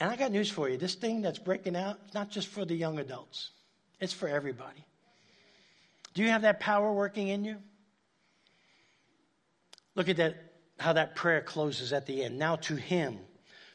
And 0.00 0.10
I 0.10 0.16
got 0.16 0.32
news 0.32 0.50
for 0.50 0.68
you. 0.68 0.78
This 0.78 0.94
thing 0.94 1.20
that's 1.20 1.38
breaking 1.38 1.76
out, 1.76 1.98
it's 2.06 2.14
not 2.14 2.30
just 2.30 2.48
for 2.48 2.64
the 2.64 2.74
young 2.74 2.98
adults, 2.98 3.50
it's 4.00 4.14
for 4.14 4.28
everybody. 4.28 4.84
Do 6.14 6.22
you 6.22 6.30
have 6.30 6.42
that 6.42 6.58
power 6.58 6.92
working 6.92 7.28
in 7.28 7.44
you? 7.44 7.56
Look 9.94 10.08
at 10.08 10.16
that, 10.16 10.52
how 10.78 10.94
that 10.94 11.14
prayer 11.14 11.42
closes 11.42 11.92
at 11.92 12.06
the 12.06 12.24
end. 12.24 12.38
Now 12.38 12.56
to 12.56 12.74
him 12.74 13.18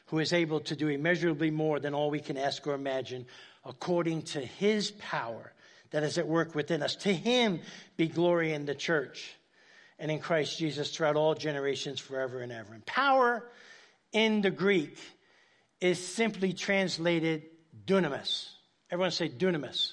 who 0.06 0.18
is 0.18 0.32
able 0.32 0.60
to 0.60 0.76
do 0.76 0.88
immeasurably 0.88 1.50
more 1.50 1.80
than 1.80 1.94
all 1.94 2.10
we 2.10 2.20
can 2.20 2.36
ask 2.36 2.66
or 2.66 2.74
imagine, 2.74 3.26
according 3.64 4.22
to 4.22 4.40
his 4.40 4.90
power 4.92 5.52
that 5.90 6.02
is 6.02 6.18
at 6.18 6.26
work 6.26 6.54
within 6.54 6.82
us. 6.82 6.96
To 6.96 7.12
him 7.12 7.60
be 7.96 8.08
glory 8.08 8.52
in 8.52 8.66
the 8.66 8.74
church 8.74 9.34
and 9.98 10.10
in 10.10 10.18
Christ 10.18 10.58
Jesus 10.58 10.94
throughout 10.94 11.16
all 11.16 11.34
generations, 11.34 12.00
forever 12.00 12.40
and 12.40 12.52
ever. 12.52 12.74
And 12.74 12.84
power 12.84 13.48
in 14.12 14.42
the 14.42 14.50
Greek 14.50 14.98
is 15.80 16.04
simply 16.04 16.52
translated 16.52 17.44
dunamis. 17.86 18.48
Everyone 18.90 19.10
say 19.10 19.28
dunamis. 19.28 19.92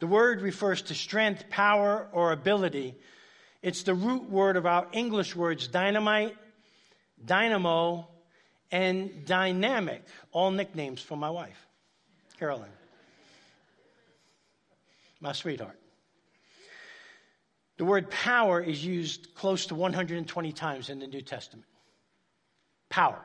The 0.00 0.06
word 0.06 0.40
refers 0.40 0.82
to 0.82 0.94
strength, 0.94 1.50
power, 1.50 2.08
or 2.12 2.32
ability. 2.32 2.96
It's 3.62 3.82
the 3.82 3.94
root 3.94 4.30
word 4.30 4.56
of 4.56 4.66
our 4.66 4.86
English 4.92 5.36
words 5.36 5.68
dynamite, 5.68 6.36
dynamo, 7.24 8.08
and 8.72 9.26
dynamic, 9.26 10.02
all 10.32 10.50
nicknames 10.50 11.02
for 11.02 11.16
my 11.16 11.30
wife, 11.30 11.66
Carolyn, 12.38 12.70
my 15.20 15.32
sweetheart. 15.32 15.78
The 17.76 17.84
word 17.84 18.10
power 18.10 18.60
is 18.60 18.84
used 18.84 19.34
close 19.34 19.66
to 19.66 19.74
120 19.74 20.52
times 20.52 20.90
in 20.90 20.98
the 20.98 21.06
New 21.06 21.22
Testament. 21.22 21.66
Power, 22.90 23.24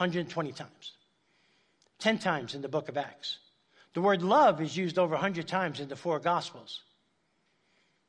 120 0.00 0.52
times. 0.52 0.92
10 1.98 2.18
times 2.18 2.54
in 2.54 2.62
the 2.62 2.68
book 2.68 2.88
of 2.88 2.96
Acts. 2.96 3.36
The 3.92 4.00
word 4.00 4.22
love 4.22 4.62
is 4.62 4.74
used 4.74 4.98
over 4.98 5.12
100 5.12 5.46
times 5.46 5.78
in 5.78 5.88
the 5.88 5.96
four 5.96 6.18
Gospels. 6.18 6.80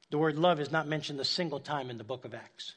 The 0.09 0.17
word 0.17 0.37
love 0.37 0.61
is 0.61 0.71
not 0.71 0.87
mentioned 0.87 1.19
a 1.19 1.25
single 1.25 1.59
time 1.59 1.89
in 1.89 1.97
the 1.97 2.05
book 2.05 2.23
of 2.23 2.33
Acts. 2.33 2.75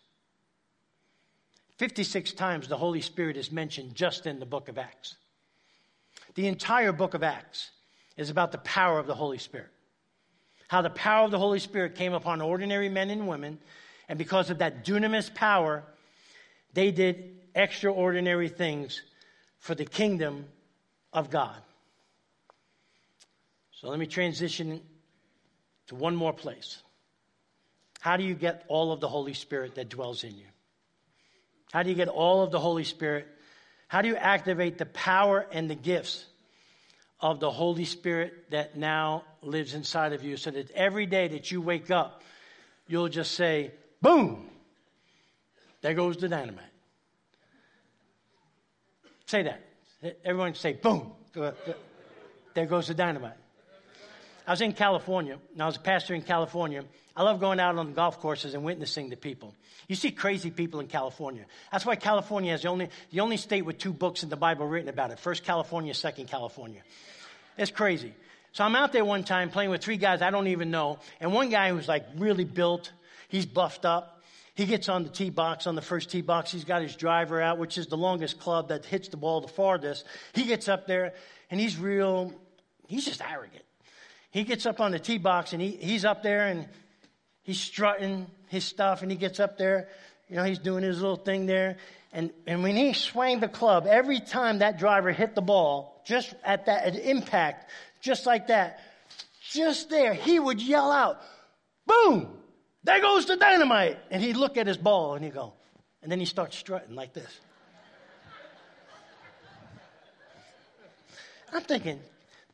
56 1.77 2.33
times 2.33 2.67
the 2.67 2.77
Holy 2.77 3.01
Spirit 3.01 3.37
is 3.37 3.53
mentioned 3.53 3.95
just 3.95 4.27
in 4.27 4.41
the 4.41 4.47
book 4.47 4.69
of 4.69 4.79
Acts. 4.79 5.15
The 6.35 6.49
entire 6.49 6.93
book 6.93 7.15
of 7.15 7.23
Acts 7.23 7.71
is 8.17 8.31
about 8.31 8.51
the 8.51 8.59
power 8.59 8.99
of 8.99 9.07
the 9.07 9.15
Holy 9.15 9.39
Spirit. 9.39 9.71
how 10.67 10.83
the 10.83 10.91
power 10.91 11.25
of 11.25 11.31
the 11.31 11.39
Holy 11.39 11.61
Spirit 11.61 11.95
came 11.95 12.15
upon 12.15 12.41
ordinary 12.41 12.89
men 12.89 13.11
and 13.11 13.29
women. 13.29 13.61
And 14.09 14.19
because 14.19 14.51
of 14.51 14.59
that 14.59 14.85
dunamis 14.85 15.33
power, 15.33 15.85
they 16.73 16.91
did 16.91 17.43
extraordinary 17.55 18.49
things 18.49 19.03
for 19.59 19.75
the 19.75 19.85
kingdom 19.85 20.47
of 21.13 21.31
God. 21.31 21.57
So 23.73 23.89
let 23.89 23.99
me 23.99 24.07
transition 24.07 24.81
to 25.87 25.95
one 25.95 26.17
more 26.17 26.33
place. 26.33 26.83
How 28.01 28.17
do 28.17 28.25
you 28.25 28.35
get 28.35 28.65
all 28.69 28.93
of 28.93 29.01
the 29.01 29.09
Holy 29.09 29.35
Spirit 29.35 29.77
that 29.77 29.89
dwells 29.89 30.25
in 30.25 30.37
you? 30.37 30.47
How 31.73 31.83
do 31.83 31.89
you 31.91 31.95
get 31.95 32.09
all 32.09 32.43
of 32.43 32.51
the 32.51 32.61
Holy 32.61 32.85
Spirit? 32.85 33.27
How 33.89 34.03
do 34.03 34.09
you 34.09 34.17
activate 34.17 34.79
the 34.79 34.87
power 34.87 35.47
and 35.51 35.71
the 35.71 35.75
gifts 35.75 36.27
of 37.21 37.41
the 37.41 37.51
Holy 37.51 37.85
Spirit 37.85 38.51
that 38.51 38.77
now 38.77 39.25
lives 39.41 39.75
inside 39.75 40.13
of 40.13 40.23
you 40.23 40.37
so 40.37 40.51
that 40.51 40.71
every 40.73 41.07
day 41.07 41.29
that 41.29 41.51
you 41.51 41.61
wake 41.61 41.91
up, 41.91 42.23
you'll 42.87 43.09
just 43.09 43.33
say, 43.33 43.71
boom, 44.03 44.51
there 45.81 45.95
goes 45.95 46.17
the 46.17 46.29
dynamite. 46.29 46.74
Say 49.27 49.43
that. 49.43 49.61
Everyone 50.25 50.55
say, 50.55 50.75
boom, 50.75 51.12
there 52.55 52.66
goes 52.66 52.89
the 52.89 52.95
dynamite. 52.95 53.37
I 54.47 54.51
was 54.51 54.61
in 54.61 54.75
California, 54.75 55.39
and 55.53 55.62
I 55.62 55.66
was 55.66 55.77
a 55.77 55.81
pastor 55.81 56.14
in 56.14 56.22
California. 56.22 56.85
I 57.16 57.22
love 57.22 57.41
going 57.41 57.61
out 57.61 57.77
on 57.79 57.87
the 57.87 57.93
golf 57.93 58.20
courses 58.20 58.55
and 58.55 58.64
witnessing 58.64 59.11
to 59.11 59.16
people. 59.16 59.55
You 59.89 59.97
see 59.97 60.11
crazy 60.11 60.51
people 60.51 60.81
in 60.81 60.87
California. 60.87 61.47
That's 61.72 61.87
why 61.87 61.97
California 61.97 62.53
is 62.53 62.62
the 62.62 62.68
only, 62.68 62.89
the 63.11 63.20
only 63.20 63.37
state 63.37 63.62
with 63.62 63.79
two 63.79 63.93
books 63.93 64.22
in 64.22 64.29
the 64.29 64.37
Bible 64.37 64.66
written 64.66 64.89
about 64.89 65.11
it 65.11 65.18
First 65.18 65.45
California, 65.45 65.95
Second 65.95 66.29
California. 66.29 66.83
It's 67.57 67.70
crazy. 67.70 68.14
So 68.53 68.64
I'm 68.64 68.77
out 68.77 68.93
there 68.93 69.05
one 69.05 69.25
time 69.25 69.51
playing 69.51 69.70
with 69.70 69.83
three 69.83 69.97
guys 69.97 70.22
I 70.22 70.31
don't 70.31 70.49
even 70.49 70.70
know, 70.70 70.99
and 71.20 71.33
one 71.33 71.49
guy 71.49 71.70
who's 71.70 71.89
like 71.89 72.07
really 72.16 72.45
built, 72.45 72.93
he's 73.29 73.47
buffed 73.47 73.85
up. 73.85 74.14
He 74.55 74.67
gets 74.67 74.89
on 74.89 75.03
the 75.03 75.11
tee 75.11 75.31
box, 75.31 75.67
on 75.67 75.75
the 75.75 75.83
first 75.83 76.11
tee 76.11 76.23
box. 76.23 76.53
He's 76.53 76.65
got 76.65 76.83
his 76.83 76.95
driver 76.95 77.41
out, 77.41 77.59
which 77.59 77.77
is 77.77 77.89
the 77.89 77.97
longest 77.97 78.39
club 78.39 78.69
that 78.69 78.85
hits 78.85 79.09
the 79.09 79.17
ball 79.17 79.41
the 79.41 79.49
farthest. 79.49 80.05
He 80.33 80.45
gets 80.45 80.69
up 80.69 80.87
there, 80.87 81.15
and 81.51 81.59
he's 81.59 81.77
real, 81.77 82.33
he's 82.87 83.05
just 83.05 83.21
arrogant 83.21 83.65
he 84.35 84.43
gets 84.43 84.67
up 84.67 84.81
on 84.81 84.91
the 84.91 84.99
tee 84.99 85.19
box 85.19 85.53
and 85.53 85.63
he, 85.63 85.71
he's 85.71 86.05
up 86.05 86.25
there 86.25 86.49
and 86.49 86.67
he's 87.45 87.61
strutting 87.61 88.27
his 88.49 88.65
stuff 88.65 89.03
and 89.03 89.11
he 89.11 89.17
gets 89.17 89.39
up 89.39 89.57
there. 89.57 89.89
You 90.29 90.35
know, 90.35 90.43
he's 90.43 90.59
doing 90.59 90.83
his 90.83 91.01
little 91.01 91.17
thing 91.17 91.47
there. 91.47 91.77
And, 92.13 92.33
and 92.45 92.65
when 92.65 92.75
he 92.75 92.95
swung 92.95 93.39
the 93.39 93.47
club, 93.47 93.87
every 93.89 94.19
time 94.19 94.59
that 94.59 94.77
driver 94.77 95.13
hit 95.13 95.37
the 95.37 95.41
ball, 95.41 96.03
just 96.05 96.35
at 96.43 96.67
that 96.67 96.97
impact, 96.97 97.71
just 98.01 98.27
like 98.27 98.49
that, 98.49 98.81
just 99.53 99.89
there, 99.89 100.15
he 100.15 100.41
would 100.41 100.61
yell 100.61 100.91
out, 100.91 101.21
boom, 101.87 102.27
there 102.85 103.01
goes 103.01 103.26
the 103.26 103.37
dynamite. 103.37 103.99
And 104.11 104.22
he'd 104.22 104.37
look 104.37 104.57
at 104.57 104.66
his 104.66 104.76
ball 104.76 105.14
and 105.14 105.24
he'd 105.24 105.35
go, 105.35 105.53
and 106.03 106.12
then 106.12 106.20
he 106.20 106.26
starts 106.26 106.57
strutting 106.57 106.95
like 106.95 107.12
this. 107.12 107.41
I'm 111.53 111.62
thinking, 111.62 112.01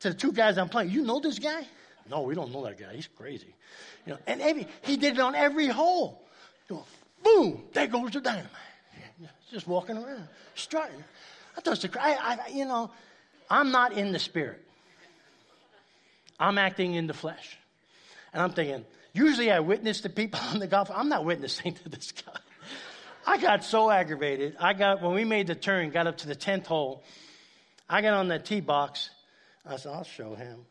to 0.00 0.10
the 0.10 0.14
two 0.14 0.32
guys 0.32 0.58
I'm 0.58 0.68
playing, 0.68 0.90
you 0.90 1.02
know 1.02 1.20
this 1.20 1.38
guy? 1.38 1.66
No, 2.08 2.22
we 2.22 2.34
don't 2.34 2.52
know 2.52 2.64
that 2.64 2.78
guy. 2.78 2.94
He's 2.94 3.06
crazy. 3.06 3.54
You 4.06 4.12
know, 4.12 4.18
and 4.26 4.40
every, 4.40 4.66
he 4.82 4.96
did 4.96 5.14
it 5.14 5.20
on 5.20 5.34
every 5.34 5.68
hole. 5.68 6.22
Know, 6.68 6.84
boom, 7.22 7.64
there 7.72 7.86
goes 7.86 8.12
the 8.12 8.20
dynamite. 8.20 8.50
Just 9.50 9.66
walking 9.66 9.96
around, 9.96 10.28
strutting. 10.54 11.02
I 11.56 11.60
thought 11.60 11.84
I, 11.96 12.14
I, 12.46 12.48
you 12.50 12.64
know, 12.64 12.90
I'm 13.50 13.72
not 13.72 13.92
in 13.92 14.12
the 14.12 14.18
spirit. 14.18 14.64
I'm 16.38 16.56
acting 16.56 16.94
in 16.94 17.06
the 17.08 17.14
flesh. 17.14 17.58
And 18.32 18.42
I'm 18.42 18.52
thinking, 18.52 18.84
usually 19.12 19.50
I 19.50 19.60
witness 19.60 20.02
to 20.02 20.08
people 20.08 20.40
on 20.52 20.58
the 20.58 20.66
golf. 20.66 20.90
I'm 20.92 21.08
not 21.08 21.24
witnessing 21.24 21.74
to 21.82 21.88
this 21.88 22.12
guy. 22.12 22.32
I 23.26 23.38
got 23.38 23.64
so 23.64 23.90
aggravated. 23.90 24.56
I 24.58 24.72
got, 24.72 25.02
when 25.02 25.12
we 25.12 25.24
made 25.24 25.46
the 25.46 25.54
turn, 25.54 25.90
got 25.90 26.06
up 26.06 26.18
to 26.18 26.26
the 26.26 26.34
10th 26.34 26.66
hole, 26.66 27.02
I 27.88 28.02
got 28.02 28.14
on 28.14 28.28
the 28.28 28.38
tee 28.38 28.60
box 28.60 29.10
I 29.66 29.76
said, 29.76 29.92
I'll 29.92 30.04
show 30.04 30.34
him. 30.34 30.64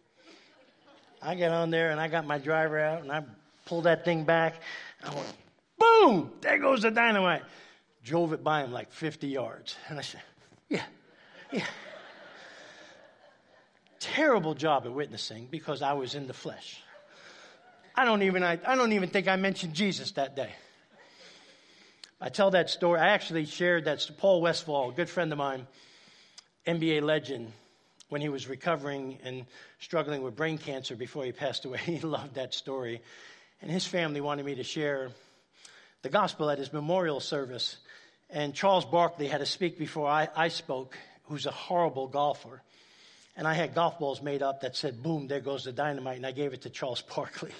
I 1.22 1.36
get 1.36 1.52
on 1.52 1.70
there 1.70 1.92
and 1.92 2.00
I 2.00 2.08
got 2.08 2.26
my 2.26 2.38
driver 2.38 2.80
out 2.80 3.02
and 3.02 3.12
I 3.12 3.24
pulled 3.66 3.84
that 3.84 4.06
thing 4.06 4.24
back. 4.24 4.62
I 5.04 5.14
went, 5.14 5.34
boom, 5.78 6.32
there 6.42 6.58
goes 6.58 6.82
the 6.82 6.92
dynamite. 6.92 7.44
Drove 8.04 8.34
it 8.34 8.44
by 8.44 8.64
him 8.64 8.72
like 8.72 8.92
50 8.92 9.28
yards. 9.28 9.76
And 9.88 10.00
I 10.00 10.02
said, 10.02 10.22
yeah, 10.70 10.84
yeah. 11.52 11.66
Terrible 14.00 14.54
job 14.54 14.86
at 14.86 14.94
witnessing 14.94 15.48
because 15.52 15.82
I 15.82 15.94
was 15.94 16.16
in 16.16 16.28
the 16.28 16.34
flesh. 16.34 16.82
I 17.96 18.06
don't 18.06 18.24
even, 18.24 18.44
I, 18.44 18.60
I 18.66 18.76
don't 18.76 18.94
even 18.94 19.10
think 19.10 19.28
I 19.28 19.36
mentioned 19.36 19.74
Jesus 19.74 20.12
that 20.12 20.36
day. 20.36 20.52
I 22.22 22.30
tell 22.30 22.52
that 22.52 22.70
story. 22.70 23.00
I 23.00 23.10
actually 23.10 23.46
shared 23.46 23.86
that 23.86 24.10
Paul 24.18 24.42
Westphal, 24.42 24.90
a 24.90 24.94
good 24.94 25.10
friend 25.10 25.32
of 25.32 25.38
mine, 25.38 25.68
NBA 26.68 27.02
legend, 27.02 27.52
when 28.10 28.22
he 28.22 28.30
was 28.30 28.48
recovering 28.48 29.20
and 29.24 29.46
struggling 29.80 30.22
with 30.22 30.36
brain 30.36 30.58
cancer 30.58 30.96
before 30.96 31.24
he 31.24 31.32
passed 31.32 31.66
away. 31.66 31.80
He 31.86 32.00
loved 32.00 32.36
that 32.36 32.54
story. 32.54 33.02
And 33.62 33.72
his 33.72 33.86
family 33.86 34.22
wanted 34.22 34.46
me 34.46 34.56
to 34.56 34.64
share 34.64 35.12
the 36.02 36.10
gospel 36.10 36.50
at 36.50 36.58
his 36.58 36.74
memorial 36.74 37.20
service. 37.20 37.78
And 38.30 38.54
Charles 38.54 38.86
Barkley 38.86 39.28
had 39.28 39.40
to 39.40 39.46
speak 39.46 39.78
before 39.78 40.08
I, 40.08 40.28
I 40.36 40.50
spoke, 40.50 40.98
who's 41.24 41.46
a 41.46 41.52
horrible 41.52 42.08
golfer. 42.08 42.62
And 43.40 43.48
I 43.48 43.54
had 43.54 43.74
golf 43.74 43.98
balls 44.00 44.22
made 44.22 44.44
up 44.44 44.60
that 44.62 44.76
said, 44.76 45.02
boom, 45.02 45.28
there 45.28 45.40
goes 45.40 45.64
the 45.64 45.72
dynamite. 45.72 46.18
And 46.18 46.26
I 46.26 46.34
gave 46.34 46.52
it 46.52 46.64
to 46.64 46.70
Charles 46.70 47.02
Barkley. 47.16 47.54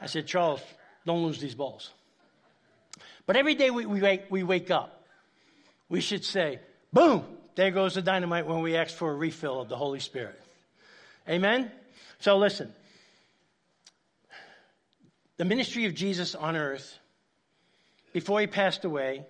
I 0.00 0.06
said, 0.06 0.26
Charles, 0.26 0.62
don't 1.04 1.22
lose 1.22 1.38
these 1.38 1.54
balls. 1.54 1.90
But 3.26 3.36
every 3.36 3.54
day 3.54 3.68
we, 3.68 3.84
we, 3.84 4.00
wake, 4.00 4.24
we 4.30 4.42
wake 4.42 4.70
up, 4.70 5.04
we 5.90 6.00
should 6.00 6.24
say, 6.24 6.58
boom, 6.90 7.22
there 7.54 7.70
goes 7.70 7.96
the 7.96 8.00
dynamite 8.00 8.46
when 8.46 8.62
we 8.62 8.76
ask 8.76 8.96
for 8.96 9.10
a 9.10 9.14
refill 9.14 9.60
of 9.60 9.68
the 9.68 9.76
Holy 9.76 10.00
Spirit. 10.00 10.40
Amen? 11.28 11.70
So 12.20 12.38
listen. 12.38 12.72
The 15.36 15.44
ministry 15.44 15.84
of 15.84 15.94
Jesus 15.94 16.34
on 16.34 16.56
earth, 16.56 16.98
before 18.14 18.40
he 18.40 18.46
passed 18.46 18.86
away, 18.86 19.26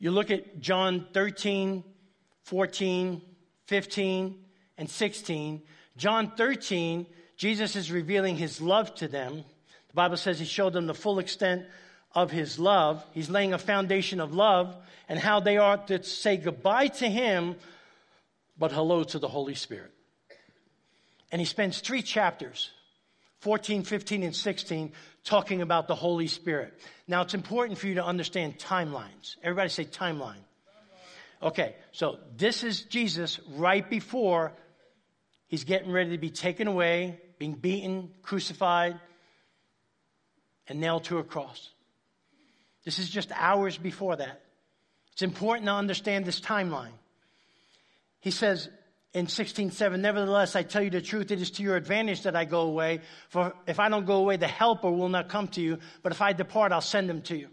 you 0.00 0.10
look 0.10 0.32
at 0.32 0.58
John 0.58 1.06
13, 1.12 1.84
14, 2.42 3.22
15, 3.66 4.44
and 4.78 4.88
16. 4.88 5.60
John 5.96 6.32
13, 6.36 7.06
Jesus 7.36 7.76
is 7.76 7.92
revealing 7.92 8.36
his 8.36 8.60
love 8.60 8.94
to 8.96 9.08
them. 9.08 9.44
The 9.88 9.94
Bible 9.94 10.16
says 10.16 10.38
he 10.38 10.46
showed 10.46 10.72
them 10.72 10.86
the 10.86 10.94
full 10.94 11.18
extent 11.18 11.66
of 12.14 12.30
his 12.30 12.58
love. 12.58 13.04
He's 13.12 13.28
laying 13.28 13.52
a 13.52 13.58
foundation 13.58 14.20
of 14.20 14.32
love 14.32 14.74
and 15.08 15.18
how 15.18 15.40
they 15.40 15.58
are 15.58 15.76
to 15.76 16.02
say 16.02 16.36
goodbye 16.36 16.88
to 16.88 17.08
him, 17.08 17.56
but 18.58 18.72
hello 18.72 19.04
to 19.04 19.18
the 19.18 19.28
Holy 19.28 19.54
Spirit. 19.54 19.92
And 21.30 21.40
he 21.40 21.44
spends 21.44 21.80
three 21.80 22.02
chapters 22.02 22.70
14, 23.40 23.84
15, 23.84 24.22
and 24.24 24.34
16 24.34 24.92
talking 25.22 25.62
about 25.62 25.86
the 25.86 25.94
Holy 25.94 26.26
Spirit. 26.26 26.74
Now, 27.06 27.22
it's 27.22 27.34
important 27.34 27.78
for 27.78 27.86
you 27.86 27.94
to 27.94 28.04
understand 28.04 28.58
timelines. 28.58 29.36
Everybody 29.42 29.68
say 29.68 29.84
timeline. 29.84 30.42
Okay, 31.40 31.76
so 31.92 32.18
this 32.36 32.64
is 32.64 32.82
Jesus 32.82 33.38
right 33.50 33.88
before 33.88 34.52
he's 35.48 35.64
getting 35.64 35.90
ready 35.90 36.10
to 36.10 36.18
be 36.18 36.30
taken 36.30 36.68
away, 36.68 37.20
being 37.38 37.54
beaten, 37.54 38.10
crucified, 38.22 38.98
and 40.68 40.80
nailed 40.80 41.04
to 41.04 41.18
a 41.18 41.24
cross. 41.24 41.70
This 42.84 42.98
is 42.98 43.10
just 43.10 43.32
hours 43.32 43.76
before 43.76 44.16
that. 44.16 44.42
It's 45.12 45.22
important 45.22 45.66
to 45.66 45.72
understand 45.72 46.24
this 46.24 46.40
timeline. 46.40 46.92
He 48.20 48.30
says 48.30 48.68
in 49.12 49.26
16:7, 49.26 50.00
Nevertheless, 50.00 50.54
I 50.54 50.62
tell 50.62 50.82
you 50.82 50.90
the 50.90 51.00
truth, 51.00 51.30
it 51.30 51.40
is 51.40 51.50
to 51.52 51.62
your 51.62 51.76
advantage 51.76 52.22
that 52.22 52.36
I 52.36 52.44
go 52.44 52.62
away. 52.62 53.00
For 53.28 53.52
if 53.66 53.80
I 53.80 53.88
don't 53.88 54.06
go 54.06 54.16
away, 54.16 54.36
the 54.36 54.46
helper 54.46 54.90
will 54.90 55.08
not 55.08 55.28
come 55.28 55.48
to 55.48 55.60
you. 55.60 55.78
But 56.02 56.12
if 56.12 56.22
I 56.22 56.32
depart, 56.32 56.72
I'll 56.72 56.80
send 56.80 57.10
him 57.10 57.22
to 57.22 57.36
you. 57.36 57.48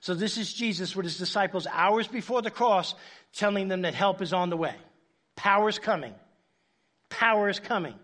So 0.00 0.14
this 0.14 0.36
is 0.36 0.52
Jesus 0.52 0.94
with 0.94 1.04
his 1.04 1.16
disciples 1.16 1.66
hours 1.66 2.08
before 2.08 2.42
the 2.42 2.50
cross, 2.50 2.94
telling 3.32 3.68
them 3.68 3.82
that 3.82 3.94
help 3.94 4.20
is 4.20 4.32
on 4.32 4.50
the 4.50 4.56
way. 4.56 4.74
Power 5.36 5.68
is 5.68 5.78
coming. 5.78 6.14
Power 7.14 7.48
is 7.48 7.60
coming. 7.60 7.94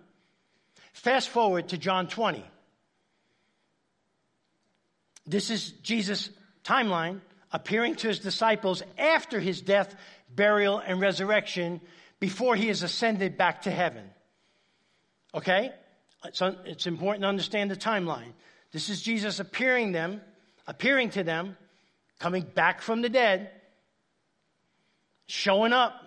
Fast 0.92 1.30
forward 1.30 1.70
to 1.70 1.78
John 1.78 2.06
20. 2.06 2.44
This 5.26 5.50
is 5.50 5.70
Jesus' 5.82 6.30
timeline 6.64 7.20
appearing 7.52 7.96
to 7.96 8.06
his 8.06 8.20
disciples 8.20 8.84
after 8.96 9.40
his 9.40 9.62
death, 9.62 9.96
burial, 10.32 10.78
and 10.78 11.00
resurrection 11.00 11.80
before 12.20 12.54
he 12.54 12.68
is 12.68 12.84
ascended 12.84 13.36
back 13.36 13.62
to 13.62 13.70
heaven. 13.72 14.04
Okay? 15.34 15.72
So 16.32 16.54
it's 16.64 16.86
important 16.86 17.22
to 17.22 17.28
understand 17.28 17.68
the 17.68 17.76
timeline. 17.76 18.32
This 18.70 18.90
is 18.90 19.02
Jesus 19.02 19.40
appearing 19.40 19.90
them, 19.90 20.20
appearing 20.68 21.10
to 21.10 21.24
them, 21.24 21.56
coming 22.20 22.44
back 22.44 22.80
from 22.80 23.02
the 23.02 23.08
dead, 23.08 23.50
showing 25.26 25.72
up 25.72 26.04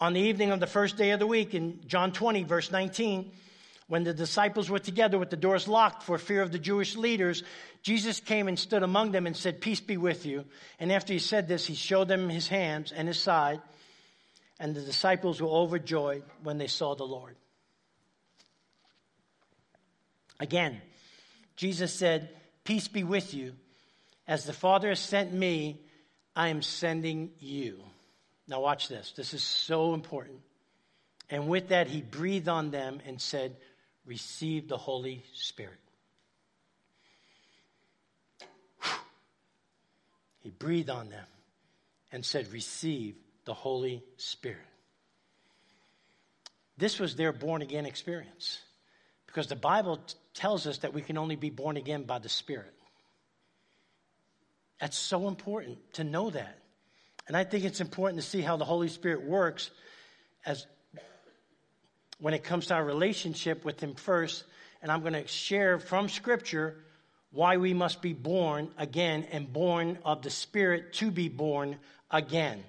on 0.00 0.12
the 0.12 0.20
evening 0.20 0.50
of 0.50 0.60
the 0.60 0.66
first 0.66 0.96
day 0.96 1.10
of 1.10 1.18
the 1.18 1.26
week 1.26 1.54
in 1.54 1.80
John 1.86 2.12
20, 2.12 2.44
verse 2.44 2.70
19. 2.70 3.32
When 3.88 4.02
the 4.02 4.12
disciples 4.12 4.68
were 4.68 4.80
together 4.80 5.16
with 5.16 5.30
the 5.30 5.36
doors 5.36 5.68
locked 5.68 6.02
for 6.02 6.18
fear 6.18 6.42
of 6.42 6.50
the 6.50 6.58
Jewish 6.58 6.96
leaders, 6.96 7.44
Jesus 7.82 8.18
came 8.18 8.48
and 8.48 8.58
stood 8.58 8.82
among 8.82 9.12
them 9.12 9.26
and 9.26 9.36
said, 9.36 9.60
Peace 9.60 9.80
be 9.80 9.96
with 9.96 10.26
you. 10.26 10.44
And 10.80 10.90
after 10.90 11.12
he 11.12 11.20
said 11.20 11.46
this, 11.46 11.66
he 11.66 11.74
showed 11.74 12.08
them 12.08 12.28
his 12.28 12.48
hands 12.48 12.90
and 12.90 13.06
his 13.06 13.20
side. 13.20 13.60
And 14.58 14.74
the 14.74 14.80
disciples 14.80 15.40
were 15.40 15.48
overjoyed 15.48 16.24
when 16.42 16.58
they 16.58 16.66
saw 16.66 16.96
the 16.96 17.04
Lord. 17.04 17.36
Again, 20.40 20.82
Jesus 21.54 21.94
said, 21.94 22.30
Peace 22.64 22.88
be 22.88 23.04
with 23.04 23.32
you. 23.32 23.54
As 24.26 24.44
the 24.44 24.52
Father 24.52 24.88
has 24.88 24.98
sent 24.98 25.32
me, 25.32 25.80
I 26.34 26.48
am 26.48 26.60
sending 26.60 27.30
you. 27.38 27.78
Now, 28.48 28.60
watch 28.60 28.88
this. 28.88 29.12
This 29.16 29.34
is 29.34 29.42
so 29.42 29.94
important. 29.94 30.40
And 31.30 31.48
with 31.48 31.68
that, 31.68 31.88
he 31.88 32.00
breathed 32.00 32.48
on 32.48 32.70
them 32.70 33.00
and 33.06 33.20
said, 33.20 33.56
Receive 34.04 34.68
the 34.68 34.76
Holy 34.76 35.24
Spirit. 35.34 35.80
He 40.40 40.50
breathed 40.50 40.90
on 40.90 41.08
them 41.08 41.26
and 42.12 42.24
said, 42.24 42.52
Receive 42.52 43.16
the 43.46 43.54
Holy 43.54 44.04
Spirit. 44.16 44.58
This 46.78 47.00
was 47.00 47.16
their 47.16 47.32
born 47.32 47.62
again 47.62 47.84
experience 47.84 48.60
because 49.26 49.48
the 49.48 49.56
Bible 49.56 49.96
t- 49.96 50.14
tells 50.34 50.66
us 50.68 50.78
that 50.78 50.94
we 50.94 51.02
can 51.02 51.18
only 51.18 51.36
be 51.36 51.50
born 51.50 51.76
again 51.76 52.04
by 52.04 52.20
the 52.20 52.28
Spirit. 52.28 52.74
That's 54.80 54.96
so 54.96 55.26
important 55.26 55.78
to 55.94 56.04
know 56.04 56.30
that. 56.30 56.58
And 57.26 57.36
I 57.36 57.44
think 57.44 57.64
it's 57.64 57.80
important 57.80 58.22
to 58.22 58.28
see 58.28 58.40
how 58.40 58.56
the 58.56 58.64
Holy 58.64 58.88
Spirit 58.88 59.24
works 59.24 59.70
as 60.44 60.66
when 62.18 62.34
it 62.34 62.44
comes 62.44 62.66
to 62.66 62.74
our 62.74 62.84
relationship 62.84 63.64
with 63.64 63.80
Him 63.80 63.94
first. 63.94 64.44
And 64.82 64.92
I'm 64.92 65.00
going 65.00 65.14
to 65.14 65.26
share 65.26 65.78
from 65.78 66.08
Scripture 66.08 66.76
why 67.32 67.56
we 67.56 67.74
must 67.74 68.00
be 68.00 68.12
born 68.12 68.70
again 68.78 69.26
and 69.32 69.52
born 69.52 69.98
of 70.04 70.22
the 70.22 70.30
Spirit 70.30 70.92
to 70.94 71.10
be 71.10 71.28
born 71.28 71.78
again. 72.10 72.62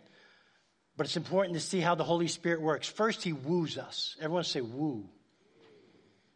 But 0.98 1.06
it's 1.06 1.18
important 1.18 1.54
to 1.54 1.62
see 1.62 1.80
how 1.80 1.94
the 1.94 2.04
Holy 2.04 2.28
Spirit 2.28 2.62
works. 2.62 2.88
First, 2.88 3.24
He 3.24 3.34
woos 3.34 3.78
us. 3.78 4.16
Everyone 4.20 4.44
say, 4.44 4.62
woo. 4.62 5.08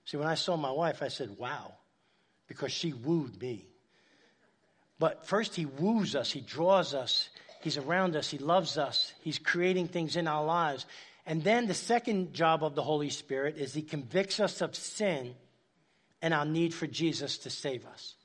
See, 0.05 0.17
when 0.17 0.27
I 0.27 0.35
saw 0.35 0.55
my 0.55 0.71
wife, 0.71 1.01
I 1.01 1.07
said, 1.07 1.37
wow, 1.37 1.73
because 2.47 2.71
she 2.71 2.93
wooed 2.93 3.41
me. 3.41 3.65
But 4.99 5.25
first, 5.25 5.55
He 5.55 5.65
woos 5.65 6.15
us, 6.15 6.31
He 6.31 6.41
draws 6.41 6.93
us, 6.93 7.29
He's 7.63 7.77
around 7.77 8.15
us, 8.15 8.29
He 8.29 8.37
loves 8.37 8.77
us, 8.77 9.13
He's 9.21 9.39
creating 9.39 9.87
things 9.87 10.15
in 10.15 10.27
our 10.27 10.43
lives. 10.43 10.85
And 11.25 11.43
then 11.43 11.67
the 11.67 11.73
second 11.73 12.33
job 12.33 12.63
of 12.63 12.75
the 12.75 12.83
Holy 12.83 13.09
Spirit 13.09 13.57
is 13.57 13.73
He 13.73 13.81
convicts 13.81 14.39
us 14.39 14.61
of 14.61 14.75
sin 14.75 15.35
and 16.21 16.33
our 16.33 16.45
need 16.45 16.73
for 16.73 16.87
Jesus 16.87 17.39
to 17.39 17.49
save 17.49 17.85
us. 17.85 18.15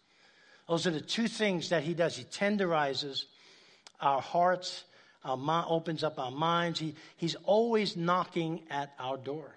Those 0.69 0.87
are 0.87 0.91
the 0.91 1.01
two 1.01 1.29
things 1.29 1.69
that 1.69 1.83
He 1.83 1.95
does. 1.95 2.17
He 2.17 2.25
tenderizes 2.25 3.25
our 4.01 4.21
hearts 4.21 4.85
our 5.27 5.37
mind, 5.37 5.67
opens 5.69 6.05
up 6.05 6.19
our 6.19 6.31
minds. 6.31 6.79
He, 6.79 6.95
he's 7.17 7.35
always 7.45 7.97
knocking 7.97 8.63
at 8.71 8.95
our 8.99 9.17
door. 9.17 9.55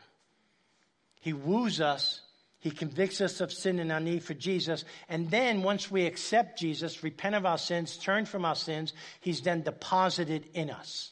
He 1.22 1.32
woos 1.32 1.80
us. 1.80 2.22
He 2.60 2.72
convicts 2.72 3.22
us 3.22 3.40
of 3.40 3.54
sin 3.54 3.80
and 3.80 3.92
our 3.92 4.00
need 4.00 4.24
for 4.24 4.34
Jesus. 4.34 4.84
And 5.08 5.32
then 5.32 5.64
once 5.64 5.90
we 5.90 6.06
accept 6.06 6.60
Jesus, 6.60 7.04
repent 7.04 7.36
of 7.36 7.46
our 7.46 7.58
sins, 7.58 7.98
turn 7.98 8.26
from 8.26 8.44
our 8.44 8.56
sins, 8.56 8.94
he's 9.22 9.42
then 9.42 9.64
deposited 9.64 10.46
in 10.54 10.70
us. 10.70 11.12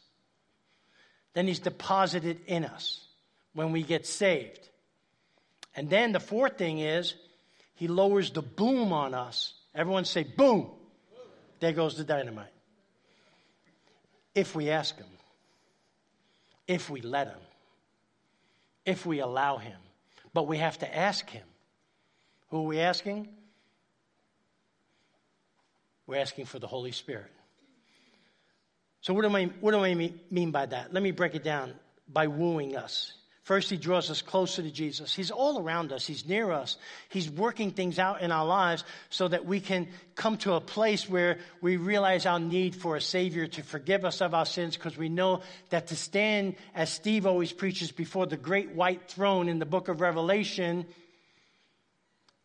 Then 1.34 1.48
he's 1.48 1.60
deposited 1.60 2.42
in 2.48 2.66
us 2.66 3.06
when 3.54 3.72
we 3.72 3.84
get 3.84 4.06
saved. 4.06 4.68
And 5.76 5.90
then 5.90 6.12
the 6.12 6.20
fourth 6.20 6.58
thing 6.58 6.80
is 6.80 7.14
he 7.76 7.88
lowers 7.88 8.32
the 8.32 8.42
boom 8.42 8.92
on 8.92 9.14
us. 9.14 9.54
Everyone 9.74 10.06
say 10.06 10.24
boom. 10.24 10.70
There 11.60 11.72
goes 11.72 11.96
the 11.96 12.04
dynamite 12.04 12.52
if 14.38 14.54
we 14.54 14.70
ask 14.70 14.96
Him, 14.96 15.08
if 16.68 16.92
we 16.92 17.02
let 17.02 17.28
Him, 17.28 17.40
if 18.86 19.04
we 19.04 19.20
allow 19.20 19.58
Him. 19.58 19.80
But 20.38 20.46
we 20.46 20.60
have 20.60 20.78
to 20.78 20.96
ask 20.96 21.28
Him. 21.32 21.48
Who 22.50 22.58
are 22.58 22.68
we 22.68 22.80
asking? 22.80 23.28
We're 26.06 26.20
asking 26.20 26.46
for 26.46 26.60
the 26.60 26.68
Holy 26.68 26.92
Spirit. 26.92 27.32
So, 29.02 29.16
what 29.16 29.24
do 29.24 29.36
I, 29.36 29.46
what 29.46 29.72
do 29.72 29.84
I 29.84 29.96
mean 30.30 30.52
by 30.52 30.68
that? 30.68 30.94
Let 30.94 31.02
me 31.02 31.10
break 31.10 31.34
it 31.34 31.44
down 31.44 31.74
by 32.08 32.28
wooing 32.28 32.78
us. 32.78 33.14
First, 33.48 33.70
he 33.70 33.78
draws 33.78 34.12
us 34.12 34.22
closer 34.22 34.62
to 34.62 34.70
Jesus. 34.70 35.16
He's 35.16 35.32
all 35.32 35.58
around 35.62 35.94
us. 35.94 36.06
He's 36.06 36.28
near 36.28 36.52
us. 36.52 36.76
He's 37.08 37.32
working 37.32 37.72
things 37.72 37.98
out 37.98 38.22
in 38.22 38.30
our 38.30 38.46
lives 38.46 38.84
so 39.10 39.26
that 39.30 39.46
we 39.46 39.62
can 39.62 39.88
come 40.16 40.36
to 40.40 40.56
a 40.56 40.60
place 40.60 41.08
where 41.08 41.40
we 41.62 41.78
realize 41.78 42.26
our 42.26 42.42
need 42.42 42.76
for 42.76 42.98
a 42.98 43.02
Savior 43.02 43.48
to 43.48 43.64
forgive 43.64 44.04
us 44.04 44.20
of 44.20 44.34
our 44.34 44.46
sins 44.46 44.76
because 44.76 44.98
we 44.98 45.08
know 45.08 45.44
that 45.70 45.88
to 45.88 45.96
stand, 45.96 46.58
as 46.76 46.92
Steve 46.92 47.26
always 47.26 47.54
preaches, 47.54 47.90
before 47.90 48.26
the 48.26 48.36
great 48.36 48.72
white 48.76 49.08
throne 49.08 49.48
in 49.48 49.60
the 49.60 49.66
book 49.66 49.88
of 49.88 50.02
Revelation 50.02 50.86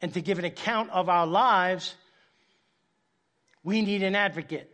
and 0.00 0.14
to 0.14 0.20
give 0.20 0.38
an 0.38 0.44
account 0.44 0.90
of 0.90 1.08
our 1.08 1.26
lives, 1.26 1.96
we 3.64 3.82
need 3.82 4.04
an 4.04 4.14
advocate. 4.14 4.70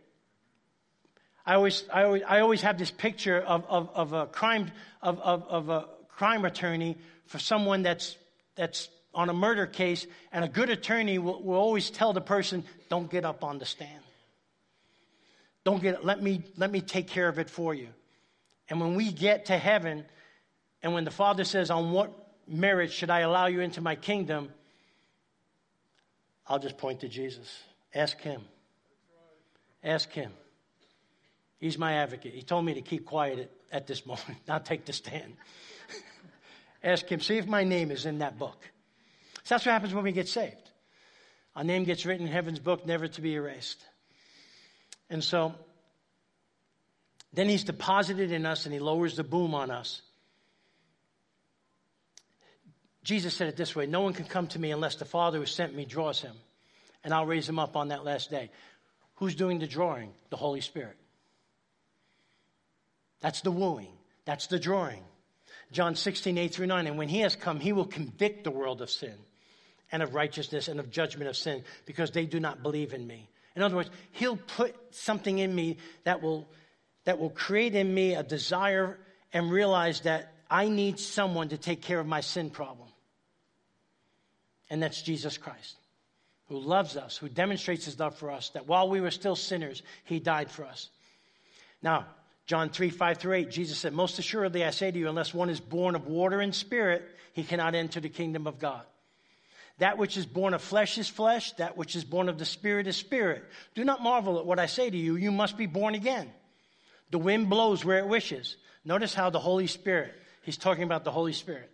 I 1.43 1.55
always, 1.55 1.85
I 1.91 2.03
always, 2.03 2.21
I 2.21 2.39
always 2.41 2.61
have 2.61 2.77
this 2.77 2.91
picture 2.91 3.41
of, 3.41 3.65
of, 3.67 3.89
of 3.95 4.13
a 4.13 4.27
crime, 4.27 4.69
of, 5.01 5.19
of, 5.21 5.43
of 5.47 5.69
a 5.69 5.85
crime 6.19 6.43
attorney 6.43 6.97
for 7.27 7.39
someone 7.39 7.81
that's, 7.81 8.17
that's 8.55 8.89
on 9.13 9.29
a 9.29 9.33
murder 9.33 9.65
case, 9.65 10.05
and 10.33 10.43
a 10.43 10.49
good 10.49 10.69
attorney 10.69 11.17
will, 11.17 11.41
will 11.41 11.55
always 11.55 11.89
tell 11.89 12.11
the 12.11 12.19
person, 12.19 12.65
don't 12.89 13.09
get 13.09 13.23
up 13.23 13.41
on 13.41 13.57
the 13.57 13.65
stand. 13.65 14.03
Don't 15.63 15.81
get, 15.81 16.03
let 16.03 16.21
me, 16.21 16.43
let 16.57 16.71
me 16.71 16.81
take 16.81 17.07
care 17.07 17.29
of 17.29 17.39
it 17.39 17.49
for 17.49 17.73
you. 17.73 17.87
And 18.67 18.81
when 18.81 18.95
we 18.95 19.13
get 19.13 19.45
to 19.45 19.57
heaven, 19.57 20.03
and 20.83 20.93
when 20.93 21.05
the 21.05 21.11
Father 21.11 21.45
says, 21.45 21.71
on 21.71 21.91
what 21.91 22.11
merit 22.45 22.91
should 22.91 23.09
I 23.09 23.21
allow 23.21 23.45
you 23.45 23.61
into 23.61 23.79
my 23.79 23.95
kingdom? 23.95 24.49
I'll 26.47 26.59
just 26.59 26.77
point 26.77 26.99
to 26.99 27.07
Jesus. 27.07 27.47
Ask 27.95 28.19
him. 28.19 28.41
Ask 29.85 30.11
him. 30.11 30.33
He's 31.59 31.77
my 31.77 31.93
advocate. 31.93 32.33
He 32.33 32.41
told 32.41 32.65
me 32.65 32.73
to 32.73 32.81
keep 32.81 33.05
quiet 33.05 33.39
at, 33.39 33.51
at 33.71 33.87
this 33.87 34.05
moment, 34.11 34.39
not 34.49 34.65
take 34.65 34.83
the 34.83 34.91
stand. 34.91 35.37
Ask 36.83 37.07
him, 37.07 37.19
see 37.19 37.37
if 37.37 37.47
my 37.47 37.63
name 37.63 37.91
is 37.91 38.05
in 38.05 38.19
that 38.19 38.39
book. 38.39 38.57
So 39.43 39.55
that's 39.55 39.65
what 39.65 39.73
happens 39.73 39.93
when 39.93 40.03
we 40.03 40.11
get 40.11 40.27
saved. 40.27 40.55
Our 41.55 41.63
name 41.63 41.83
gets 41.83 42.05
written 42.05 42.27
in 42.27 42.31
heaven's 42.31 42.59
book, 42.59 42.85
never 42.85 43.07
to 43.07 43.21
be 43.21 43.33
erased. 43.33 43.83
And 45.09 45.23
so 45.23 45.55
then 47.33 47.49
he's 47.49 47.63
deposited 47.63 48.31
in 48.31 48.45
us 48.45 48.65
and 48.65 48.73
he 48.73 48.79
lowers 48.79 49.15
the 49.15 49.23
boom 49.23 49.53
on 49.53 49.71
us. 49.71 50.01
Jesus 53.03 53.33
said 53.33 53.47
it 53.47 53.57
this 53.57 53.75
way 53.75 53.87
No 53.87 54.01
one 54.01 54.13
can 54.13 54.25
come 54.25 54.47
to 54.47 54.59
me 54.59 54.71
unless 54.71 54.95
the 54.95 55.05
Father 55.05 55.39
who 55.39 55.45
sent 55.45 55.75
me 55.75 55.85
draws 55.85 56.21
him, 56.21 56.35
and 57.03 57.13
I'll 57.13 57.25
raise 57.25 57.47
him 57.47 57.59
up 57.59 57.75
on 57.75 57.89
that 57.89 58.05
last 58.05 58.29
day. 58.29 58.51
Who's 59.15 59.35
doing 59.35 59.59
the 59.59 59.67
drawing? 59.67 60.13
The 60.29 60.37
Holy 60.37 60.61
Spirit. 60.61 60.95
That's 63.21 63.41
the 63.41 63.51
wooing, 63.51 63.91
that's 64.25 64.47
the 64.47 64.59
drawing. 64.59 65.03
John 65.71 65.95
16, 65.95 66.37
8 66.37 66.53
through 66.53 66.67
9. 66.67 66.87
And 66.87 66.97
when 66.97 67.09
he 67.09 67.19
has 67.19 67.35
come, 67.35 67.59
he 67.59 67.73
will 67.73 67.85
convict 67.85 68.43
the 68.43 68.51
world 68.51 68.81
of 68.81 68.89
sin 68.89 69.13
and 69.91 70.03
of 70.03 70.15
righteousness 70.15 70.67
and 70.67 70.79
of 70.79 70.89
judgment 70.89 71.29
of 71.29 71.37
sin 71.37 71.63
because 71.85 72.11
they 72.11 72.25
do 72.25 72.39
not 72.39 72.63
believe 72.63 72.93
in 72.93 73.05
me. 73.05 73.29
In 73.55 73.61
other 73.61 73.75
words, 73.75 73.89
he'll 74.13 74.37
put 74.37 74.75
something 74.91 75.37
in 75.37 75.53
me 75.53 75.77
that 76.03 76.21
will, 76.21 76.47
that 77.05 77.19
will 77.19 77.29
create 77.29 77.75
in 77.75 77.93
me 77.93 78.15
a 78.15 78.23
desire 78.23 78.97
and 79.33 79.51
realize 79.51 80.01
that 80.01 80.33
I 80.49 80.69
need 80.69 80.99
someone 80.99 81.49
to 81.49 81.57
take 81.57 81.81
care 81.81 81.99
of 81.99 82.07
my 82.07 82.21
sin 82.21 82.49
problem. 82.49 82.87
And 84.69 84.81
that's 84.81 85.01
Jesus 85.01 85.37
Christ, 85.37 85.75
who 86.47 86.59
loves 86.59 86.95
us, 86.95 87.17
who 87.17 87.29
demonstrates 87.29 87.85
his 87.85 87.99
love 87.99 88.15
for 88.15 88.31
us, 88.31 88.49
that 88.51 88.67
while 88.67 88.89
we 88.89 89.01
were 89.01 89.11
still 89.11 89.35
sinners, 89.35 89.81
he 90.05 90.19
died 90.19 90.49
for 90.49 90.65
us. 90.65 90.89
Now, 91.81 92.05
John 92.49 92.69
3, 92.71 92.89
5 92.89 93.17
through 93.19 93.33
8, 93.33 93.51
Jesus 93.51 93.77
said, 93.77 93.93
Most 93.93 94.17
assuredly 94.17 94.65
I 94.65 94.71
say 94.71 94.89
to 94.89 94.97
you, 94.97 95.07
unless 95.07 95.35
one 95.35 95.51
is 95.51 95.59
born 95.59 95.93
of 95.93 96.07
water 96.07 96.41
and 96.41 96.53
spirit, 96.53 97.07
he 97.33 97.43
cannot 97.43 97.75
enter 97.75 97.99
the 97.99 98.09
kingdom 98.09 98.47
of 98.47 98.57
God. 98.57 98.81
That 99.77 99.99
which 99.99 100.17
is 100.17 100.25
born 100.25 100.55
of 100.55 100.63
flesh 100.63 100.97
is 100.97 101.07
flesh, 101.07 101.51
that 101.53 101.77
which 101.77 101.95
is 101.95 102.03
born 102.03 102.27
of 102.27 102.39
the 102.39 102.45
spirit 102.45 102.87
is 102.87 102.97
spirit. 102.97 103.43
Do 103.75 103.83
not 103.83 104.01
marvel 104.01 104.39
at 104.39 104.47
what 104.47 104.57
I 104.57 104.65
say 104.65 104.89
to 104.89 104.97
you, 104.97 105.15
you 105.15 105.31
must 105.31 105.57
be 105.57 105.67
born 105.67 105.93
again. 105.93 106.27
The 107.11 107.19
wind 107.19 107.51
blows 107.51 107.85
where 107.85 107.99
it 107.99 108.07
wishes. 108.07 108.57
Notice 108.83 109.13
how 109.13 109.29
the 109.29 109.37
Holy 109.37 109.67
Spirit, 109.67 110.11
he's 110.41 110.57
talking 110.57 110.85
about 110.85 111.03
the 111.03 111.11
Holy 111.11 111.33
Spirit. 111.33 111.69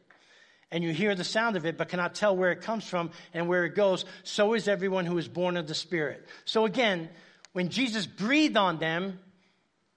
And 0.71 0.83
you 0.83 0.91
hear 0.91 1.15
the 1.15 1.23
sound 1.23 1.55
of 1.55 1.65
it, 1.65 1.77
but 1.77 1.87
cannot 1.87 2.15
tell 2.15 2.35
where 2.35 2.51
it 2.51 2.59
comes 2.59 2.83
from 2.83 3.11
and 3.33 3.47
where 3.47 3.63
it 3.63 3.75
goes. 3.75 4.03
So 4.23 4.53
is 4.55 4.67
everyone 4.67 5.05
who 5.05 5.17
is 5.19 5.29
born 5.29 5.55
of 5.55 5.69
the 5.69 5.73
Spirit. 5.73 6.27
So 6.43 6.65
again, 6.65 7.07
when 7.53 7.69
Jesus 7.69 8.05
breathed 8.05 8.57
on 8.57 8.77
them, 8.77 9.19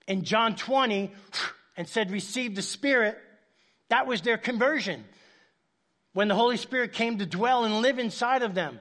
in 0.09 0.25
John 0.25 0.57
20 0.57 1.13
and 1.77 1.87
said, 1.87 2.11
Receive 2.11 2.57
the 2.57 2.63
Spirit, 2.63 3.17
that 3.91 4.09
was 4.09 4.23
their 4.23 4.39
conversion. 4.39 5.05
when 6.15 6.27
the 6.27 6.35
Holy 6.35 6.57
Spirit 6.57 6.95
came 6.95 7.19
to 7.19 7.27
dwell 7.27 7.65
and 7.65 7.81
live 7.81 8.01
inside 8.01 8.43
of 8.43 8.55
them. 8.55 8.81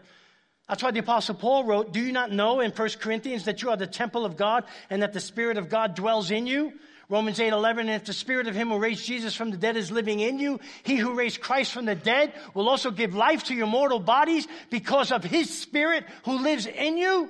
That's 0.67 0.81
why 0.81 0.91
the 0.91 0.99
Apostle 0.99 1.35
Paul 1.35 1.65
wrote, 1.65 1.93
Do 1.93 1.99
you 1.99 2.11
not 2.11 2.31
know 2.31 2.61
in 2.61 2.71
1 2.71 2.89
Corinthians 2.99 3.45
that 3.45 3.61
you 3.61 3.69
are 3.69 3.77
the 3.77 3.85
temple 3.85 4.25
of 4.25 4.35
God 4.35 4.63
and 4.89 5.03
that 5.03 5.13
the 5.13 5.19
Spirit 5.19 5.57
of 5.57 5.69
God 5.69 5.93
dwells 5.93 6.31
in 6.31 6.47
you? 6.47 6.73
Romans 7.09 7.39
8 7.39 7.53
11, 7.53 7.87
and 7.87 8.01
if 8.01 8.05
the 8.05 8.13
Spirit 8.13 8.47
of 8.47 8.55
Him 8.55 8.69
who 8.69 8.79
raised 8.79 9.05
Jesus 9.05 9.33
from 9.33 9.51
the 9.51 9.57
dead 9.57 9.77
is 9.77 9.91
living 9.91 10.19
in 10.19 10.39
you, 10.39 10.59
He 10.83 10.95
who 10.95 11.13
raised 11.13 11.39
Christ 11.39 11.71
from 11.71 11.85
the 11.85 11.95
dead 11.95 12.33
will 12.53 12.67
also 12.67 12.91
give 12.91 13.15
life 13.15 13.45
to 13.45 13.55
your 13.55 13.67
mortal 13.67 13.99
bodies 13.99 14.45
because 14.69 15.11
of 15.11 15.23
His 15.23 15.57
Spirit 15.57 16.05
who 16.25 16.39
lives 16.39 16.65
in 16.65 16.97
you. 16.97 17.29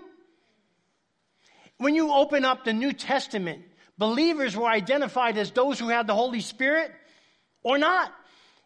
When 1.78 1.94
you 1.94 2.12
open 2.12 2.44
up 2.44 2.64
the 2.64 2.74
New 2.74 2.92
Testament, 2.92 3.64
believers 3.98 4.56
were 4.56 4.68
identified 4.68 5.38
as 5.38 5.52
those 5.52 5.80
who 5.80 5.90
had 5.90 6.08
the 6.08 6.16
Holy 6.16 6.42
Spirit 6.42 6.92
or 7.64 7.78
not. 7.78 8.12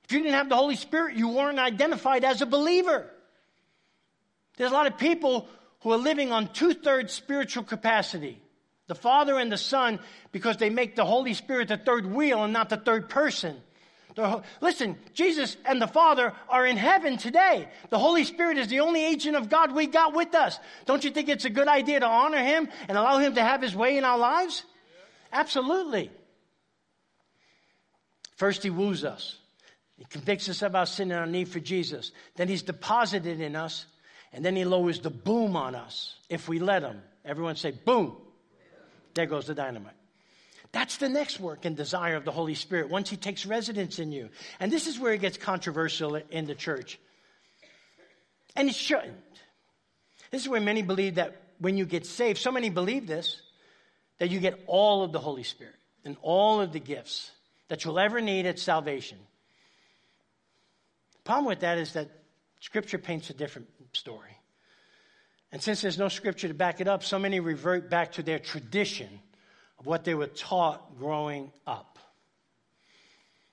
If 0.03 0.11
you 0.11 0.19
didn't 0.19 0.33
have 0.33 0.49
the 0.49 0.55
Holy 0.55 0.75
Spirit, 0.75 1.15
you 1.15 1.29
weren't 1.29 1.59
identified 1.59 2.23
as 2.23 2.41
a 2.41 2.45
believer. 2.45 3.09
There's 4.57 4.71
a 4.71 4.73
lot 4.73 4.87
of 4.87 4.97
people 4.97 5.47
who 5.81 5.91
are 5.91 5.97
living 5.97 6.31
on 6.31 6.47
two 6.53 6.73
thirds 6.73 7.13
spiritual 7.13 7.63
capacity 7.63 8.41
the 8.87 8.95
Father 8.95 9.37
and 9.37 9.49
the 9.49 9.57
Son 9.57 9.99
because 10.33 10.57
they 10.57 10.69
make 10.69 10.97
the 10.97 11.05
Holy 11.05 11.33
Spirit 11.33 11.69
the 11.69 11.77
third 11.77 12.05
wheel 12.05 12.43
and 12.43 12.51
not 12.51 12.67
the 12.67 12.75
third 12.75 13.07
person. 13.07 13.55
The, 14.15 14.43
listen, 14.59 14.97
Jesus 15.13 15.55
and 15.65 15.81
the 15.81 15.87
Father 15.87 16.33
are 16.49 16.65
in 16.65 16.75
heaven 16.75 17.15
today. 17.15 17.69
The 17.89 17.97
Holy 17.97 18.25
Spirit 18.25 18.57
is 18.57 18.67
the 18.67 18.81
only 18.81 19.05
agent 19.05 19.37
of 19.37 19.49
God 19.49 19.71
we 19.71 19.87
got 19.87 20.13
with 20.13 20.35
us. 20.35 20.59
Don't 20.85 21.05
you 21.05 21.11
think 21.11 21.29
it's 21.29 21.45
a 21.45 21.49
good 21.49 21.69
idea 21.69 22.01
to 22.01 22.05
honor 22.05 22.43
Him 22.43 22.67
and 22.89 22.97
allow 22.97 23.19
Him 23.19 23.35
to 23.35 23.41
have 23.41 23.61
His 23.61 23.73
way 23.73 23.97
in 23.97 24.03
our 24.03 24.17
lives? 24.17 24.65
Absolutely. 25.31 26.11
First, 28.35 28.63
He 28.63 28.69
woos 28.69 29.03
us. 29.03 29.37
He 29.97 30.05
convicts 30.05 30.49
us 30.49 30.61
of 30.63 30.75
our 30.75 30.85
sin 30.85 31.11
and 31.11 31.19
our 31.19 31.27
need 31.27 31.47
for 31.47 31.59
Jesus. 31.59 32.11
Then 32.35 32.47
He's 32.47 32.63
deposited 32.63 33.39
in 33.39 33.55
us, 33.55 33.85
and 34.33 34.43
then 34.43 34.55
He 34.55 34.65
lowers 34.65 34.99
the 34.99 35.11
boom 35.11 35.55
on 35.55 35.75
us 35.75 36.15
if 36.29 36.49
we 36.49 36.59
let 36.59 36.81
Him. 36.83 37.01
Everyone 37.23 37.55
say, 37.55 37.71
boom. 37.71 38.17
There 39.13 39.25
goes 39.25 39.45
the 39.45 39.53
dynamite. 39.53 39.93
That's 40.71 40.97
the 40.97 41.09
next 41.09 41.39
work 41.39 41.65
and 41.65 41.75
desire 41.75 42.15
of 42.15 42.23
the 42.25 42.31
Holy 42.31 42.55
Spirit 42.55 42.89
once 42.89 43.09
He 43.09 43.17
takes 43.17 43.45
residence 43.45 43.99
in 43.99 44.11
you. 44.11 44.29
And 44.59 44.71
this 44.71 44.87
is 44.87 44.99
where 44.99 45.13
it 45.13 45.21
gets 45.21 45.37
controversial 45.37 46.15
in 46.15 46.45
the 46.45 46.55
church. 46.55 46.97
And 48.55 48.69
it 48.69 48.75
shouldn't. 48.75 49.17
This 50.31 50.41
is 50.41 50.49
where 50.49 50.61
many 50.61 50.81
believe 50.81 51.15
that 51.15 51.35
when 51.59 51.77
you 51.77 51.85
get 51.85 52.05
saved, 52.05 52.39
so 52.39 52.51
many 52.51 52.69
believe 52.69 53.05
this, 53.05 53.41
that 54.21 54.29
you 54.29 54.39
get 54.39 54.63
all 54.67 55.03
of 55.03 55.11
the 55.11 55.17
Holy 55.17 55.41
Spirit 55.41 55.73
and 56.05 56.15
all 56.21 56.61
of 56.61 56.71
the 56.71 56.79
gifts 56.79 57.31
that 57.69 57.83
you'll 57.83 57.97
ever 57.97 58.21
need 58.21 58.45
at 58.45 58.59
salvation. 58.59 59.17
The 61.13 61.23
problem 61.23 61.47
with 61.47 61.61
that 61.61 61.79
is 61.79 61.93
that 61.93 62.07
Scripture 62.59 62.99
paints 62.99 63.31
a 63.31 63.33
different 63.33 63.67
story. 63.93 64.37
And 65.51 65.59
since 65.59 65.81
there's 65.81 65.97
no 65.97 66.07
scripture 66.07 66.47
to 66.47 66.53
back 66.53 66.79
it 66.79 66.87
up, 66.87 67.03
so 67.03 67.17
many 67.17 67.39
revert 67.39 67.89
back 67.89 68.11
to 68.11 68.21
their 68.21 68.37
tradition 68.37 69.09
of 69.79 69.87
what 69.87 70.03
they 70.03 70.13
were 70.13 70.27
taught 70.27 70.99
growing 70.99 71.51
up. 71.65 71.97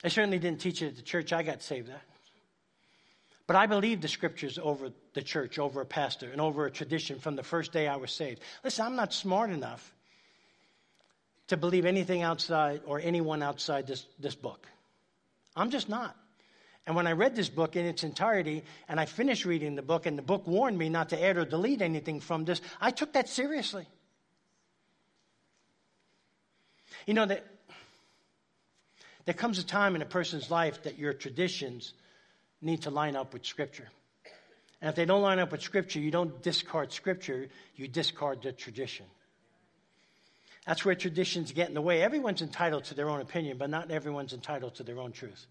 I 0.05 0.09
certainly 0.09 0.39
didn't 0.39 0.61
teach 0.61 0.83
it 0.83 0.89
at 0.89 0.97
the 0.97 1.03
church 1.03 1.33
I 1.33 1.45
got 1.45 1.63
saved 1.63 1.89
at. 1.89 2.03
But 3.47 3.57
I 3.57 3.65
believe 3.65 4.03
the 4.03 4.09
scriptures 4.09 4.59
over 4.63 4.91
the 5.15 5.23
church, 5.23 5.59
over 5.59 5.81
a 5.81 5.87
pastor, 5.87 6.31
and 6.31 6.43
over 6.43 6.67
a 6.67 6.71
tradition 6.71 7.21
from 7.21 7.37
the 7.37 7.43
first 7.43 7.73
day 7.73 7.89
I 7.89 7.97
was 7.97 8.13
saved. 8.13 8.43
Listen, 8.63 8.85
I'm 8.85 8.97
not 8.97 9.15
smart 9.15 9.49
enough 9.49 9.95
to 11.49 11.57
believe 11.57 11.85
anything 11.85 12.23
outside 12.23 12.83
or 12.87 13.01
anyone 13.01 13.43
outside 13.43 13.87
this, 13.87 14.07
this 14.19 14.35
book. 14.35 14.67
I'm 15.57 15.71
just 15.71 15.89
not. 15.89 16.17
And 16.87 16.97
when 16.97 17.07
I 17.07 17.13
read 17.13 17.37
this 17.37 17.51
book 17.51 17.77
in 17.77 17.85
its 17.85 18.03
entirety 18.03 18.65
and 18.89 18.99
I 18.99 19.05
finished 19.05 19.45
reading 19.45 19.75
the 19.75 19.83
book 19.83 20.07
and 20.07 20.17
the 20.17 20.23
book 20.23 20.47
warned 20.47 20.79
me 20.79 20.89
not 20.89 21.11
to 21.11 21.23
add 21.23 21.37
or 21.37 21.45
delete 21.45 21.83
anything 21.83 22.21
from 22.21 22.45
this, 22.45 22.63
I 22.81 22.91
took 22.91 23.13
that 23.13 23.29
seriously. 23.29 23.87
You 27.07 27.15
know 27.15 27.27
that 27.27 27.45
there 29.27 29.35
comes 29.35 29.59
a 29.59 29.65
time 29.65 29.97
in 29.97 30.03
a 30.03 30.07
person's 30.07 30.51
life 30.51 30.83
that 30.85 30.99
your 30.99 31.13
traditions 31.13 31.93
need 32.63 32.83
to 32.83 32.91
line 32.91 33.17
up 33.17 33.35
with 33.35 33.45
Scripture. 33.45 33.89
And 34.81 34.89
if 34.89 34.95
they 34.95 35.05
don't 35.05 35.23
line 35.23 35.39
up 35.39 35.53
with 35.53 35.61
Scripture, 35.61 36.01
you 36.01 36.11
don't 36.11 36.43
discard 36.43 36.93
Scripture, 36.93 37.49
you 37.77 37.89
discard 37.89 38.43
the 38.43 38.53
tradition. 38.53 39.05
That's 40.69 40.85
where 40.85 40.95
traditions 40.95 41.53
get 41.53 41.69
in 41.69 41.75
the 41.75 41.81
way. 41.81 42.03
Everyone's 42.03 42.43
entitled 42.43 42.85
to 42.85 42.95
their 42.95 43.09
own 43.09 43.23
opinion, 43.23 43.57
but 43.57 43.71
not 43.71 43.91
everyone's 43.91 44.35
entitled 44.35 44.75
to 44.75 44.83
their 44.83 44.99
own 44.99 45.13
truth. 45.13 45.47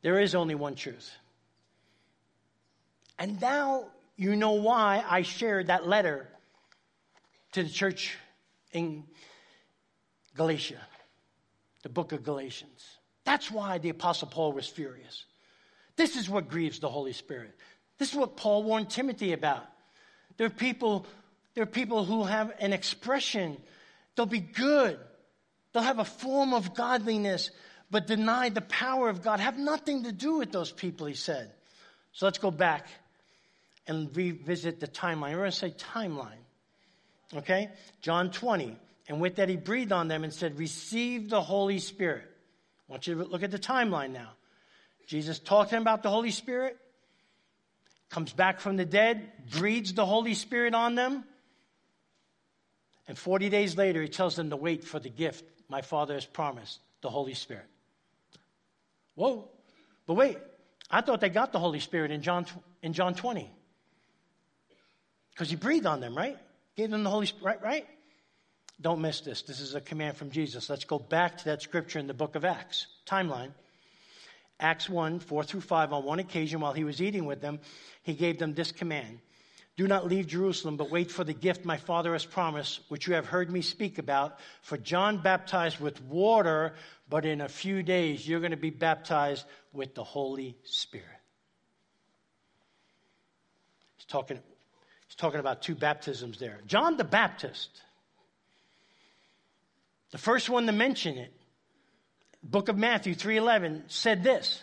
There 0.00 0.18
is 0.18 0.34
only 0.34 0.54
one 0.54 0.76
truth. 0.76 1.12
And 3.18 3.38
now 3.42 3.88
you 4.16 4.34
know 4.34 4.52
why 4.52 5.04
I 5.06 5.20
shared 5.20 5.66
that 5.66 5.86
letter 5.86 6.26
to 7.52 7.62
the 7.62 7.68
church 7.68 8.16
in 8.72 9.04
Galatia, 10.34 10.80
the 11.82 11.90
book 11.90 12.12
of 12.12 12.24
Galatians. 12.24 12.82
That's 13.24 13.50
why 13.50 13.76
the 13.76 13.90
Apostle 13.90 14.28
Paul 14.28 14.54
was 14.54 14.66
furious. 14.66 15.26
This 15.96 16.16
is 16.16 16.30
what 16.30 16.48
grieves 16.48 16.78
the 16.78 16.88
Holy 16.88 17.12
Spirit. 17.12 17.54
This 17.98 18.08
is 18.08 18.16
what 18.16 18.38
Paul 18.38 18.62
warned 18.62 18.88
Timothy 18.88 19.34
about. 19.34 19.66
There 20.38 20.46
are 20.46 20.50
people, 20.50 21.04
there 21.54 21.62
are 21.62 21.66
people 21.66 22.04
who 22.04 22.24
have 22.24 22.52
an 22.58 22.72
expression. 22.72 23.56
They'll 24.16 24.26
be 24.26 24.40
good. 24.40 24.98
They'll 25.72 25.82
have 25.82 25.98
a 25.98 26.04
form 26.04 26.52
of 26.52 26.74
godliness, 26.74 27.50
but 27.90 28.06
deny 28.06 28.48
the 28.48 28.60
power 28.60 29.08
of 29.08 29.22
God 29.22 29.40
have 29.40 29.58
nothing 29.58 30.04
to 30.04 30.12
do 30.12 30.38
with 30.38 30.52
those 30.52 30.70
people, 30.70 31.06
he 31.06 31.14
said. 31.14 31.50
So 32.12 32.26
let's 32.26 32.38
go 32.38 32.50
back 32.50 32.88
and 33.86 34.16
revisit 34.16 34.80
the 34.80 34.86
timeline. 34.86 35.32
We're 35.32 35.38
going 35.38 35.50
to 35.50 35.56
say 35.56 35.70
timeline. 35.70 36.42
Okay? 37.36 37.70
John 38.00 38.30
20. 38.30 38.76
And 39.08 39.20
with 39.20 39.36
that, 39.36 39.48
he 39.48 39.56
breathed 39.56 39.92
on 39.92 40.08
them 40.08 40.24
and 40.24 40.32
said, 40.32 40.58
Receive 40.58 41.28
the 41.28 41.42
Holy 41.42 41.78
Spirit. 41.78 42.24
I 42.88 42.92
want 42.92 43.06
you 43.06 43.16
to 43.16 43.24
look 43.24 43.42
at 43.42 43.50
the 43.50 43.58
timeline 43.58 44.10
now. 44.12 44.30
Jesus 45.06 45.38
talking 45.38 45.78
about 45.78 46.02
the 46.02 46.10
Holy 46.10 46.30
Spirit, 46.30 46.78
comes 48.10 48.32
back 48.32 48.60
from 48.60 48.76
the 48.76 48.84
dead, 48.84 49.30
breathes 49.50 49.92
the 49.92 50.06
Holy 50.06 50.34
Spirit 50.34 50.74
on 50.74 50.94
them. 50.94 51.24
And 53.06 53.18
40 53.18 53.50
days 53.50 53.76
later, 53.76 54.00
he 54.02 54.08
tells 54.08 54.36
them 54.36 54.50
to 54.50 54.56
wait 54.56 54.84
for 54.84 54.98
the 54.98 55.10
gift 55.10 55.44
my 55.68 55.82
Father 55.82 56.14
has 56.14 56.24
promised, 56.24 56.80
the 57.02 57.10
Holy 57.10 57.34
Spirit. 57.34 57.66
Whoa. 59.14 59.48
But 60.06 60.14
wait, 60.14 60.38
I 60.90 61.00
thought 61.00 61.20
they 61.20 61.28
got 61.28 61.52
the 61.52 61.58
Holy 61.58 61.80
Spirit 61.80 62.10
in 62.10 62.22
John, 62.22 62.46
in 62.82 62.92
John 62.92 63.14
20. 63.14 63.50
Because 65.30 65.50
he 65.50 65.56
breathed 65.56 65.86
on 65.86 66.00
them, 66.00 66.16
right? 66.16 66.38
Gave 66.76 66.90
them 66.90 67.04
the 67.04 67.10
Holy 67.10 67.26
Spirit, 67.26 67.60
right? 67.60 67.62
right? 67.62 67.86
Don't 68.80 69.00
miss 69.00 69.20
this. 69.20 69.42
This 69.42 69.60
is 69.60 69.74
a 69.74 69.80
command 69.80 70.16
from 70.16 70.30
Jesus. 70.30 70.68
Let's 70.68 70.84
go 70.84 70.98
back 70.98 71.38
to 71.38 71.44
that 71.46 71.62
scripture 71.62 71.98
in 71.98 72.06
the 72.06 72.14
book 72.14 72.34
of 72.34 72.44
Acts. 72.44 72.86
Timeline. 73.06 73.52
Acts 74.60 74.88
1, 74.88 75.20
4 75.20 75.44
through 75.44 75.60
5. 75.60 75.92
On 75.92 76.04
one 76.04 76.18
occasion, 76.18 76.60
while 76.60 76.72
he 76.72 76.84
was 76.84 77.00
eating 77.00 77.24
with 77.24 77.40
them, 77.40 77.60
he 78.02 78.14
gave 78.14 78.38
them 78.38 78.54
this 78.54 78.72
command 78.72 79.20
Do 79.76 79.88
not 79.88 80.06
leave 80.06 80.28
Jerusalem, 80.28 80.76
but 80.76 80.90
wait 80.90 81.10
for 81.10 81.24
the 81.24 81.32
gift 81.32 81.64
my 81.64 81.76
Father 81.76 82.12
has 82.12 82.24
promised, 82.24 82.80
which 82.88 83.08
you 83.08 83.14
have 83.14 83.26
heard 83.26 83.50
me 83.50 83.60
speak 83.60 83.98
about. 83.98 84.38
For 84.62 84.78
John 84.78 85.18
baptized 85.18 85.80
with 85.80 86.00
water, 86.02 86.74
but 87.08 87.24
in 87.24 87.40
a 87.40 87.48
few 87.48 87.82
days 87.82 88.26
you're 88.26 88.40
going 88.40 88.52
to 88.52 88.56
be 88.56 88.70
baptized 88.70 89.44
with 89.72 89.94
the 89.94 90.04
Holy 90.04 90.56
Spirit. 90.62 91.08
He's 93.96 94.06
talking, 94.06 94.38
he's 95.08 95.16
talking 95.16 95.40
about 95.40 95.62
two 95.62 95.74
baptisms 95.74 96.38
there. 96.38 96.60
John 96.66 96.96
the 96.96 97.04
Baptist, 97.04 97.82
the 100.12 100.18
first 100.18 100.48
one 100.48 100.66
to 100.66 100.72
mention 100.72 101.18
it, 101.18 101.32
book 102.44 102.68
of 102.68 102.76
Matthew 102.76 103.14
3:11 103.14 103.84
said 103.88 104.22
this, 104.22 104.62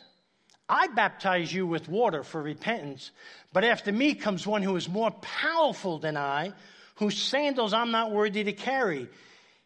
I 0.72 0.88
baptize 0.88 1.54
you 1.54 1.68
with 1.68 1.90
water 1.90 2.24
for 2.24 2.42
repentance, 2.42 3.12
but 3.52 3.66
after 3.66 3.92
me 3.92 4.16
comes 4.16 4.48
one 4.48 4.64
who 4.64 4.78
is 4.78 4.88
more 4.88 5.12
powerful 5.12 6.00
than 6.00 6.16
I, 6.16 6.54
whose 6.96 7.22
sandals 7.22 7.74
I'm 7.74 7.92
not 7.92 8.12
worthy 8.12 8.46
to 8.46 8.54
carry. 8.54 9.10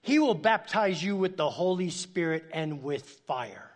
He 0.01 0.17
will 0.17 0.33
baptize 0.33 1.03
you 1.03 1.15
with 1.15 1.37
the 1.37 1.47
Holy 1.47 1.91
Spirit 1.91 2.45
and 2.51 2.81
with 2.81 3.03
fire. 3.27 3.69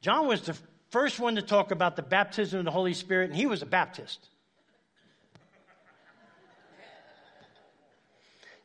John 0.00 0.26
was 0.26 0.42
the 0.42 0.56
first 0.90 1.20
one 1.20 1.36
to 1.36 1.42
talk 1.42 1.70
about 1.70 1.94
the 1.94 2.02
baptism 2.02 2.58
of 2.58 2.64
the 2.64 2.72
Holy 2.72 2.94
Spirit, 2.94 3.30
and 3.30 3.36
he 3.36 3.46
was 3.46 3.62
a 3.62 3.66
Baptist. 3.66 4.18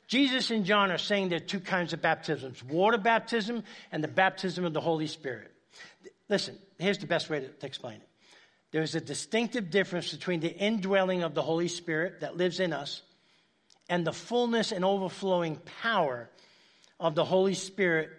Jesus 0.07 0.49
and 0.49 0.65
John 0.65 0.91
are 0.91 0.97
saying 0.97 1.29
there 1.29 1.37
are 1.37 1.39
two 1.39 1.59
kinds 1.59 1.93
of 1.93 2.01
baptisms 2.01 2.63
water 2.63 2.97
baptism 2.97 3.63
and 3.91 4.03
the 4.03 4.07
baptism 4.07 4.65
of 4.65 4.73
the 4.73 4.81
Holy 4.81 5.07
Spirit. 5.07 5.51
Listen, 6.29 6.57
here's 6.79 6.97
the 6.97 7.07
best 7.07 7.29
way 7.29 7.39
to, 7.41 7.47
to 7.47 7.65
explain 7.65 7.95
it 7.95 8.07
there's 8.71 8.95
a 8.95 9.01
distinctive 9.01 9.69
difference 9.69 10.11
between 10.11 10.39
the 10.39 10.51
indwelling 10.51 11.21
of 11.21 11.35
the 11.35 11.43
Holy 11.43 11.67
Spirit 11.67 12.21
that 12.21 12.37
lives 12.37 12.59
in 12.59 12.73
us 12.73 13.03
and 13.87 14.05
the 14.05 14.11
fullness 14.11 14.71
and 14.71 14.83
overflowing 14.83 15.57
power 15.81 16.27
of 16.99 17.13
the 17.13 17.23
Holy 17.23 17.53
Spirit 17.53 18.09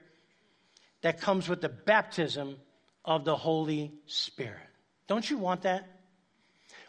that 1.03 1.21
comes 1.21 1.49
with 1.49 1.61
the 1.61 1.69
baptism 1.69 2.57
of 3.05 3.25
the 3.25 3.35
Holy 3.35 3.95
Spirit. 4.07 4.61
Don't 5.09 5.29
you 5.29 5.39
want 5.39 5.63
that? 5.63 5.89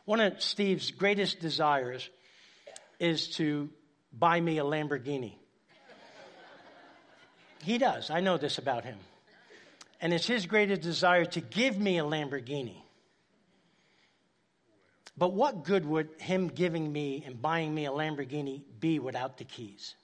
One 0.05 0.19
of 0.19 0.41
Steve's 0.43 0.91
greatest 0.91 1.39
desires 1.39 2.07
is 2.99 3.29
to 3.37 3.69
buy 4.13 4.39
me 4.39 4.59
a 4.59 4.63
Lamborghini. 4.63 5.33
He 7.63 7.79
does. 7.79 8.11
I 8.11 8.19
know 8.19 8.37
this 8.37 8.59
about 8.59 8.85
him. 8.85 8.97
And 10.01 10.13
it's 10.13 10.27
his 10.27 10.45
greatest 10.45 10.81
desire 10.81 11.25
to 11.25 11.41
give 11.41 11.77
me 11.77 11.97
a 11.99 12.03
Lamborghini. 12.03 12.81
But 15.17 15.33
what 15.33 15.63
good 15.63 15.85
would 15.85 16.09
him 16.17 16.49
giving 16.49 16.91
me 16.91 17.23
and 17.25 17.41
buying 17.41 17.73
me 17.73 17.85
a 17.85 17.91
Lamborghini 17.91 18.61
be 18.79 18.99
without 18.99 19.37
the 19.37 19.45
keys? 19.45 19.95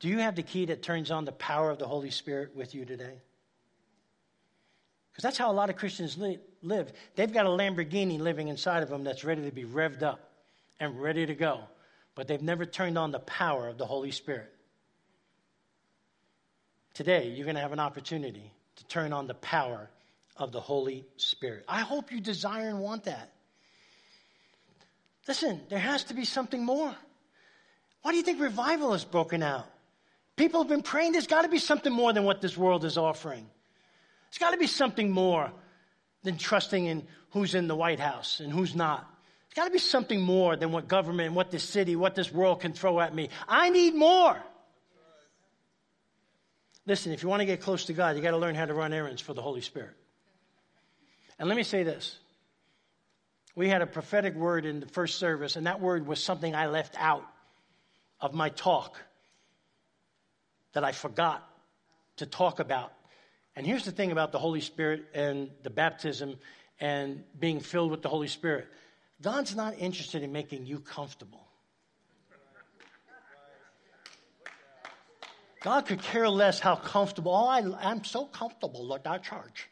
Do 0.00 0.08
you 0.08 0.18
have 0.18 0.36
the 0.36 0.42
key 0.42 0.66
that 0.66 0.82
turns 0.82 1.10
on 1.10 1.24
the 1.24 1.32
power 1.32 1.70
of 1.70 1.78
the 1.78 1.86
Holy 1.86 2.10
Spirit 2.10 2.54
with 2.54 2.74
you 2.74 2.84
today? 2.84 3.22
Because 5.10 5.22
that's 5.22 5.38
how 5.38 5.50
a 5.50 5.54
lot 5.54 5.70
of 5.70 5.76
Christians 5.76 6.18
li- 6.18 6.40
live. 6.60 6.92
They've 7.14 7.32
got 7.32 7.46
a 7.46 7.48
Lamborghini 7.48 8.18
living 8.18 8.48
inside 8.48 8.82
of 8.82 8.90
them 8.90 9.02
that's 9.02 9.24
ready 9.24 9.42
to 9.44 9.50
be 9.50 9.64
revved 9.64 10.02
up 10.02 10.32
and 10.78 11.00
ready 11.00 11.24
to 11.24 11.34
go, 11.34 11.60
but 12.14 12.28
they've 12.28 12.42
never 12.42 12.64
turned 12.64 12.98
on 12.98 13.10
the 13.10 13.18
power 13.18 13.68
of 13.68 13.78
the 13.78 13.86
Holy 13.86 14.10
Spirit. 14.10 14.52
Today, 16.94 17.28
you're 17.28 17.44
going 17.44 17.56
to 17.56 17.60
have 17.60 17.72
an 17.72 17.80
opportunity 17.80 18.52
to 18.76 18.86
turn 18.86 19.12
on 19.12 19.26
the 19.26 19.34
power 19.34 19.90
of 20.36 20.52
the 20.52 20.60
Holy 20.60 21.04
Spirit. 21.16 21.64
I 21.68 21.80
hope 21.80 22.12
you 22.12 22.20
desire 22.20 22.68
and 22.68 22.80
want 22.80 23.04
that. 23.04 23.30
Listen, 25.26 25.60
there 25.70 25.78
has 25.78 26.04
to 26.04 26.14
be 26.14 26.24
something 26.24 26.64
more. 26.64 26.94
Why 28.02 28.10
do 28.10 28.16
you 28.16 28.22
think 28.22 28.40
revival 28.40 28.92
has 28.92 29.04
broken 29.04 29.42
out? 29.42 29.66
People 30.36 30.60
have 30.60 30.68
been 30.68 30.82
praying 30.82 31.12
there's 31.12 31.26
got 31.26 31.42
to 31.42 31.48
be 31.48 31.58
something 31.58 31.92
more 31.92 32.12
than 32.12 32.24
what 32.24 32.40
this 32.40 32.56
world 32.56 32.84
is 32.84 32.98
offering. 32.98 33.46
There's 34.30 34.38
got 34.38 34.50
to 34.50 34.58
be 34.58 34.66
something 34.66 35.10
more 35.10 35.50
than 36.22 36.36
trusting 36.36 36.86
in 36.86 37.06
who's 37.30 37.54
in 37.54 37.68
the 37.68 37.76
White 37.76 38.00
House 38.00 38.40
and 38.40 38.52
who's 38.52 38.74
not. 38.74 39.08
There's 39.54 39.66
got 39.66 39.68
to 39.68 39.72
be 39.72 39.78
something 39.78 40.20
more 40.20 40.56
than 40.56 40.72
what 40.72 40.88
government, 40.88 41.32
what 41.32 41.52
this 41.52 41.62
city, 41.62 41.94
what 41.94 42.16
this 42.16 42.32
world 42.32 42.60
can 42.60 42.72
throw 42.72 42.98
at 42.98 43.14
me. 43.14 43.28
I 43.46 43.70
need 43.70 43.94
more. 43.94 44.36
Listen, 46.86 47.12
if 47.12 47.22
you 47.22 47.28
want 47.28 47.40
to 47.40 47.46
get 47.46 47.60
close 47.60 47.84
to 47.84 47.92
God, 47.92 48.16
you 48.16 48.22
got 48.22 48.32
to 48.32 48.36
learn 48.36 48.56
how 48.56 48.64
to 48.64 48.74
run 48.74 48.92
errands 48.92 49.22
for 49.22 49.32
the 49.32 49.40
Holy 49.40 49.60
Spirit. 49.60 49.94
And 51.38 51.48
let 51.48 51.56
me 51.56 51.62
say 51.62 51.84
this. 51.84 52.18
We 53.54 53.68
had 53.68 53.80
a 53.80 53.86
prophetic 53.86 54.34
word 54.34 54.66
in 54.66 54.80
the 54.80 54.86
first 54.86 55.18
service, 55.18 55.54
and 55.54 55.68
that 55.68 55.80
word 55.80 56.04
was 56.04 56.22
something 56.22 56.52
I 56.52 56.66
left 56.66 56.96
out 56.98 57.24
of 58.20 58.34
my 58.34 58.48
talk 58.48 59.00
that 60.72 60.82
I 60.82 60.90
forgot 60.90 61.48
to 62.16 62.26
talk 62.26 62.58
about. 62.58 62.92
And 63.54 63.64
here's 63.64 63.84
the 63.84 63.92
thing 63.92 64.10
about 64.10 64.32
the 64.32 64.40
Holy 64.40 64.60
Spirit 64.60 65.04
and 65.14 65.48
the 65.62 65.70
baptism 65.70 66.38
and 66.80 67.22
being 67.38 67.60
filled 67.60 67.92
with 67.92 68.02
the 68.02 68.08
Holy 68.08 68.26
Spirit 68.26 68.66
God's 69.22 69.54
not 69.54 69.78
interested 69.78 70.22
in 70.22 70.32
making 70.32 70.66
you 70.66 70.80
comfortable. 70.80 71.46
God 75.62 75.86
could 75.86 76.02
care 76.02 76.28
less 76.28 76.60
how 76.60 76.76
comfortable. 76.76 77.32
Oh, 77.32 77.46
I, 77.46 77.90
I'm 77.90 78.04
so 78.04 78.26
comfortable 78.26 78.94
at 78.94 79.04
that 79.04 79.22
church. 79.22 79.70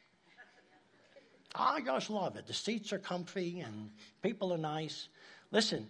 I 1.55 1.83
just 1.83 2.09
love 2.09 2.37
it. 2.37 2.47
The 2.47 2.55
seats 2.55 2.95
are 2.95 2.99
comfy 2.99 3.61
and 3.61 3.91
people 4.23 4.55
are 4.55 4.59
nice. 4.59 5.09
Listen, 5.51 5.87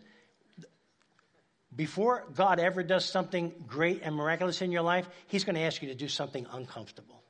before 1.76 2.24
God 2.34 2.59
ever 2.59 2.82
does 2.82 3.05
something 3.05 3.53
great 3.66 4.00
and 4.03 4.16
miraculous 4.16 4.61
in 4.61 4.72
your 4.72 4.82
life, 4.82 5.09
He's 5.28 5.44
going 5.44 5.55
to 5.55 5.62
ask 5.62 5.80
you 5.82 5.88
to 5.88 5.94
do 5.94 6.09
something 6.09 6.46
uncomfortable. 6.53 7.22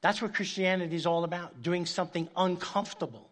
That's 0.00 0.20
what 0.20 0.34
Christianity 0.34 0.96
is 0.96 1.06
all 1.06 1.24
about 1.24 1.62
doing 1.62 1.86
something 1.86 2.28
uncomfortable. 2.36 3.27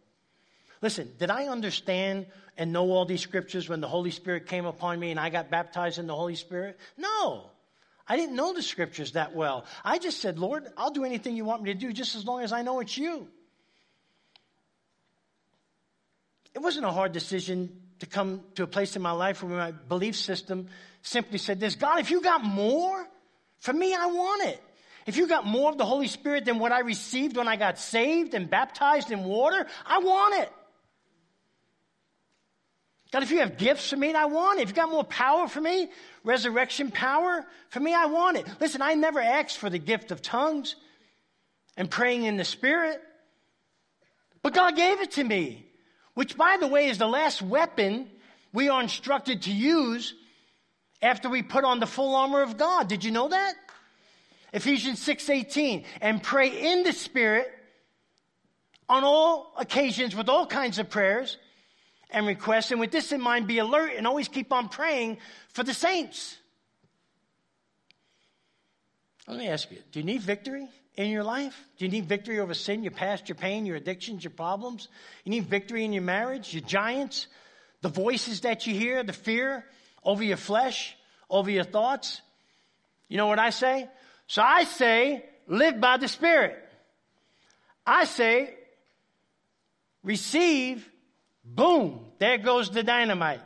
Listen, 0.83 1.11
did 1.19 1.31
I 1.31 1.47
understand 1.47 2.27
and 2.59 2.73
know 2.73 2.91
all 2.91 3.05
these 3.05 3.21
scriptures 3.21 3.69
when 3.69 3.81
the 3.81 3.89
Holy 3.89 4.11
Spirit 4.11 4.47
came 4.47 4.67
upon 4.67 4.99
me 5.01 5.11
and 5.11 5.21
I 5.21 5.31
got 5.31 5.51
baptized 5.51 5.99
in 5.99 6.07
the 6.07 6.15
Holy 6.15 6.37
Spirit? 6.37 6.79
No. 6.97 7.51
I 8.09 8.17
didn't 8.17 8.37
know 8.37 8.53
the 8.53 8.63
scriptures 8.63 9.13
that 9.13 9.35
well. 9.35 9.65
I 9.85 9.99
just 9.99 10.21
said, 10.21 10.39
Lord, 10.39 10.67
I'll 10.77 10.91
do 10.91 11.05
anything 11.05 11.37
you 11.37 11.45
want 11.45 11.63
me 11.63 11.73
to 11.73 11.79
do 11.79 11.93
just 11.93 12.15
as 12.15 12.25
long 12.25 12.43
as 12.43 12.53
I 12.53 12.63
know 12.63 12.81
it's 12.81 12.97
you. 12.97 13.29
It 16.55 16.61
wasn't 16.61 16.87
a 16.87 16.93
hard 16.93 17.13
decision 17.13 17.83
to 17.99 18.07
come 18.07 18.43
to 18.55 18.63
a 18.63 18.67
place 18.67 18.97
in 18.97 19.03
my 19.03 19.11
life 19.11 19.43
where 19.43 19.57
my 19.57 19.73
belief 19.73 20.17
system 20.17 20.69
simply 21.03 21.39
said 21.39 21.61
this 21.61 21.75
God, 21.75 22.01
if 22.01 22.11
you 22.11 22.21
got 22.21 22.45
more, 22.45 23.07
for 23.59 23.73
me, 23.73 23.95
I 23.95 24.07
want 24.07 24.49
it. 24.49 24.63
If 25.07 25.17
you 25.17 25.29
got 25.29 25.47
more 25.47 25.71
of 25.71 25.79
the 25.79 25.85
Holy 25.85 26.09
Spirit 26.09 26.45
than 26.45 26.59
what 26.59 26.73
I 26.73 26.81
received 26.81 27.37
when 27.37 27.49
I 27.49 27.57
got 27.57 27.79
saved 27.79 28.35
and 28.35 28.51
baptized 28.51 29.13
in 29.13 29.25
water, 29.25 29.67
I 29.85 29.99
want 29.99 30.43
it. 30.43 30.53
God, 33.17 33.23
if 33.23 33.31
you 33.31 33.39
have 33.39 33.57
gifts 33.57 33.89
for 33.89 33.97
me, 33.97 34.13
I 34.13 34.27
want 34.27 34.59
it. 34.59 34.65
If 34.65 34.69
you 34.69 34.75
got 34.75 34.91
more 34.91 35.03
power 35.03 35.49
for 35.49 35.59
me, 35.59 35.89
resurrection 36.23 36.91
power, 36.91 37.47
for 37.71 37.81
me, 37.81 37.95
I 37.95 38.05
want 38.05 38.37
it. 38.37 38.47
Listen, 38.61 38.83
I 38.83 38.93
never 38.93 39.21
asked 39.21 39.57
for 39.57 39.71
the 39.71 39.79
gift 39.79 40.11
of 40.11 40.21
tongues 40.21 40.77
and 41.79 41.91
praying 41.91 42.25
in 42.25 42.37
the 42.37 42.45
Spirit, 42.45 43.01
but 44.43 44.53
God 44.53 44.77
gave 44.77 45.01
it 45.01 45.13
to 45.13 45.25
me 45.25 45.65
which, 46.13 46.37
by 46.37 46.59
the 46.61 46.67
way, 46.67 46.91
is 46.91 46.99
the 46.99 47.07
last 47.07 47.41
weapon 47.41 48.11
we 48.53 48.69
are 48.69 48.83
instructed 48.83 49.41
to 49.43 49.51
use 49.51 50.13
after 51.01 51.31
we 51.31 51.43
put 51.43 51.65
on 51.65 51.81
the 51.81 51.87
full 51.87 52.15
armor 52.17 52.43
of 52.43 52.59
God. 52.59 52.87
Did 52.87 53.03
you 53.03 53.13
know 53.13 53.29
that? 53.29 53.55
Ephesians 54.53 55.01
6:18 55.01 55.87
and 56.03 56.23
pray 56.23 56.49
in 56.71 56.83
the 56.83 56.93
spirit 56.93 57.51
on 58.91 59.05
all 59.05 59.55
occasions 59.57 60.15
with 60.15 60.29
all 60.29 60.47
kinds 60.47 60.79
of 60.79 60.91
prayers 60.91 61.39
and 62.11 62.27
requests 62.27 62.71
and 62.71 62.81
with 62.81 62.93
this 62.93 63.13
in 63.13 63.21
mind 63.21 63.47
be 63.47 63.59
alert 63.59 63.93
and 63.97 64.07
always 64.07 64.29
keep 64.29 64.53
on 64.53 64.69
praying 64.69 65.19
for 65.49 65.63
the 65.65 65.75
saints. 65.75 66.37
Let 69.27 69.39
me 69.39 69.49
ask 69.49 69.71
you, 69.71 69.79
do 69.91 70.01
you 70.01 70.05
need 70.05 70.23
victory? 70.23 70.69
in 70.97 71.11
your 71.11 71.25
life? 71.25 71.69
Do 71.77 71.85
you 71.85 71.91
need 71.91 72.07
victory 72.07 72.41
over 72.41 72.55
sin, 72.55 72.83
your 72.83 72.93
past, 72.93 73.29
your 73.29 73.37
pain, 73.37 73.67
your 73.67 73.77
addictions, 73.77 74.25
your 74.25 74.31
problems? 74.31 74.89
You 75.25 75.31
need 75.31 75.45
victory 75.45 75.85
in 75.85 75.93
your 75.93 76.03
marriage, 76.03 76.55
your 76.55 76.63
giants, 76.63 77.27
the 77.83 77.89
voices 77.89 78.41
that 78.43 78.67
you 78.67 78.75
hear, 78.75 79.03
the 79.03 79.13
fear 79.13 79.65
over 80.03 80.25
your 80.25 80.39
flesh, 80.39 80.97
over 81.29 81.51
your 81.51 81.65
thoughts? 81.65 82.23
You 83.09 83.17
know 83.19 83.27
what 83.27 83.39
I 83.39 83.51
say? 83.51 83.89
So 84.27 84.43
I 84.43 84.65
say, 84.65 85.25
live 85.47 85.81
by 85.81 85.99
the 85.99 86.09
Spirit. 86.09 86.57
I 87.87 88.05
say, 88.05 88.55
receive, 90.03 90.89
boom, 91.47 92.01
there 92.19 92.39
goes 92.39 92.71
the 92.71 92.83
dynamite. 92.83 93.41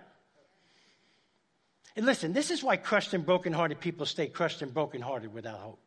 And 1.96 2.06
listen, 2.06 2.32
this 2.32 2.50
is 2.50 2.62
why 2.62 2.76
crushed 2.76 3.14
and 3.14 3.26
brokenhearted 3.26 3.80
people 3.80 4.06
stay 4.06 4.26
crushed 4.26 4.62
and 4.62 4.72
brokenhearted 4.72 5.32
without 5.32 5.58
hope. 5.58 5.80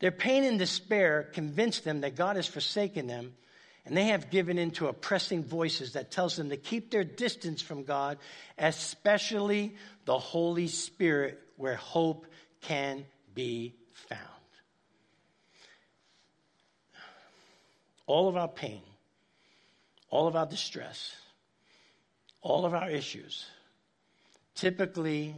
Their 0.00 0.12
pain 0.12 0.44
and 0.44 0.58
despair 0.58 1.28
convince 1.32 1.80
them 1.80 2.00
that 2.00 2.16
God 2.16 2.36
has 2.36 2.46
forsaken 2.46 3.06
them, 3.06 3.34
and 3.84 3.96
they 3.96 4.06
have 4.06 4.30
given 4.30 4.58
in 4.58 4.70
to 4.72 4.88
oppressing 4.88 5.44
voices 5.44 5.92
that 5.92 6.10
tells 6.10 6.36
them 6.36 6.50
to 6.50 6.56
keep 6.56 6.90
their 6.90 7.04
distance 7.04 7.60
from 7.60 7.84
God, 7.84 8.18
especially 8.58 9.76
the 10.04 10.18
Holy 10.18 10.68
Spirit, 10.68 11.40
where 11.56 11.76
hope 11.76 12.26
can 12.62 13.04
be 13.34 13.74
found. 13.92 14.20
All 18.06 18.28
of 18.28 18.36
our 18.36 18.48
pain, 18.48 18.82
all 20.14 20.28
of 20.28 20.36
our 20.36 20.46
distress, 20.46 21.12
all 22.40 22.64
of 22.64 22.72
our 22.72 22.88
issues 22.88 23.46
typically 24.54 25.34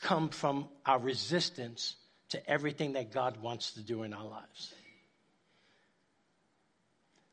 come 0.00 0.28
from 0.28 0.68
our 0.86 1.00
resistance 1.00 1.96
to 2.28 2.48
everything 2.48 2.92
that 2.92 3.12
God 3.12 3.36
wants 3.38 3.72
to 3.72 3.80
do 3.80 4.04
in 4.04 4.14
our 4.14 4.24
lives. 4.24 4.72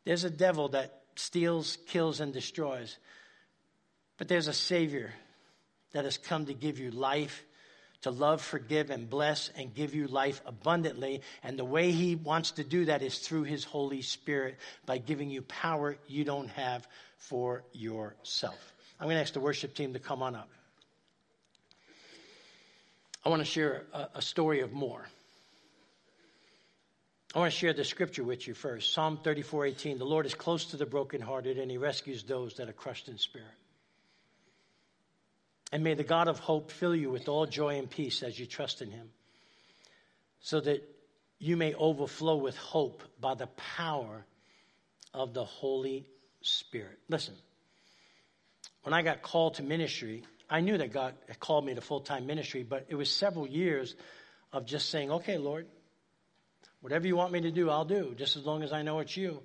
There's 0.03 0.23
a 0.23 0.31
devil 0.31 0.69
that 0.69 1.03
steals, 1.15 1.77
kills, 1.85 2.19
and 2.19 2.33
destroys, 2.33 2.97
but 4.17 4.27
there's 4.27 4.47
a 4.47 4.53
Savior 4.53 5.13
that 5.91 6.05
has 6.05 6.17
come 6.17 6.47
to 6.47 6.55
give 6.55 6.79
you 6.79 6.89
life, 6.89 7.45
to 8.05 8.11
love, 8.11 8.39
forgive, 8.39 8.91
and 8.91 9.09
bless, 9.09 9.49
and 9.55 9.73
give 9.73 9.95
you 9.95 10.05
life 10.05 10.39
abundantly. 10.45 11.21
And 11.41 11.57
the 11.57 11.65
way 11.65 11.91
He 11.91 12.15
wants 12.15 12.51
to 12.51 12.63
do 12.63 12.85
that 12.85 13.01
is 13.01 13.17
through 13.17 13.43
His 13.43 13.63
Holy 13.63 14.03
Spirit 14.03 14.57
by 14.85 14.99
giving 14.99 15.31
you 15.31 15.41
power 15.41 15.97
you 16.07 16.23
don't 16.23 16.49
have 16.49 16.87
for 17.17 17.63
yourself. 17.73 18.73
I'm 18.99 19.07
going 19.07 19.15
to 19.15 19.21
ask 19.21 19.33
the 19.33 19.39
worship 19.39 19.73
team 19.73 19.93
to 19.93 19.99
come 19.99 20.21
on 20.21 20.35
up. 20.35 20.49
I 23.25 23.29
want 23.29 23.41
to 23.41 23.45
share 23.45 23.85
a, 24.13 24.21
story 24.21 24.59
of 24.59 24.71
more. 24.71 25.03
I 27.33 27.39
want 27.39 27.51
to 27.51 27.57
share 27.57 27.73
the 27.73 27.83
scripture 27.83 28.23
with 28.23 28.47
you 28.47 28.53
first. 28.53 28.93
Psalm 28.93 29.17
34:18. 29.23 29.97
The 29.97 30.05
Lord 30.05 30.27
is 30.27 30.35
close 30.35 30.65
to 30.65 30.77
the 30.77 30.85
brokenhearted, 30.85 31.57
and 31.57 31.71
he 31.71 31.77
rescues 31.77 32.21
those 32.23 32.53
that 32.57 32.69
are 32.69 32.73
crushed 32.73 33.07
in 33.09 33.17
spirit. 33.17 33.47
And 35.75 35.83
may 35.83 35.93
the 35.93 36.05
God 36.05 36.29
of 36.29 36.39
hope 36.39 36.71
fill 36.71 36.95
you 36.95 37.09
with 37.09 37.27
all 37.27 37.45
joy 37.45 37.77
and 37.77 37.89
peace 37.89 38.23
as 38.23 38.39
you 38.39 38.45
trust 38.45 38.81
in 38.81 38.91
him, 38.91 39.09
so 40.39 40.61
that 40.61 40.81
you 41.37 41.57
may 41.57 41.73
overflow 41.73 42.37
with 42.37 42.55
hope 42.55 43.03
by 43.19 43.33
the 43.33 43.47
power 43.47 44.25
of 45.13 45.33
the 45.33 45.43
Holy 45.43 46.07
Spirit. 46.41 46.97
Listen, 47.09 47.33
when 48.83 48.93
I 48.93 49.01
got 49.01 49.21
called 49.21 49.55
to 49.55 49.63
ministry, 49.63 50.23
I 50.49 50.61
knew 50.61 50.77
that 50.77 50.93
God 50.93 51.13
had 51.27 51.41
called 51.41 51.65
me 51.65 51.75
to 51.75 51.81
full 51.81 51.99
time 51.99 52.25
ministry, 52.25 52.63
but 52.63 52.85
it 52.87 52.95
was 52.95 53.11
several 53.11 53.45
years 53.45 53.95
of 54.53 54.65
just 54.65 54.89
saying, 54.89 55.11
okay, 55.11 55.37
Lord, 55.37 55.67
whatever 56.79 57.05
you 57.05 57.17
want 57.17 57.33
me 57.33 57.41
to 57.41 57.51
do, 57.51 57.69
I'll 57.69 57.83
do, 57.83 58.15
just 58.17 58.37
as 58.37 58.45
long 58.45 58.63
as 58.63 58.71
I 58.71 58.81
know 58.81 58.99
it's 58.99 59.17
you. 59.17 59.41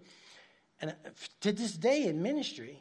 And 0.80 0.94
to 1.40 1.50
this 1.50 1.72
day 1.72 2.04
in 2.04 2.22
ministry, 2.22 2.80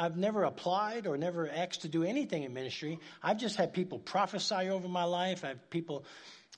I've 0.00 0.16
never 0.16 0.44
applied 0.44 1.06
or 1.06 1.18
never 1.18 1.46
asked 1.46 1.82
to 1.82 1.88
do 1.88 2.04
anything 2.04 2.44
in 2.44 2.54
ministry. 2.54 2.98
I've 3.22 3.36
just 3.36 3.56
had 3.56 3.74
people 3.74 3.98
prophesy 3.98 4.70
over 4.70 4.88
my 4.88 5.04
life. 5.04 5.44
I've 5.44 5.68
people 5.68 6.06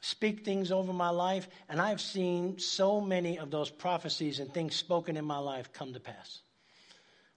speak 0.01 0.45
things 0.45 0.71
over 0.71 0.93
my 0.93 1.09
life, 1.09 1.49
and 1.69 1.81
I've 1.81 2.01
seen 2.01 2.61
so 2.61 3.01
many 3.01 3.41
of 3.41 3.51
those 3.51 3.69
prophecies 3.69 4.39
and 4.39 4.55
things 4.55 4.77
spoken 4.77 5.17
in 5.17 5.25
my 5.25 5.39
life 5.39 5.73
come 5.73 5.93
to 5.93 5.99
pass. 5.99 6.41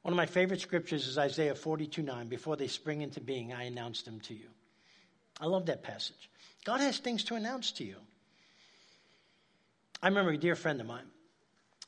One 0.04 0.14
of 0.14 0.16
my 0.16 0.28
favorite 0.28 0.62
scriptures 0.62 1.08
is 1.08 1.18
Isaiah 1.18 1.56
42 1.56 2.04
9. 2.04 2.28
Before 2.28 2.56
they 2.56 2.68
spring 2.68 3.02
into 3.02 3.20
being, 3.20 3.52
I 3.52 3.64
announce 3.64 4.04
them 4.04 4.20
to 4.22 4.36
you. 4.36 4.50
I 5.42 5.48
love 5.48 5.66
that 5.66 5.82
passage. 5.82 6.30
God 6.66 6.82
has 6.82 7.00
things 7.00 7.24
to 7.26 7.36
announce 7.36 7.72
to 7.74 7.84
you. 7.84 7.96
I 10.04 10.10
remember 10.10 10.34
a 10.34 10.38
dear 10.38 10.56
friend 10.56 10.80
of 10.80 10.86
mine, 10.86 11.08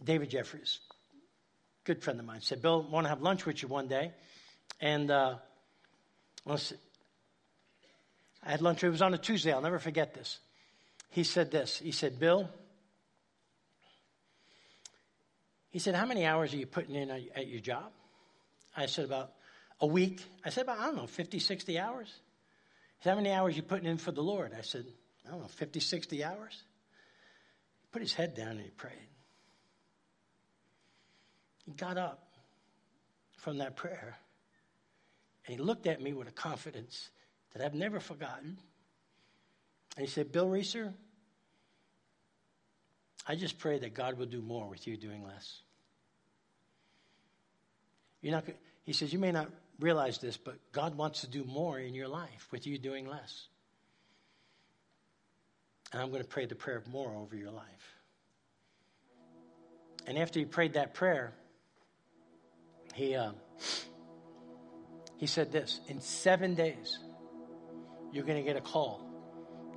David 0.04 0.32
Jeffries, 0.32 0.80
good 1.88 2.04
friend 2.04 2.20
of 2.20 2.26
mine, 2.26 2.42
said, 2.42 2.62
Bill, 2.62 2.84
want 2.84 3.06
to 3.06 3.10
have 3.10 3.22
lunch 3.22 3.46
with 3.46 3.62
you 3.62 3.70
one 3.70 3.88
day. 3.88 4.12
And 4.82 5.10
uh, 5.10 5.36
I 6.46 6.60
had 8.44 8.62
lunch, 8.62 8.84
it 8.84 8.90
was 8.90 9.02
on 9.02 9.14
a 9.14 9.18
Tuesday, 9.18 9.54
I'll 9.54 9.62
never 9.62 9.80
forget 9.80 10.14
this. 10.14 10.40
He 11.12 11.24
said 11.24 11.50
this 11.50 11.80
He 11.80 11.94
said, 11.94 12.20
Bill, 12.20 12.50
he 15.70 15.80
said, 15.80 15.96
How 15.96 16.06
many 16.06 16.26
hours 16.26 16.54
are 16.54 16.58
you 16.58 16.66
putting 16.66 16.94
in 16.94 17.10
at 17.10 17.48
your 17.48 17.62
job? 17.62 17.90
I 18.76 18.88
said, 18.88 19.06
About 19.06 19.32
a 19.80 19.88
week. 19.88 20.22
I 20.44 20.50
said, 20.50 20.64
About, 20.64 20.80
I 20.80 20.88
don't 20.88 20.98
know, 20.98 21.08
50, 21.08 21.40
60 21.40 21.80
hours. 21.80 22.08
He 22.08 23.04
said, 23.04 23.12
How 23.12 23.16
many 23.16 23.32
hours 23.32 23.54
are 23.54 23.58
you 23.58 23.64
putting 23.64 23.88
in 23.88 23.98
for 23.98 24.12
the 24.12 24.22
Lord? 24.22 24.52
I 24.58 24.62
said, 24.62 24.86
I 25.26 25.32
don't 25.32 25.40
know, 25.40 25.48
50, 25.48 25.80
60 25.80 26.24
hours. 26.26 26.64
He 27.82 27.88
put 27.94 28.02
his 28.02 28.14
head 28.14 28.36
down 28.36 28.50
and 28.50 28.62
he 28.62 28.72
prayed. 28.72 28.94
He 31.68 31.74
got 31.74 31.98
up 31.98 32.24
from 33.36 33.58
that 33.58 33.76
prayer 33.76 34.18
and 35.46 35.56
he 35.56 35.62
looked 35.62 35.86
at 35.86 36.02
me 36.02 36.14
with 36.14 36.30
a 36.30 36.32
confidence 36.32 37.10
that 37.54 37.64
I've 37.64 37.74
never 37.74 38.00
forgotten. 38.00 38.58
And 39.98 40.06
he 40.06 40.12
said, 40.12 40.32
Bill 40.32 40.48
Reeser, 40.48 40.94
I 43.28 43.36
just 43.36 43.60
pray 43.60 43.78
that 43.80 43.94
God 43.94 44.18
will 44.18 44.26
do 44.26 44.42
more 44.42 44.68
with 44.70 44.88
you 44.88 44.96
doing 44.96 45.26
less. 45.26 45.62
You're 48.22 48.32
not, 48.32 48.46
he 48.84 48.94
says, 48.94 49.12
You 49.12 49.20
may 49.20 49.34
not 49.34 49.50
realize 49.80 50.20
this, 50.20 50.38
but 50.38 50.56
God 50.72 50.96
wants 50.96 51.22
to 51.22 51.28
do 51.28 51.44
more 51.44 51.80
in 51.80 51.94
your 51.94 52.08
life 52.08 52.48
with 52.50 52.66
you 52.66 52.78
doing 52.78 53.08
less. 53.08 53.48
And 55.92 56.02
I'm 56.02 56.12
going 56.12 56.24
to 56.24 56.28
pray 56.28 56.46
the 56.46 56.56
prayer 56.56 56.78
of 56.78 56.88
more 56.88 57.14
over 57.14 57.36
your 57.36 57.52
life. 57.52 57.66
And 60.06 60.18
after 60.18 60.40
he 60.40 60.46
prayed 60.46 60.74
that 60.74 60.94
prayer, 60.94 61.34
he, 62.98 63.16
uh, 63.16 63.32
he 65.18 65.28
said 65.28 65.52
this 65.52 65.80
In 65.88 66.02
seven 66.02 66.56
days, 66.56 66.98
you're 68.12 68.26
going 68.26 68.44
to 68.44 68.44
get 68.44 68.58
a 68.58 68.62
call 68.62 69.08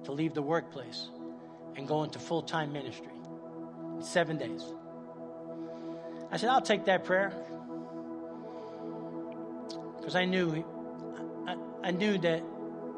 to 0.04 0.12
leave 0.12 0.32
the 0.32 0.42
workplace 0.42 1.10
and 1.76 1.86
go 1.86 2.02
into 2.02 2.18
full 2.18 2.42
time 2.42 2.72
ministry. 2.72 3.12
In 3.96 4.02
seven 4.02 4.38
days. 4.38 4.64
I 6.32 6.38
said, 6.38 6.48
I'll 6.48 6.62
take 6.62 6.86
that 6.86 7.04
prayer 7.04 7.34
because 9.98 10.16
I 10.16 10.24
knew 10.24 10.64
I, 11.46 11.56
I 11.88 11.90
knew 11.90 12.16
that 12.18 12.42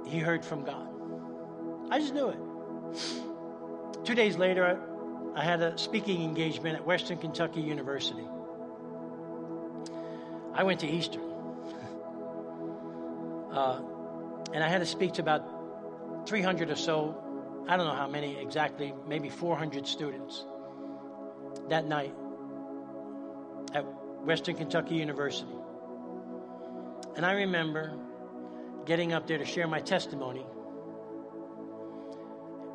he 0.06 0.20
heard 0.20 0.44
from 0.44 0.64
God. 0.64 0.88
I 1.90 1.98
just 1.98 2.14
knew 2.14 2.28
it. 2.28 4.04
Two 4.04 4.14
days 4.14 4.36
later, 4.36 4.78
I, 5.34 5.40
I 5.40 5.44
had 5.44 5.60
a 5.62 5.76
speaking 5.76 6.22
engagement 6.22 6.76
at 6.76 6.86
Western 6.86 7.18
Kentucky 7.18 7.60
University. 7.60 8.24
I 10.54 10.64
went 10.64 10.80
to 10.80 10.86
Eastern. 10.86 11.22
uh, 13.52 13.80
and 14.52 14.62
I 14.62 14.68
had 14.68 14.80
to 14.80 14.86
speak 14.86 15.14
to 15.14 15.22
about 15.22 16.28
300 16.28 16.70
or 16.70 16.76
so, 16.76 17.16
I 17.68 17.76
don't 17.76 17.86
know 17.86 17.94
how 17.94 18.08
many 18.08 18.38
exactly, 18.38 18.94
maybe 19.06 19.28
400 19.28 19.86
students 19.86 20.44
that 21.68 21.86
night 21.86 22.14
at 23.74 23.84
Western 24.24 24.56
Kentucky 24.56 24.96
University. 24.96 25.54
And 27.16 27.24
I 27.24 27.32
remember 27.32 27.92
getting 28.84 29.12
up 29.12 29.26
there 29.26 29.38
to 29.38 29.44
share 29.44 29.66
my 29.66 29.80
testimony. 29.80 30.44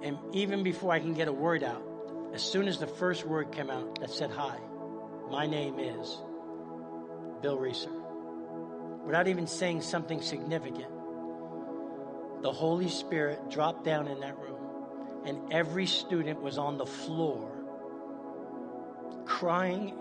And 0.03 0.17
even 0.33 0.63
before 0.63 0.91
I 0.93 0.99
can 0.99 1.13
get 1.13 1.27
a 1.27 1.33
word 1.33 1.63
out, 1.63 1.83
as 2.33 2.43
soon 2.43 2.67
as 2.67 2.77
the 2.77 2.87
first 2.87 3.25
word 3.25 3.51
came 3.51 3.69
out 3.69 3.99
that 3.99 4.11
said, 4.11 4.31
Hi, 4.31 4.57
my 5.31 5.47
name 5.47 5.79
is 5.79 6.17
Bill 7.41 7.57
Reeser, 7.57 7.91
without 9.05 9.27
even 9.27 9.47
saying 9.47 9.81
something 9.81 10.21
significant, 10.21 10.91
the 12.41 12.51
Holy 12.51 12.89
Spirit 12.89 13.49
dropped 13.49 13.83
down 13.83 14.07
in 14.07 14.19
that 14.19 14.37
room, 14.37 14.59
and 15.25 15.51
every 15.51 15.87
student 15.87 16.41
was 16.41 16.57
on 16.57 16.77
the 16.77 16.85
floor 16.85 17.51
crying 19.25 19.93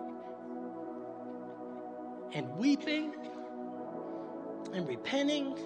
and 2.33 2.57
weeping 2.57 3.13
and 4.73 4.87
repenting. 4.89 5.59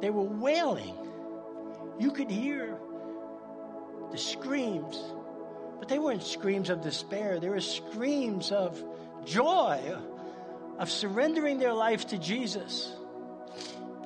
They 0.00 0.10
were 0.10 0.22
wailing. 0.22 0.96
You 1.98 2.10
could 2.10 2.30
hear 2.30 2.78
the 4.10 4.18
screams, 4.18 4.98
but 5.78 5.88
they 5.88 5.98
weren't 5.98 6.22
screams 6.22 6.70
of 6.70 6.80
despair. 6.80 7.38
They 7.38 7.48
were 7.48 7.60
screams 7.60 8.50
of 8.50 8.82
joy, 9.24 9.96
of 10.78 10.90
surrendering 10.90 11.58
their 11.58 11.72
life 11.72 12.06
to 12.08 12.18
Jesus, 12.18 12.92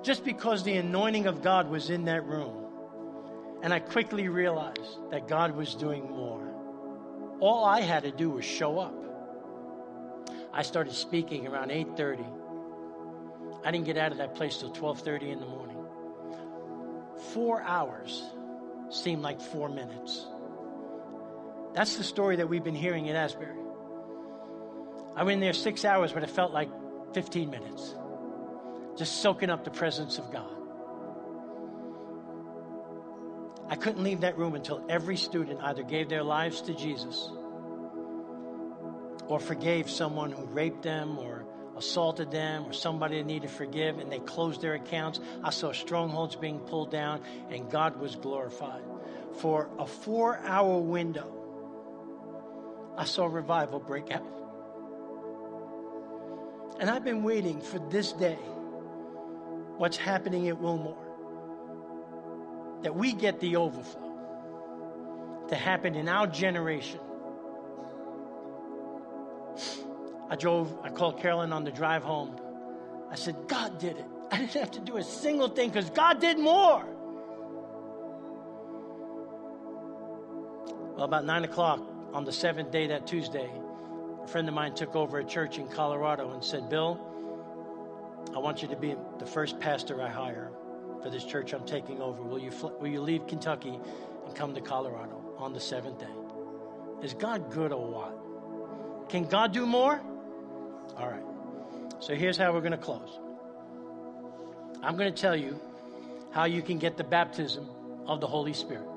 just 0.02 0.24
because 0.24 0.62
the 0.62 0.76
anointing 0.76 1.26
of 1.26 1.42
God 1.42 1.68
was 1.70 1.90
in 1.90 2.04
that 2.04 2.26
room. 2.26 2.64
And 3.62 3.72
I 3.72 3.80
quickly 3.80 4.28
realized 4.28 5.10
that 5.10 5.28
God 5.28 5.56
was 5.56 5.74
doing 5.74 6.10
more. 6.10 6.46
All 7.40 7.64
I 7.64 7.80
had 7.80 8.02
to 8.04 8.10
do 8.10 8.30
was 8.30 8.44
show 8.44 8.78
up. 8.78 8.94
I 10.52 10.62
started 10.62 10.94
speaking 10.94 11.46
around 11.46 11.70
8:30 11.70 12.24
I 13.66 13.72
didn't 13.72 13.86
get 13.86 13.96
out 13.96 14.12
of 14.12 14.18
that 14.18 14.36
place 14.36 14.58
till 14.58 14.70
12:30 14.70 15.32
in 15.32 15.40
the 15.40 15.46
morning. 15.46 15.76
4 17.34 17.60
hours 17.62 18.22
seemed 18.90 19.22
like 19.22 19.40
4 19.40 19.68
minutes. 19.68 20.24
That's 21.72 21.96
the 21.96 22.04
story 22.04 22.36
that 22.36 22.48
we've 22.48 22.62
been 22.62 22.76
hearing 22.76 23.06
in 23.06 23.16
Asbury. 23.16 23.58
I 25.16 25.24
went 25.24 25.34
in 25.34 25.40
there 25.40 25.52
6 25.52 25.84
hours 25.84 26.12
but 26.12 26.22
it 26.22 26.30
felt 26.30 26.52
like 26.52 26.68
15 27.14 27.50
minutes. 27.50 27.94
Just 28.96 29.22
soaking 29.22 29.50
up 29.50 29.64
the 29.64 29.70
presence 29.70 30.18
of 30.18 30.30
God. 30.30 30.52
I 33.68 33.74
couldn't 33.74 34.04
leave 34.04 34.20
that 34.20 34.38
room 34.38 34.54
until 34.54 34.84
every 34.88 35.16
student 35.16 35.60
either 35.62 35.82
gave 35.82 36.08
their 36.08 36.22
lives 36.22 36.60
to 36.62 36.74
Jesus 36.74 37.30
or 39.26 39.40
forgave 39.40 39.90
someone 39.90 40.30
who 40.30 40.44
raped 40.46 40.82
them 40.82 41.18
or 41.18 41.44
assaulted 41.76 42.30
them 42.30 42.64
or 42.64 42.72
somebody 42.72 43.18
that 43.18 43.26
needed 43.26 43.48
to 43.48 43.54
forgive 43.54 43.98
and 43.98 44.10
they 44.10 44.20
closed 44.20 44.60
their 44.60 44.74
accounts. 44.74 45.20
I 45.42 45.50
saw 45.50 45.72
strongholds 45.72 46.36
being 46.36 46.60
pulled 46.60 46.90
down 46.90 47.22
and 47.50 47.70
God 47.70 47.98
was 47.98 48.14
glorified. 48.14 48.82
For 49.40 49.68
a 49.78 49.86
four 49.86 50.38
hour 50.38 50.78
window, 50.78 51.32
I 52.96 53.04
saw 53.04 53.26
revival 53.26 53.80
break 53.80 54.10
out. 54.10 54.35
And 56.78 56.90
I've 56.90 57.04
been 57.04 57.22
waiting 57.22 57.60
for 57.60 57.78
this 57.90 58.12
day, 58.12 58.38
what's 59.76 59.96
happening 59.96 60.48
at 60.48 60.60
Wilmore, 60.60 60.96
that 62.82 62.94
we 62.94 63.12
get 63.12 63.40
the 63.40 63.56
overflow 63.56 64.02
to 65.48 65.54
happen 65.54 65.94
in 65.94 66.08
our 66.08 66.26
generation 66.26 67.00
I 70.28 70.36
drove, 70.36 70.76
I 70.82 70.90
called 70.90 71.20
Carolyn 71.20 71.52
on 71.52 71.64
the 71.64 71.70
drive 71.70 72.02
home. 72.02 72.36
I 73.10 73.14
said, 73.14 73.36
God 73.46 73.78
did 73.78 73.96
it. 73.96 74.04
I 74.30 74.38
didn't 74.38 74.54
have 74.54 74.72
to 74.72 74.80
do 74.80 74.96
a 74.96 75.04
single 75.04 75.48
thing 75.48 75.70
because 75.70 75.90
God 75.90 76.20
did 76.20 76.38
more. 76.38 76.84
Well, 80.96 81.04
about 81.04 81.24
nine 81.24 81.44
o'clock 81.44 81.80
on 82.12 82.24
the 82.24 82.32
seventh 82.32 82.72
day, 82.72 82.88
that 82.88 83.06
Tuesday, 83.06 83.48
a 84.26 84.28
friend 84.28 84.48
of 84.48 84.54
mine 84.54 84.74
took 84.74 84.96
over 84.96 85.20
a 85.20 85.24
church 85.24 85.58
in 85.58 85.68
Colorado 85.68 86.32
and 86.32 86.42
said, 86.42 86.68
Bill, 86.68 87.00
I 88.34 88.40
want 88.40 88.60
you 88.60 88.66
to 88.68 88.76
be 88.76 88.96
the 89.20 89.26
first 89.26 89.60
pastor 89.60 90.02
I 90.02 90.08
hire 90.08 90.50
for 91.00 91.10
this 91.10 91.24
church 91.24 91.52
I'm 91.52 91.64
taking 91.64 92.02
over. 92.02 92.24
Will 92.24 92.40
you, 92.40 92.50
fl- 92.50 92.74
will 92.80 92.88
you 92.88 93.00
leave 93.00 93.28
Kentucky 93.28 93.78
and 94.26 94.34
come 94.34 94.52
to 94.56 94.60
Colorado 94.60 95.22
on 95.38 95.52
the 95.52 95.60
seventh 95.60 96.00
day? 96.00 97.04
Is 97.04 97.14
God 97.14 97.52
good 97.52 97.70
or 97.70 97.86
what? 97.86 99.08
Can 99.08 99.26
God 99.26 99.52
do 99.52 99.64
more? 99.64 100.00
All 100.96 101.08
right. 101.08 101.22
So 102.00 102.16
here's 102.16 102.36
how 102.36 102.52
we're 102.52 102.60
going 102.60 102.72
to 102.72 102.78
close. 102.78 103.20
I'm 104.82 104.96
going 104.96 105.14
to 105.14 105.22
tell 105.22 105.36
you 105.36 105.60
how 106.32 106.46
you 106.46 106.62
can 106.62 106.78
get 106.78 106.96
the 106.96 107.04
baptism 107.04 107.68
of 108.06 108.20
the 108.20 108.26
Holy 108.26 108.54
Spirit, 108.54 108.88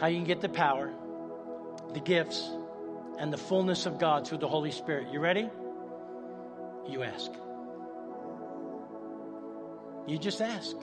how 0.00 0.08
you 0.08 0.16
can 0.16 0.26
get 0.26 0.40
the 0.40 0.48
power, 0.48 0.92
the 1.94 2.00
gifts, 2.00 2.50
and 3.18 3.32
the 3.32 3.38
fullness 3.38 3.86
of 3.86 3.98
God 3.98 4.26
through 4.26 4.38
the 4.38 4.48
Holy 4.48 4.70
Spirit. 4.70 5.08
You 5.12 5.20
ready? 5.20 5.48
You 6.86 7.02
ask. 7.02 7.30
You 10.06 10.18
just 10.18 10.40
ask. 10.40 10.76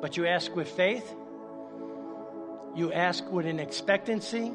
But 0.00 0.16
you 0.16 0.26
ask 0.26 0.54
with 0.54 0.68
faith, 0.68 1.14
you 2.74 2.92
ask 2.92 3.24
with 3.30 3.46
an 3.46 3.58
expectancy, 3.60 4.52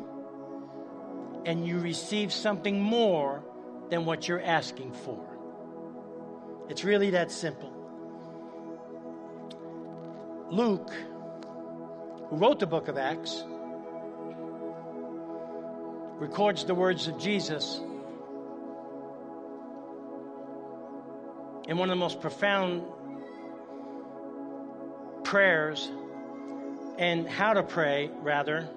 and 1.46 1.66
you 1.66 1.80
receive 1.80 2.32
something 2.32 2.80
more 2.80 3.44
than 3.90 4.06
what 4.06 4.28
you're 4.28 4.42
asking 4.42 4.94
for. 4.94 5.26
It's 6.70 6.84
really 6.84 7.12
that 7.12 7.32
simple. 7.32 7.74
Luke, 10.52 10.92
who 12.30 12.36
wrote 12.38 12.60
the 12.60 12.68
book 12.68 12.88
of 12.88 12.98
Acts, 12.98 13.44
records 16.20 16.66
the 16.66 16.76
words 16.76 17.08
of 17.08 17.18
Jesus 17.18 17.80
in 21.68 21.78
one 21.78 21.90
of 21.90 21.96
the 21.96 22.00
most 22.00 22.20
profound 22.20 22.84
prayers 25.24 25.90
and 26.98 27.28
how 27.28 27.54
to 27.54 27.64
pray, 27.64 28.10
rather, 28.22 28.68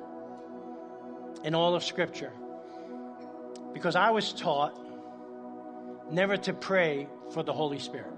in 1.42 1.54
all 1.54 1.74
of 1.74 1.82
Scripture. 1.82 2.32
Because 3.72 3.96
I 3.96 4.10
was 4.10 4.32
taught 4.32 4.78
never 6.12 6.36
to 6.36 6.52
pray 6.52 7.08
for 7.32 7.42
the 7.42 7.52
Holy 7.52 7.80
Spirit. 7.80 8.12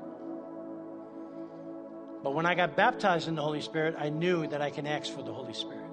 But 2.23 2.35
when 2.35 2.45
I 2.45 2.55
got 2.55 2.77
baptized 2.77 3.29
in 3.29 3.37
the 3.37 3.43
Holy 3.43 3.61
Spirit, 3.61 3.95
I 3.99 4.09
knew 4.09 4.47
that 4.49 4.61
I 4.61 4.71
can 4.71 4.87
ask 4.87 5.13
for 5.13 5.23
the 5.23 5.33
Holy 5.33 5.55
Spirit. 5.55 5.84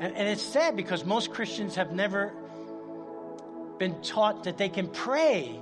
And, 0.00 0.14
and 0.14 0.28
it's 0.28 0.42
sad 0.42 0.76
because 0.76 1.04
most 1.04 1.32
Christians 1.32 1.74
have 1.76 1.92
never 1.92 2.32
been 3.78 4.00
taught 4.02 4.44
that 4.44 4.58
they 4.58 4.68
can 4.68 4.88
pray 4.88 5.60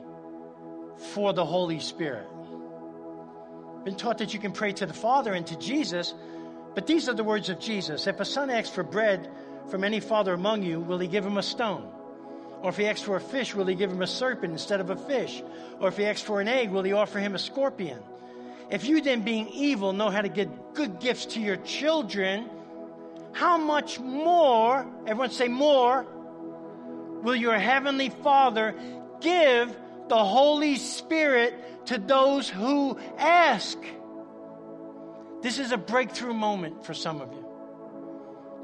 for 1.12 1.32
the 1.32 1.44
Holy 1.44 1.80
Spirit. 1.80 2.26
Been 3.84 3.96
taught 3.96 4.18
that 4.18 4.34
you 4.34 4.40
can 4.40 4.52
pray 4.52 4.72
to 4.72 4.86
the 4.86 4.94
Father 4.94 5.32
and 5.32 5.46
to 5.46 5.56
Jesus, 5.56 6.14
but 6.74 6.86
these 6.86 7.08
are 7.08 7.14
the 7.14 7.24
words 7.24 7.48
of 7.48 7.60
Jesus. 7.60 8.06
If 8.06 8.20
a 8.20 8.24
son 8.24 8.50
asks 8.50 8.74
for 8.74 8.82
bread 8.82 9.30
from 9.70 9.84
any 9.84 10.00
father 10.00 10.34
among 10.34 10.62
you, 10.62 10.80
will 10.80 10.98
he 10.98 11.08
give 11.08 11.24
him 11.24 11.38
a 11.38 11.42
stone? 11.42 11.88
Or 12.62 12.70
if 12.70 12.76
he 12.76 12.86
asks 12.86 13.02
for 13.02 13.16
a 13.16 13.20
fish, 13.20 13.54
will 13.54 13.66
he 13.66 13.74
give 13.74 13.90
him 13.90 14.02
a 14.02 14.06
serpent 14.06 14.52
instead 14.52 14.80
of 14.80 14.90
a 14.90 14.96
fish? 14.96 15.42
Or 15.78 15.88
if 15.88 15.96
he 15.96 16.06
asks 16.06 16.22
for 16.22 16.40
an 16.40 16.48
egg, 16.48 16.70
will 16.70 16.82
he 16.82 16.92
offer 16.92 17.18
him 17.18 17.34
a 17.34 17.38
scorpion? 17.38 18.00
If 18.70 18.88
you 18.88 19.00
then, 19.00 19.22
being 19.22 19.48
evil, 19.48 19.92
know 19.92 20.10
how 20.10 20.22
to 20.22 20.28
give 20.28 20.50
good 20.74 20.98
gifts 20.98 21.26
to 21.26 21.40
your 21.40 21.56
children, 21.58 22.48
how 23.36 23.58
much 23.58 24.00
more, 24.00 24.86
everyone 25.06 25.30
say 25.30 25.46
more, 25.46 26.06
will 27.22 27.36
your 27.36 27.58
heavenly 27.58 28.08
Father 28.08 28.74
give 29.20 29.76
the 30.08 30.24
Holy 30.24 30.76
Spirit 30.76 31.86
to 31.86 31.98
those 31.98 32.48
who 32.48 32.98
ask? 33.18 33.76
This 35.42 35.58
is 35.58 35.70
a 35.70 35.76
breakthrough 35.76 36.32
moment 36.32 36.86
for 36.86 36.94
some 36.94 37.20
of 37.20 37.30
you. 37.30 37.44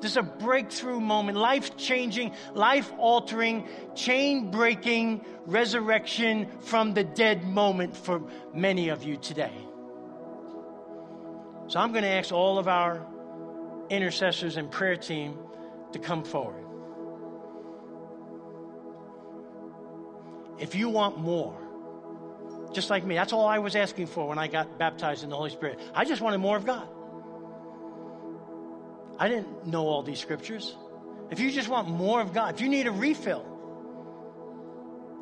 This 0.01 0.13
is 0.13 0.17
a 0.17 0.23
breakthrough 0.23 1.01
moment, 1.01 1.37
life 1.37 1.77
changing, 1.77 2.35
life 2.55 2.91
altering, 2.97 3.69
chain 3.95 4.51
breaking 4.51 5.23
resurrection 5.45 6.49
from 6.61 6.95
the 6.95 7.05
dead 7.05 7.45
moment 7.45 7.95
for 7.95 8.23
many 8.55 8.89
of 8.89 9.05
you 9.05 9.19
today. 9.19 9.53
So 11.67 11.79
I'm 11.79 11.93
going 11.93 12.05
to 12.05 12.11
ask 12.11 12.33
all 12.33 12.59
of 12.59 12.69
our 12.69 13.07
intercessors 13.93 14.57
and 14.57 14.71
prayer 14.71 14.97
team 14.97 15.39
to 15.93 15.99
come 15.99 16.25
forward. 16.25 16.65
If 20.59 20.75
you 20.75 20.89
want 20.89 21.19
more, 21.19 21.59
just 22.73 22.89
like 22.89 23.05
me, 23.05 23.17
that's 23.17 23.35
all 23.35 23.47
I 23.47 23.59
was 23.59 23.77
asking 23.77 24.07
for 24.07 24.27
when 24.27 24.39
I 24.39 24.49
got 24.49 24.79
baptized 24.79 25.25
in 25.25 25.31
the 25.31 25.37
Holy 25.37 25.51
Spirit. 25.51 25.79
I 25.95 26.07
just 26.07 26.23
wanted 26.23 26.39
more 26.39 26.57
of 26.57 26.65
God. 26.65 26.89
I 29.19 29.29
didn't 29.29 29.67
know 29.67 29.87
all 29.87 30.03
these 30.03 30.19
scriptures. 30.19 30.75
If 31.31 31.39
you 31.39 31.51
just 31.51 31.69
want 31.69 31.89
more 31.89 32.23
of 32.23 32.33
God, 32.33 32.55
if 32.55 32.63
you 32.63 32.69
need 32.69 32.87
a 32.87 32.91
refill, 32.91 33.45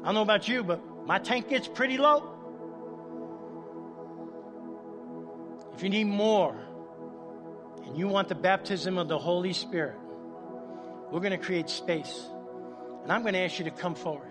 I 0.00 0.06
don't 0.06 0.14
know 0.14 0.22
about 0.22 0.46
you, 0.46 0.62
but 0.62 0.80
my 1.06 1.18
tank 1.18 1.48
gets 1.48 1.66
pretty 1.66 1.98
low. 1.98 2.36
If 5.74 5.82
you 5.82 5.88
need 5.88 6.04
more, 6.04 6.56
and 7.90 7.98
you 7.98 8.06
want 8.06 8.28
the 8.28 8.36
baptism 8.36 8.98
of 8.98 9.08
the 9.08 9.18
Holy 9.18 9.52
Spirit, 9.52 9.96
we're 11.10 11.18
going 11.18 11.32
to 11.32 11.44
create 11.44 11.68
space. 11.68 12.24
And 13.02 13.10
I'm 13.10 13.22
going 13.22 13.34
to 13.34 13.40
ask 13.40 13.58
you 13.58 13.64
to 13.64 13.72
come 13.72 13.96
forward. 13.96 14.30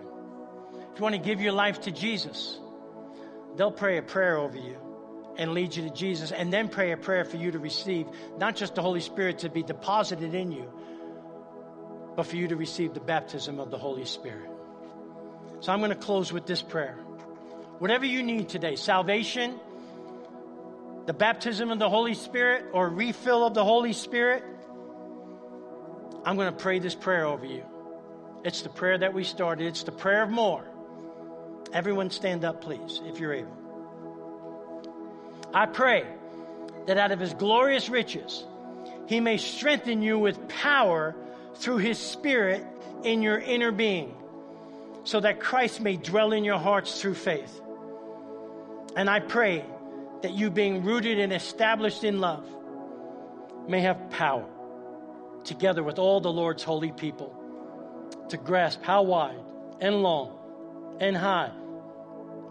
If 0.92 0.98
you 0.98 1.02
want 1.02 1.14
to 1.14 1.20
give 1.20 1.42
your 1.42 1.52
life 1.52 1.82
to 1.82 1.90
Jesus, 1.90 2.58
they'll 3.56 3.70
pray 3.70 3.98
a 3.98 4.02
prayer 4.02 4.38
over 4.38 4.56
you 4.56 4.78
and 5.36 5.52
lead 5.52 5.76
you 5.76 5.82
to 5.82 5.94
Jesus, 5.94 6.32
and 6.32 6.50
then 6.50 6.68
pray 6.68 6.92
a 6.92 6.96
prayer 6.96 7.24
for 7.24 7.36
you 7.36 7.50
to 7.50 7.58
receive 7.58 8.06
not 8.38 8.56
just 8.56 8.74
the 8.74 8.82
Holy 8.82 9.00
Spirit 9.00 9.40
to 9.40 9.50
be 9.50 9.62
deposited 9.62 10.34
in 10.34 10.52
you, 10.52 10.66
but 12.16 12.24
for 12.24 12.36
you 12.36 12.48
to 12.48 12.56
receive 12.56 12.94
the 12.94 13.00
baptism 13.00 13.60
of 13.60 13.70
the 13.70 13.78
Holy 13.78 14.06
Spirit. 14.06 14.50
So 15.60 15.70
I'm 15.70 15.80
going 15.80 15.90
to 15.90 15.96
close 15.96 16.32
with 16.32 16.46
this 16.46 16.62
prayer. 16.62 16.94
Whatever 17.78 18.06
you 18.06 18.22
need 18.22 18.48
today 18.48 18.76
salvation, 18.76 19.60
the 21.10 21.14
baptism 21.14 21.72
of 21.72 21.80
the 21.80 21.90
Holy 21.90 22.14
Spirit, 22.14 22.66
or 22.72 22.88
refill 22.88 23.44
of 23.44 23.52
the 23.52 23.64
Holy 23.64 23.92
Spirit 23.92 24.44
I'm 26.24 26.36
going 26.36 26.52
to 26.52 26.56
pray 26.56 26.78
this 26.78 26.94
prayer 26.94 27.26
over 27.26 27.44
you. 27.44 27.64
It's 28.44 28.62
the 28.62 28.68
prayer 28.68 28.96
that 28.96 29.12
we 29.12 29.24
started, 29.24 29.66
it's 29.66 29.82
the 29.82 29.90
prayer 29.90 30.22
of 30.22 30.30
more. 30.30 30.64
Everyone 31.72 32.10
stand 32.10 32.44
up, 32.44 32.62
please, 32.62 33.00
if 33.06 33.18
you're 33.18 33.32
able. 33.32 33.56
I 35.52 35.66
pray 35.66 36.06
that 36.86 36.96
out 36.96 37.10
of 37.10 37.18
his 37.18 37.34
glorious 37.34 37.88
riches, 37.88 38.44
he 39.08 39.18
may 39.18 39.36
strengthen 39.36 40.02
you 40.02 40.16
with 40.16 40.46
power 40.46 41.16
through 41.56 41.78
his 41.78 41.98
spirit 41.98 42.64
in 43.02 43.20
your 43.20 43.40
inner 43.40 43.72
being, 43.72 44.14
so 45.02 45.18
that 45.18 45.40
Christ 45.40 45.80
may 45.80 45.96
dwell 45.96 46.30
in 46.30 46.44
your 46.44 46.60
hearts 46.60 47.00
through 47.00 47.14
faith. 47.14 47.60
And 48.94 49.10
I 49.10 49.18
pray 49.18 49.64
that 50.22 50.32
you, 50.32 50.50
being 50.50 50.84
rooted 50.84 51.18
and 51.18 51.32
established 51.32 52.04
in 52.04 52.20
love, 52.20 52.44
may 53.68 53.80
have 53.80 54.10
power, 54.10 54.46
together 55.44 55.82
with 55.82 55.98
all 55.98 56.20
the 56.20 56.32
Lord's 56.32 56.62
holy 56.62 56.92
people, 56.92 57.34
to 58.28 58.36
grasp 58.36 58.82
how 58.82 59.02
wide 59.02 59.40
and 59.80 60.02
long 60.02 60.36
and 61.00 61.16
high 61.16 61.50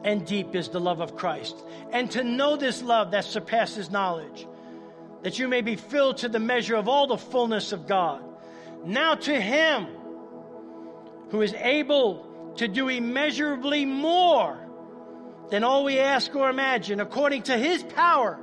and 0.04 0.26
deep 0.26 0.56
is 0.56 0.70
the 0.70 0.80
love 0.80 1.02
of 1.02 1.16
Christ, 1.16 1.56
and 1.92 2.10
to 2.12 2.24
know 2.24 2.56
this 2.56 2.82
love 2.82 3.12
that 3.12 3.26
surpasses 3.26 3.92
knowledge, 3.92 4.48
that 5.24 5.38
you 5.38 5.48
may 5.48 5.62
be 5.62 5.76
filled 5.76 6.18
to 6.18 6.30
the 6.30 6.40
measure 6.40 6.76
of 6.76 6.88
all 6.88 7.08
the 7.08 7.18
fullness 7.18 7.72
of 7.72 7.88
God. 7.88 8.24
Now 8.86 9.16
to 9.16 9.42
Him 9.42 9.88
who 11.32 11.42
is 11.42 11.54
able 11.54 12.54
to 12.56 12.68
do 12.68 12.88
immeasurably 12.88 13.86
more 13.86 14.58
than 15.50 15.64
all 15.64 15.84
we 15.84 16.00
ask 16.00 16.34
or 16.36 16.50
imagine, 16.50 17.00
according 17.00 17.44
to 17.44 17.58
His 17.58 17.84
power 17.84 18.40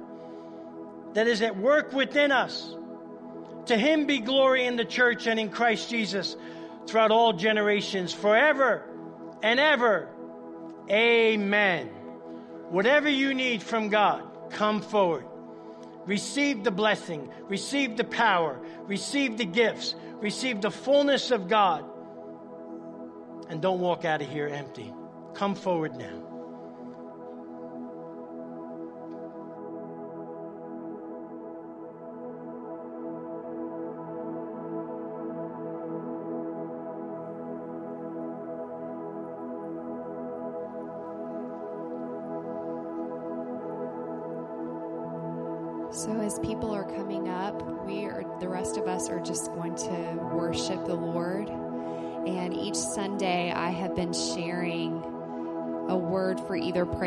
that 1.15 1.27
is 1.27 1.43
at 1.43 1.57
work 1.57 1.93
within 1.93 2.33
us. 2.33 2.75
To 3.67 3.77
Him 3.77 4.07
be 4.07 4.21
glory 4.21 4.67
in 4.67 4.77
the 4.77 4.85
church 4.85 5.27
and 5.27 5.41
in 5.41 5.51
Christ 5.51 5.91
Jesus 5.91 6.37
throughout 6.87 7.11
all 7.11 7.33
generations, 7.33 8.13
forever 8.13 8.85
and 9.43 9.59
ever. 9.59 10.09
Amen. 10.91 11.89
Whatever 12.71 13.09
you 13.09 13.35
need 13.35 13.63
from 13.63 13.89
God, 13.89 14.23
come 14.51 14.81
forward. 14.83 15.25
Receive 16.05 16.63
the 16.63 16.71
blessing, 16.71 17.29
receive 17.49 17.97
the 17.97 18.05
power, 18.05 18.61
receive 18.83 19.39
the 19.39 19.45
gifts, 19.45 19.95
receive 20.21 20.61
the 20.61 20.71
fullness 20.71 21.33
of 21.33 21.49
God. 21.49 21.85
And 23.49 23.61
don't 23.61 23.81
walk 23.81 24.05
out 24.05 24.23
of 24.23 24.29
here 24.29 24.47
empty. 24.47 24.93
Come 25.35 25.55
forward 25.55 25.97
now. 25.97 26.26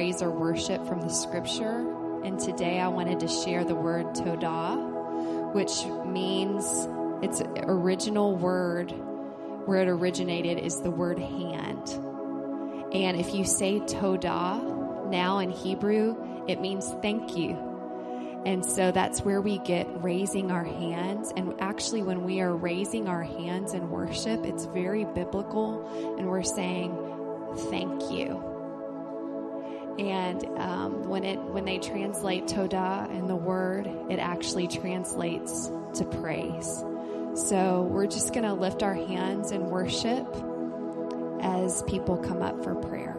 Praise 0.09 0.21
or 0.23 0.31
worship 0.31 0.87
from 0.87 1.01
the 1.01 1.09
scripture. 1.09 1.85
And 2.23 2.39
today, 2.39 2.79
I 2.79 2.87
wanted 2.87 3.19
to 3.19 3.27
share 3.27 3.63
the 3.63 3.75
word 3.75 4.07
todah, 4.07 5.53
which 5.53 5.85
means 6.05 6.65
its 7.23 7.41
original 7.63 8.35
word, 8.35 8.91
where 9.65 9.81
it 9.81 9.87
originated, 9.87 10.57
is 10.57 10.81
the 10.81 10.89
word 10.89 11.19
hand. 11.19 11.89
And 12.91 13.19
if 13.19 13.35
you 13.35 13.45
say 13.45 13.79
todah 13.81 15.09
now 15.11 15.39
in 15.39 15.51
Hebrew, 15.51 16.15
it 16.47 16.59
means 16.59 16.91
thank 17.01 17.37
you. 17.37 17.57
And 18.45 18.65
so 18.65 18.91
that's 18.91 19.21
where 19.21 19.41
we 19.41 19.59
get 19.59 19.85
raising 20.01 20.49
our 20.49 20.63
hands. 20.63 21.31
And 21.35 21.53
actually, 21.59 22.01
when 22.01 22.23
we 22.23 22.41
are 22.41 22.55
raising 22.55 23.07
our 23.07 23.23
hands 23.23 23.73
in 23.73 23.91
worship, 23.91 24.43
it's 24.43 24.65
very 24.65 25.05
biblical. 25.05 25.85
And 26.17 26.27
we're 26.27 26.41
saying, 26.41 26.97
thank 27.69 28.11
you. 28.11 28.48
And 29.99 30.45
um, 30.57 31.03
when 31.09 31.25
it 31.25 31.39
when 31.39 31.65
they 31.65 31.77
translate 31.77 32.45
todah 32.45 33.09
in 33.11 33.27
the 33.27 33.35
word, 33.35 33.85
it 34.09 34.17
actually 34.17 34.69
translates 34.69 35.69
to 35.95 36.05
praise. 36.05 36.83
So 37.35 37.81
we're 37.91 38.07
just 38.07 38.33
going 38.33 38.45
to 38.45 38.53
lift 38.53 38.81
our 38.81 38.93
hands 38.93 39.51
in 39.51 39.65
worship 39.65 40.25
as 41.41 41.83
people 41.83 42.17
come 42.17 42.41
up 42.41 42.63
for 42.63 42.75
prayer. 42.75 43.18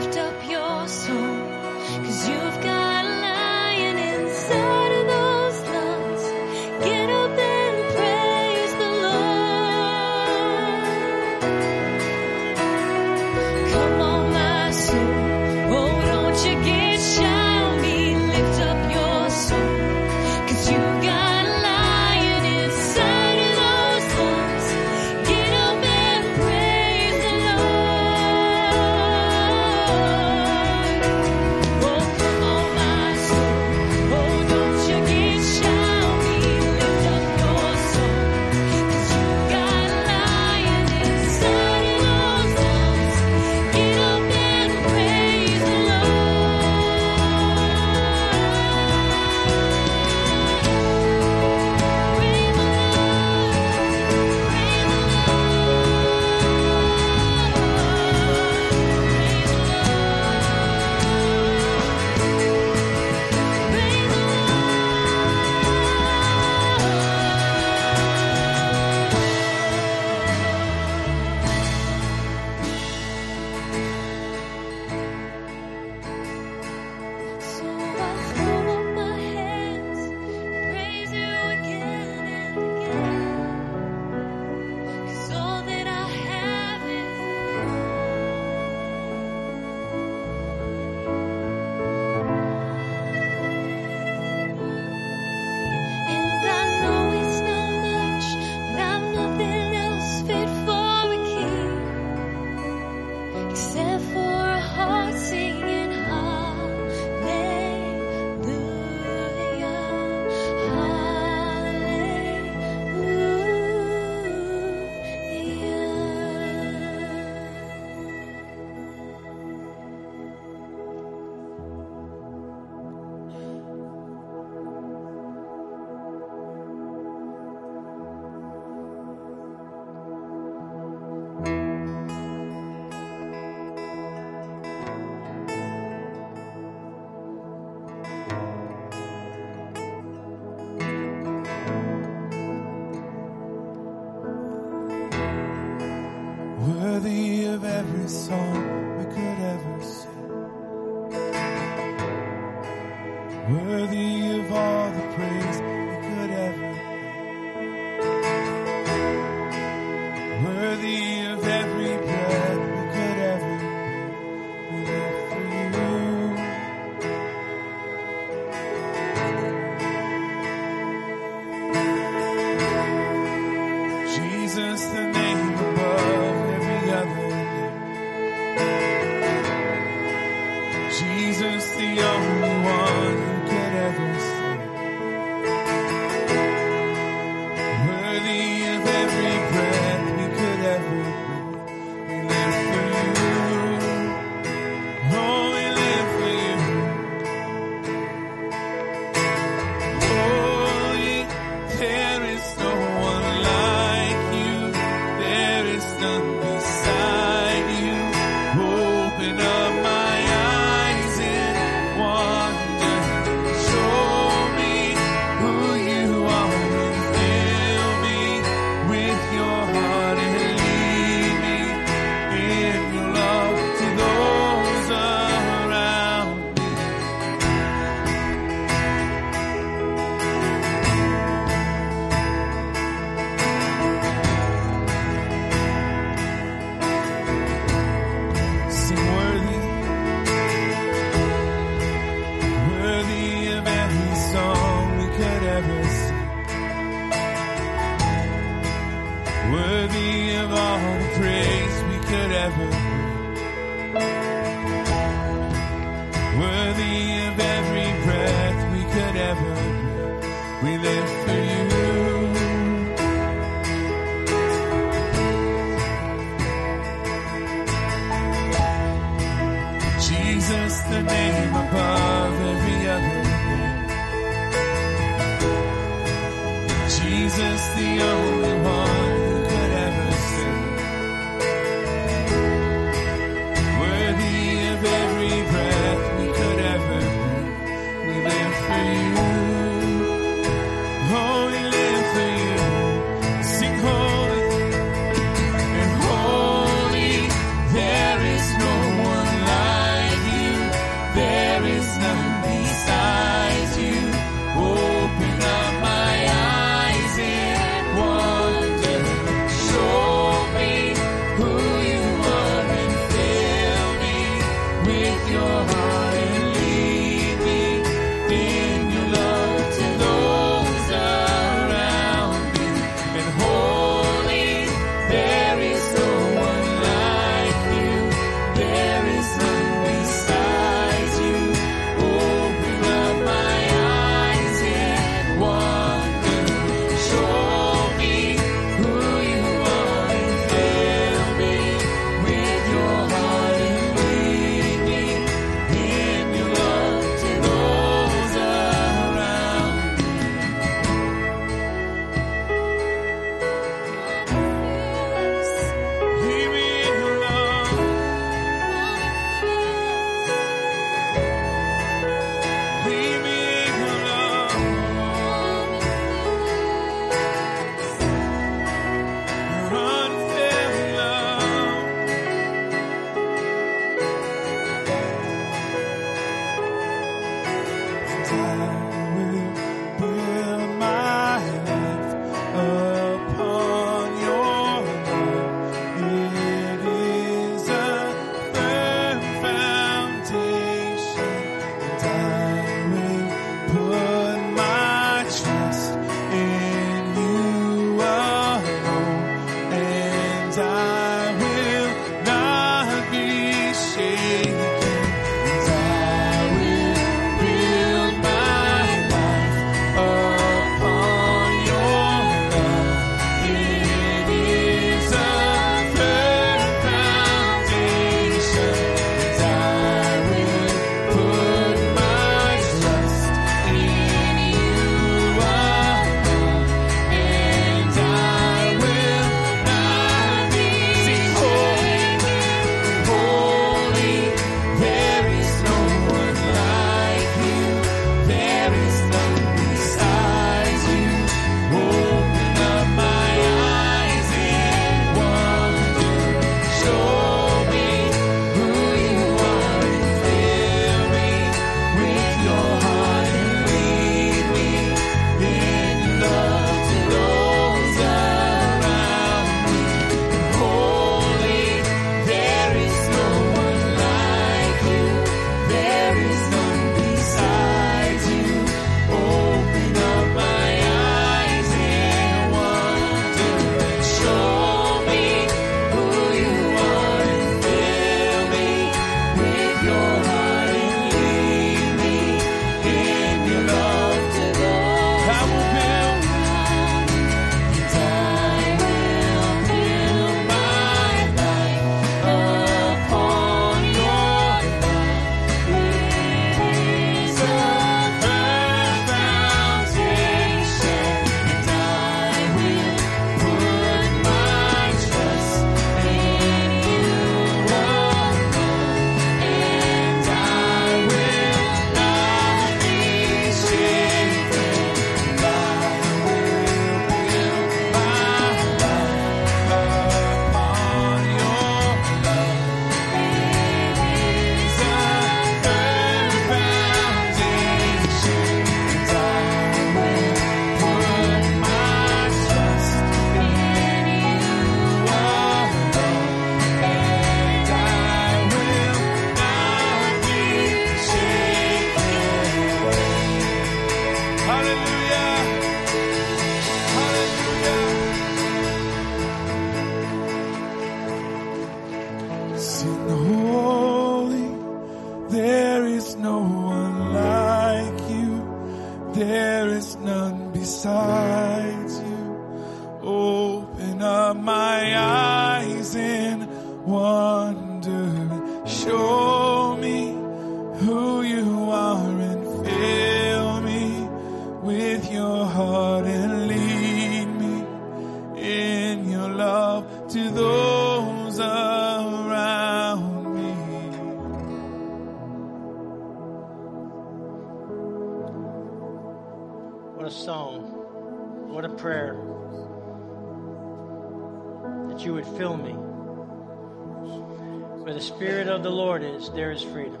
Of 598.56 598.62
the 598.62 598.70
Lord 598.70 599.02
is, 599.02 599.28
there 599.30 599.52
is 599.52 599.62
freedom. 599.62 600.00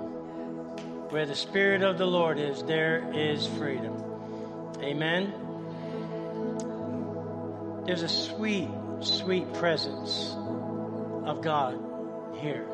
Where 1.10 1.26
the 1.26 1.34
Spirit 1.34 1.82
of 1.82 1.98
the 1.98 2.06
Lord 2.06 2.38
is, 2.38 2.62
there 2.62 3.06
is 3.12 3.46
freedom. 3.46 3.94
Amen. 4.80 5.34
There's 7.84 8.02
a 8.02 8.08
sweet, 8.08 8.70
sweet 9.00 9.52
presence 9.52 10.34
of 11.26 11.42
God 11.42 11.78
here. 12.38 12.66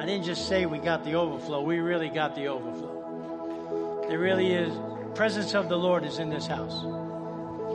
I 0.00 0.04
didn't 0.04 0.24
just 0.24 0.48
say 0.48 0.66
we 0.66 0.78
got 0.78 1.04
the 1.04 1.14
overflow, 1.14 1.62
we 1.62 1.78
really 1.78 2.08
got 2.08 2.34
the 2.34 2.48
overflow. 2.48 4.04
There 4.08 4.18
really 4.18 4.52
is 4.52 4.76
presence 5.14 5.54
of 5.54 5.68
the 5.68 5.78
Lord 5.78 6.04
is 6.04 6.18
in 6.18 6.28
this 6.28 6.48
house. 6.48 7.05